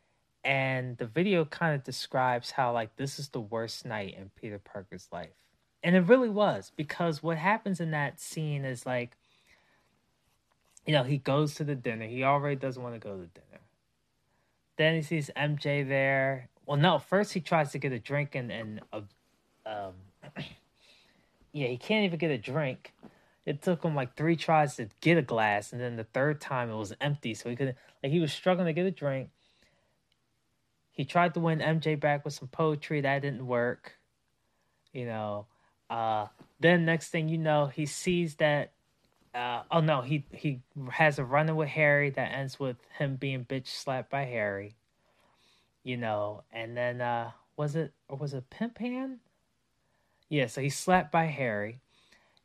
and 0.45 0.95
the 0.95 1.07
video 1.07 1.43
kind 1.43 1.75
of 1.75 1.83
describes 1.83 2.51
how 2.51 2.71
like 2.71 2.95
this 2.95 3.19
is 3.19 3.27
the 3.27 3.41
worst 3.41 3.85
night 3.85 4.15
in 4.17 4.31
Peter 4.37 4.59
Parker's 4.59 5.09
life 5.11 5.42
and 5.83 5.95
it 5.95 6.01
really 6.01 6.29
was 6.29 6.71
because 6.75 7.21
what 7.21 7.37
happens 7.37 7.79
in 7.79 7.91
that 7.91 8.19
scene 8.19 8.65
is 8.65 8.85
like 8.85 9.17
you 10.85 10.93
know 10.93 11.03
he 11.03 11.17
goes 11.17 11.55
to 11.55 11.63
the 11.63 11.75
dinner 11.75 12.05
he 12.05 12.23
already 12.23 12.55
doesn't 12.55 12.81
want 12.81 12.95
to 12.95 12.99
go 12.99 13.15
to 13.15 13.27
dinner 13.27 13.53
then 14.77 14.95
he 14.95 15.01
sees 15.01 15.29
MJ 15.35 15.87
there. 15.87 16.49
Well, 16.65 16.77
no, 16.77 16.99
first 16.99 17.33
he 17.33 17.39
tries 17.39 17.71
to 17.71 17.77
get 17.77 17.91
a 17.91 17.99
drink 17.99 18.35
and 18.35 18.51
and 18.51 18.81
uh, 18.91 19.01
um, 19.65 19.93
yeah, 21.51 21.67
he 21.67 21.77
can't 21.77 22.05
even 22.05 22.17
get 22.17 22.31
a 22.31 22.37
drink. 22.37 22.93
It 23.45 23.61
took 23.61 23.83
him 23.83 23.93
like 23.93 24.15
three 24.15 24.37
tries 24.37 24.77
to 24.77 24.87
get 25.01 25.17
a 25.17 25.21
glass, 25.21 25.73
and 25.73 25.81
then 25.81 25.97
the 25.97 26.05
third 26.05 26.39
time 26.39 26.69
it 26.69 26.75
was 26.75 26.93
empty, 27.01 27.33
so 27.33 27.49
he 27.49 27.55
couldn't. 27.55 27.77
Like 28.01 28.11
he 28.11 28.19
was 28.19 28.31
struggling 28.31 28.67
to 28.67 28.73
get 28.73 28.85
a 28.85 28.91
drink. 28.91 29.29
He 30.91 31.05
tried 31.05 31.33
to 31.33 31.39
win 31.39 31.59
MJ 31.59 31.99
back 31.99 32.23
with 32.23 32.33
some 32.33 32.47
poetry 32.47 33.01
that 33.01 33.21
didn't 33.21 33.45
work. 33.45 33.93
You 34.93 35.05
know, 35.05 35.47
uh, 35.93 36.27
then 36.59 36.85
next 36.85 37.09
thing 37.09 37.29
you 37.29 37.37
know, 37.37 37.67
he 37.67 37.85
sees 37.85 38.35
that 38.35 38.71
uh, 39.35 39.61
oh 39.69 39.79
no, 39.79 40.01
he 40.01 40.25
he 40.31 40.61
has 40.91 41.19
a 41.19 41.23
run 41.23 41.55
with 41.55 41.69
Harry 41.69 42.09
that 42.09 42.31
ends 42.33 42.59
with 42.59 42.77
him 42.97 43.15
being 43.15 43.45
bitch 43.45 43.67
slapped 43.67 44.09
by 44.09 44.23
Harry. 44.23 44.75
You 45.83 45.97
know, 45.97 46.43
and 46.51 46.75
then 46.75 46.99
uh 47.01 47.31
was 47.57 47.75
it 47.75 47.93
or 48.09 48.17
was 48.17 48.33
it 48.33 48.49
Pimp 48.49 48.79
Hand? 48.79 49.19
Yeah, 50.29 50.47
so 50.47 50.61
he's 50.61 50.77
slapped 50.77 51.11
by 51.11 51.25
Harry. 51.25 51.79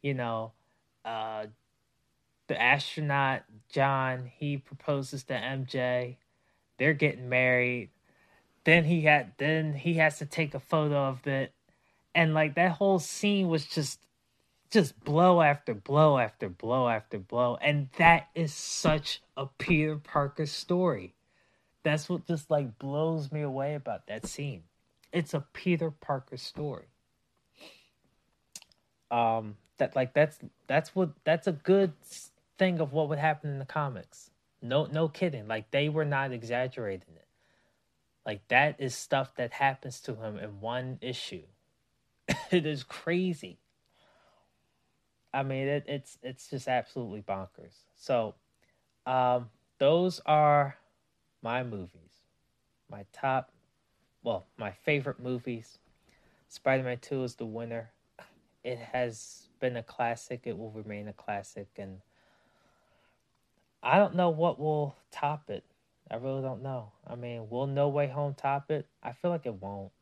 You 0.03 0.13
know, 0.13 0.53
uh 1.07 1.47
the 2.49 2.61
astronaut 2.61 3.45
John, 3.71 4.31
he 4.37 4.59
proposes 4.59 5.25
to 5.25 5.35
MJ. 5.35 6.17
They're 6.79 6.93
getting 6.93 7.31
married. 7.31 7.91
Then 8.65 8.85
he 8.85 9.03
had 9.03 9.33
then 9.39 9.73
he 9.73 9.95
has 9.95 10.19
to 10.19 10.27
take 10.27 10.55
a 10.55 10.61
photo 10.61 11.07
of 11.07 11.27
it. 11.27 11.55
And 12.19 12.35
like 12.35 12.57
that 12.57 12.73
whole 12.73 12.99
scene 12.99 13.47
was 13.47 13.65
just 13.65 14.01
just 14.73 14.99
blow 15.05 15.41
after 15.41 15.73
blow 15.73 16.19
after 16.19 16.49
blow 16.49 16.89
after 16.89 17.17
blow. 17.17 17.57
And 17.61 17.91
that 17.97 18.27
is 18.35 18.53
such 18.53 19.23
a 19.37 19.47
Peter 19.47 19.99
Parker 19.99 20.45
story. 20.45 21.15
That's 21.85 22.09
what 22.09 22.27
just 22.27 22.51
like 22.51 22.77
blows 22.77 23.31
me 23.31 23.43
away 23.43 23.77
about 23.77 24.09
that 24.09 24.27
scene. 24.27 24.65
It's 25.13 25.33
a 25.33 25.47
Peter 25.53 25.93
Parker 25.93 26.37
story. 26.37 26.89
Um 29.13 29.57
that 29.77 29.95
like 29.95 30.13
that's 30.13 30.41
that's 30.67 30.97
what 30.97 31.11
that's 31.23 31.47
a 31.47 31.53
good 31.53 31.93
thing 32.59 32.81
of 32.81 32.93
what 32.93 33.09
would 33.11 33.21
happen 33.21 33.51
in 33.51 33.61
the 33.61 33.65
comics. 33.65 34.33
No 34.61 34.87
no 34.87 35.07
kidding. 35.07 35.47
Like 35.47 35.71
they 35.71 35.89
were 35.89 36.05
not 36.05 36.33
exaggerating 36.33 37.15
it. 37.15 37.29
Like 38.27 38.41
that 38.49 38.75
is 38.81 38.97
stuff 38.97 39.37
that 39.37 39.53
happens 39.53 40.01
to 40.01 40.17
him 40.17 40.37
in 40.37 40.61
one 40.61 40.99
issue. 41.01 41.45
it 42.51 42.67
is 42.67 42.83
crazy. 42.83 43.59
I 45.33 45.43
mean, 45.43 45.69
it, 45.69 45.85
it's 45.87 46.19
it's 46.23 46.49
just 46.49 46.69
absolutely 46.69 47.23
bonkers. 47.23 47.75
So, 47.97 48.35
um, 49.07 49.51
those 49.79 50.21
are 50.27 50.77
my 51.43 51.63
movies, 51.63 52.23
my 52.91 53.05
top, 53.13 53.53
well, 54.23 54.47
my 54.57 54.73
favorite 54.73 55.21
movies. 55.21 55.79
Spider-Man 56.49 56.99
Two 57.01 57.25
is 57.25 57.35
the 57.35 57.45
winner. 57.45 57.91
It 58.65 58.79
has 58.79 59.49
been 59.61 59.77
a 59.77 59.83
classic. 59.83 60.43
It 60.45 60.57
will 60.57 60.71
remain 60.71 61.09
a 61.09 61.13
classic, 61.13 61.69
and 61.77 62.01
I 63.83 63.99
don't 63.99 64.17
know 64.17 64.31
what 64.31 64.59
will 64.59 64.97
top 65.11 65.51
it. 65.51 65.65
I 66.11 66.17
really 66.17 66.43
don't 66.43 66.63
know. 66.63 66.93
I 67.07 67.15
mean, 67.15 67.51
will 67.51 67.67
No 67.67 67.89
Way 67.89 68.09
Home 68.09 68.35
top 68.35 68.71
it? 68.71 68.87
I 69.03 69.13
feel 69.13 69.31
like 69.31 69.45
it 69.45 69.61
won't. 69.61 69.93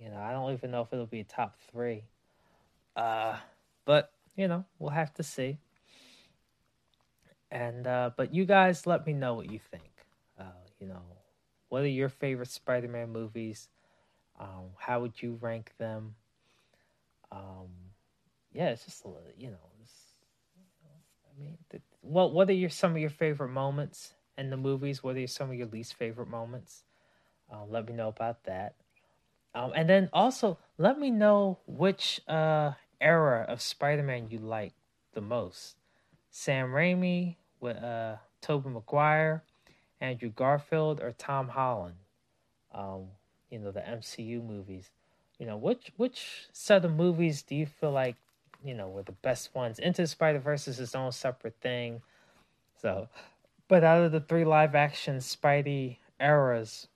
You 0.00 0.10
know, 0.10 0.18
I 0.18 0.32
don't 0.32 0.52
even 0.52 0.70
know 0.70 0.82
if 0.82 0.92
it'll 0.92 1.06
be 1.06 1.24
top 1.24 1.56
three. 1.70 2.04
Uh, 2.96 3.36
but 3.84 4.12
you 4.36 4.48
know, 4.48 4.64
we'll 4.78 4.90
have 4.90 5.12
to 5.14 5.22
see. 5.22 5.58
And 7.50 7.86
uh, 7.86 8.10
but 8.16 8.34
you 8.34 8.44
guys, 8.44 8.86
let 8.86 9.06
me 9.06 9.12
know 9.12 9.34
what 9.34 9.50
you 9.50 9.58
think. 9.58 9.90
Uh, 10.38 10.44
you 10.78 10.86
know, 10.86 11.02
what 11.68 11.82
are 11.82 11.88
your 11.88 12.08
favorite 12.08 12.50
Spider-Man 12.50 13.10
movies? 13.10 13.68
Um, 14.38 14.70
how 14.78 15.00
would 15.00 15.20
you 15.22 15.38
rank 15.40 15.72
them? 15.78 16.14
Um, 17.32 17.68
yeah, 18.52 18.70
it's 18.70 18.84
just 18.84 19.04
a 19.04 19.08
little, 19.08 19.22
you 19.36 19.50
know, 19.50 19.68
I 21.26 21.40
mean, 21.40 21.58
the, 21.70 21.80
what 22.00 22.32
what 22.32 22.48
are 22.50 22.54
your 22.54 22.70
some 22.70 22.92
of 22.92 22.98
your 22.98 23.10
favorite 23.10 23.50
moments 23.50 24.14
in 24.36 24.50
the 24.50 24.56
movies? 24.56 25.02
What 25.02 25.16
are 25.16 25.26
some 25.26 25.50
of 25.50 25.56
your 25.56 25.68
least 25.68 25.94
favorite 25.94 26.28
moments? 26.28 26.82
Uh, 27.52 27.64
let 27.68 27.86
me 27.86 27.92
know 27.94 28.08
about 28.08 28.44
that. 28.44 28.74
Um, 29.54 29.72
and 29.74 29.88
then 29.88 30.08
also 30.12 30.58
let 30.76 30.98
me 30.98 31.10
know 31.10 31.58
which 31.66 32.20
uh, 32.28 32.72
era 33.00 33.44
of 33.48 33.60
Spider-Man 33.60 34.28
you 34.30 34.38
like 34.38 34.74
the 35.14 35.20
most? 35.20 35.76
Sam 36.30 36.68
Raimi 36.68 37.36
with 37.60 37.76
uh 37.82 38.16
Tobey 38.40 38.68
Maguire, 38.68 39.42
Andrew 40.00 40.30
Garfield, 40.30 41.00
or 41.00 41.12
Tom 41.12 41.48
Holland? 41.48 41.96
Um, 42.72 43.06
you 43.50 43.58
know, 43.58 43.70
the 43.70 43.80
MCU 43.80 44.44
movies. 44.44 44.90
You 45.38 45.46
know, 45.46 45.56
which 45.56 45.92
which 45.96 46.46
set 46.52 46.84
of 46.84 46.92
movies 46.92 47.42
do 47.42 47.54
you 47.54 47.66
feel 47.66 47.92
like, 47.92 48.16
you 48.64 48.74
know, 48.74 48.88
were 48.88 49.02
the 49.02 49.12
best 49.12 49.54
ones? 49.54 49.78
Into 49.78 50.06
Spider 50.06 50.38
Verse 50.38 50.68
is 50.68 50.78
its 50.78 50.94
own 50.94 51.12
separate 51.12 51.56
thing. 51.60 52.02
So 52.80 53.08
but 53.68 53.84
out 53.84 54.02
of 54.02 54.12
the 54.12 54.20
three 54.20 54.44
live 54.44 54.74
action 54.74 55.18
Spidey 55.18 55.98
eras, 56.18 56.88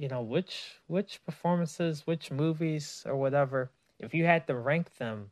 you 0.00 0.08
know, 0.08 0.22
which 0.22 0.80
which 0.88 1.20
performances, 1.26 2.06
which 2.06 2.30
movies 2.30 3.04
or 3.06 3.16
whatever, 3.16 3.70
if 4.00 4.14
you 4.14 4.26
had 4.26 4.46
to 4.48 4.56
rank 4.56 4.96
them, 4.96 5.30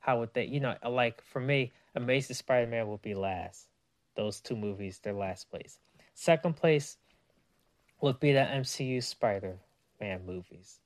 how 0.00 0.20
would 0.20 0.34
they, 0.34 0.44
you 0.46 0.60
know, 0.60 0.76
like 0.88 1.22
for 1.22 1.40
me, 1.40 1.72
Amazing 1.94 2.36
Spider 2.36 2.66
Man 2.70 2.86
will 2.88 2.98
be 2.98 3.14
last. 3.14 3.68
Those 4.16 4.40
two 4.40 4.56
movies, 4.56 5.00
they're 5.02 5.14
last 5.14 5.50
place. 5.50 5.78
Second 6.14 6.56
place 6.56 6.98
would 8.00 8.20
be 8.20 8.32
the 8.32 8.40
MCU 8.40 9.02
Spider 9.02 9.58
Man 10.00 10.26
movies. 10.26 10.80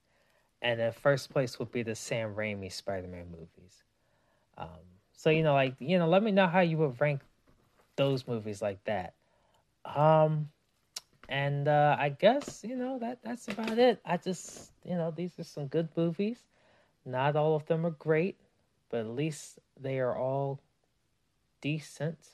and 0.63 0.81
then 0.81 0.93
first 0.93 1.31
place 1.31 1.59
would 1.59 1.73
be 1.73 1.83
the 1.83 1.95
Sam 1.97 2.35
Raimi 2.35 2.73
Spider-Man 2.73 3.27
movies. 3.31 3.85
Um, 4.59 4.69
so 5.13 5.31
you 5.31 5.43
know, 5.43 5.55
like 5.55 5.77
you 5.81 5.99
know, 5.99 6.09
let 6.09 6.23
me 6.23 6.33
know 6.33 6.47
how 6.49 6.61
you 6.61 6.79
would 6.79 7.01
rank 7.01 7.23
those 7.97 8.27
movies 8.29 8.63
like 8.63 8.85
that. 8.85 9.15
Um, 9.85 10.51
and 11.33 11.67
uh, 11.67 11.97
I 11.99 12.11
guess 12.11 12.63
you 12.63 12.77
know 12.77 12.99
that 12.99 13.21
that's 13.25 13.49
about 13.49 13.79
it. 13.79 14.01
I 14.05 14.19
just 14.19 14.71
you 14.85 14.95
know 14.95 15.11
these 15.11 15.39
are 15.39 15.45
some 15.45 15.67
good 15.67 15.89
movies. 15.97 16.45
Not 17.07 17.37
all 17.37 17.57
of 17.57 17.65
them 17.65 17.87
are 17.87 17.97
great, 17.97 18.37
but 18.91 19.01
at 19.01 19.09
least 19.09 19.59
they 19.81 19.99
are 19.99 20.17
all 20.17 20.61
decent. 21.61 22.19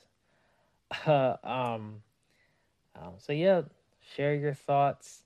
Uh, 1.05 1.37
um, 1.43 2.01
um, 2.95 3.13
so 3.19 3.31
yeah, 3.31 3.61
share 4.15 4.33
your 4.33 4.55
thoughts, 4.55 5.21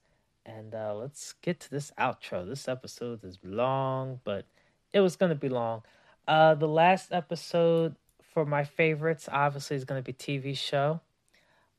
and 0.46 0.76
uh, 0.76 0.94
let's 0.94 1.36
get 1.42 1.58
to 1.62 1.72
this 1.72 1.90
outro. 1.98 2.46
This 2.46 2.68
episode 2.68 3.24
is 3.24 3.40
long, 3.46 4.20
but 4.26 4.46
it 4.92 5.00
was 5.00 5.16
gonna 5.16 5.36
be 5.36 5.48
long. 5.48 5.84
Uh, 6.28 6.54
the 6.54 6.68
last 6.68 7.14
episode 7.14 7.96
for 8.22 8.46
my 8.46 8.66
favorites 8.66 9.30
obviously 9.32 9.78
is 9.78 9.86
gonna 9.86 10.02
be 10.02 10.12
TV 10.12 10.54
show. 10.54 11.00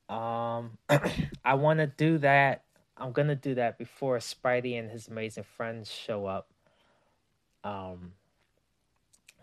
Um, 0.08 0.78
I 1.44 1.54
want 1.54 1.80
to 1.80 1.86
do 1.86 2.18
that. 2.18 2.62
I'm 2.96 3.12
gonna 3.12 3.34
do 3.34 3.56
that 3.56 3.76
before 3.76 4.18
Spidey 4.18 4.78
and 4.78 4.90
his 4.90 5.08
amazing 5.08 5.44
friends 5.56 5.90
show 5.90 6.26
up. 6.26 6.48
Um, 7.64 8.12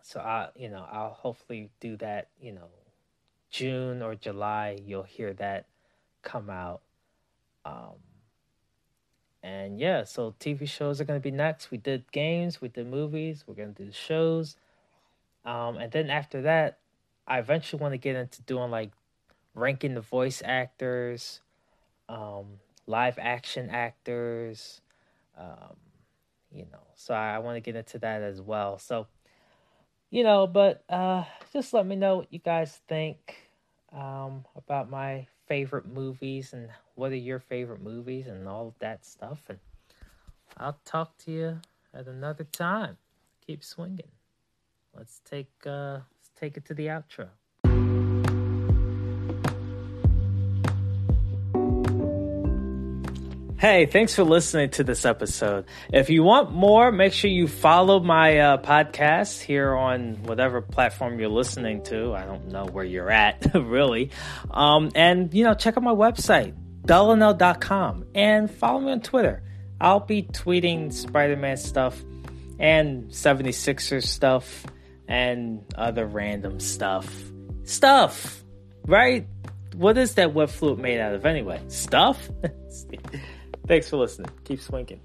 so 0.02 0.20
I, 0.20 0.50
you 0.56 0.70
know, 0.70 0.86
I'll 0.90 1.12
hopefully 1.12 1.70
do 1.80 1.98
that. 1.98 2.30
You 2.40 2.54
know, 2.54 2.70
June 3.50 4.02
or 4.02 4.16
July, 4.16 4.80
you'll 4.86 5.04
hear 5.04 5.34
that 5.34 5.66
come 6.22 6.50
out. 6.50 6.82
Um, 7.66 7.96
and 9.44 9.80
yeah, 9.80 10.04
so 10.04 10.34
TV 10.40 10.68
shows 10.68 11.02
are 11.02 11.06
gonna 11.06 11.20
be 11.20 11.32
next. 11.32 11.72
We 11.72 11.78
did 11.78 12.10
games, 12.12 12.62
we 12.62 12.70
did 12.70 12.88
movies, 12.88 13.44
we're 13.46 13.56
gonna 13.56 13.70
do 13.70 13.92
shows. 13.92 14.56
Um, 15.44 15.78
and 15.78 15.92
then 15.92 16.10
after 16.10 16.44
that, 16.44 16.78
I 17.28 17.40
eventually 17.40 17.82
want 17.82 17.94
to 17.94 17.98
get 17.98 18.16
into 18.16 18.42
doing 18.44 18.72
like 18.72 18.92
ranking 19.54 19.94
the 19.94 20.02
voice 20.02 20.42
actors, 20.46 21.42
um, 22.10 22.60
live 22.88 23.18
action 23.20 23.70
actors, 23.70 24.82
um, 25.38 25.76
you 26.52 26.66
know. 26.72 26.88
So 26.96 27.14
I, 27.14 27.36
I 27.36 27.40
want 27.40 27.56
to 27.58 27.62
get 27.62 27.76
into 27.76 28.00
that 28.00 28.22
as 28.22 28.42
well. 28.42 28.78
So, 28.80 29.08
you 30.10 30.24
know, 30.24 30.48
but 30.48 30.84
uh, 30.90 31.24
just 31.54 31.74
let 31.74 31.86
me 31.86 31.96
know 31.96 32.18
what 32.18 32.34
you 32.34 32.40
guys 32.40 32.82
think 32.88 33.38
um, 33.94 34.46
about 34.56 34.90
my 34.90 35.28
favorite 35.48 35.88
movies 35.88 36.54
and 36.54 36.70
what 36.96 37.12
are 37.12 37.16
your 37.16 37.40
favorite 37.40 37.82
movies 37.82 38.28
and 38.28 38.48
all 38.48 38.68
of 38.68 38.80
that 38.80 39.06
stuff. 39.06 39.42
And 39.50 39.60
I'll 40.58 40.80
talk 40.86 41.18
to 41.20 41.32
you 41.32 41.62
at 41.94 42.08
another 42.08 42.46
time. 42.46 42.98
Keep 43.46 43.64
swinging. 43.64 44.12
Let's 44.96 45.22
take 45.30 45.52
uh, 45.66 46.00
let's 46.16 46.32
take 46.40 46.58
it 46.58 46.66
to 46.66 46.74
the 46.74 46.88
outro. 46.88 47.30
Hey, 53.62 53.86
thanks 53.86 54.16
for 54.16 54.24
listening 54.24 54.72
to 54.72 54.84
this 54.84 55.06
episode. 55.06 55.66
If 55.94 56.10
you 56.10 56.24
want 56.24 56.52
more, 56.52 56.92
make 56.92 57.14
sure 57.14 57.30
you 57.30 57.48
follow 57.48 58.00
my 58.00 58.40
uh, 58.40 58.58
podcast 58.58 59.40
here 59.40 59.76
on 59.76 60.24
whatever 60.24 60.64
platform 60.64 61.20
you're 61.20 61.30
listening 61.30 61.84
to. 61.84 62.16
I 62.16 62.26
don't 62.26 62.48
know 62.48 62.66
where 62.66 62.84
you're 62.84 63.12
at, 63.12 63.52
really. 63.54 64.10
Um, 64.50 64.90
and, 64.96 65.32
you 65.32 65.44
know, 65.44 65.54
check 65.54 65.78
out 65.78 65.84
my 65.84 65.94
website, 65.94 66.56
dullanel.com, 66.88 68.06
and 68.16 68.50
follow 68.50 68.80
me 68.80 68.94
on 68.94 69.02
Twitter. 69.02 69.44
I'll 69.80 70.00
be 70.00 70.24
tweeting 70.24 70.92
Spider 70.92 71.38
Man 71.38 71.58
stuff 71.58 72.04
and 72.58 73.10
76ers 73.10 74.08
stuff 74.08 74.66
and 75.08 75.64
other 75.76 76.08
random 76.08 76.60
stuff. 76.60 77.08
Stuff, 77.66 78.44
right? 78.88 79.28
What 79.76 80.00
is 80.00 80.16
that 80.16 80.34
web 80.34 80.50
flute 80.50 80.80
made 80.80 81.00
out 81.00 81.14
of 81.14 81.28
anyway? 81.28 81.62
Stuff? 81.68 82.28
Thanks 83.72 83.88
for 83.88 83.96
listening. 83.96 84.30
Keep 84.44 84.60
swinking. 84.60 85.00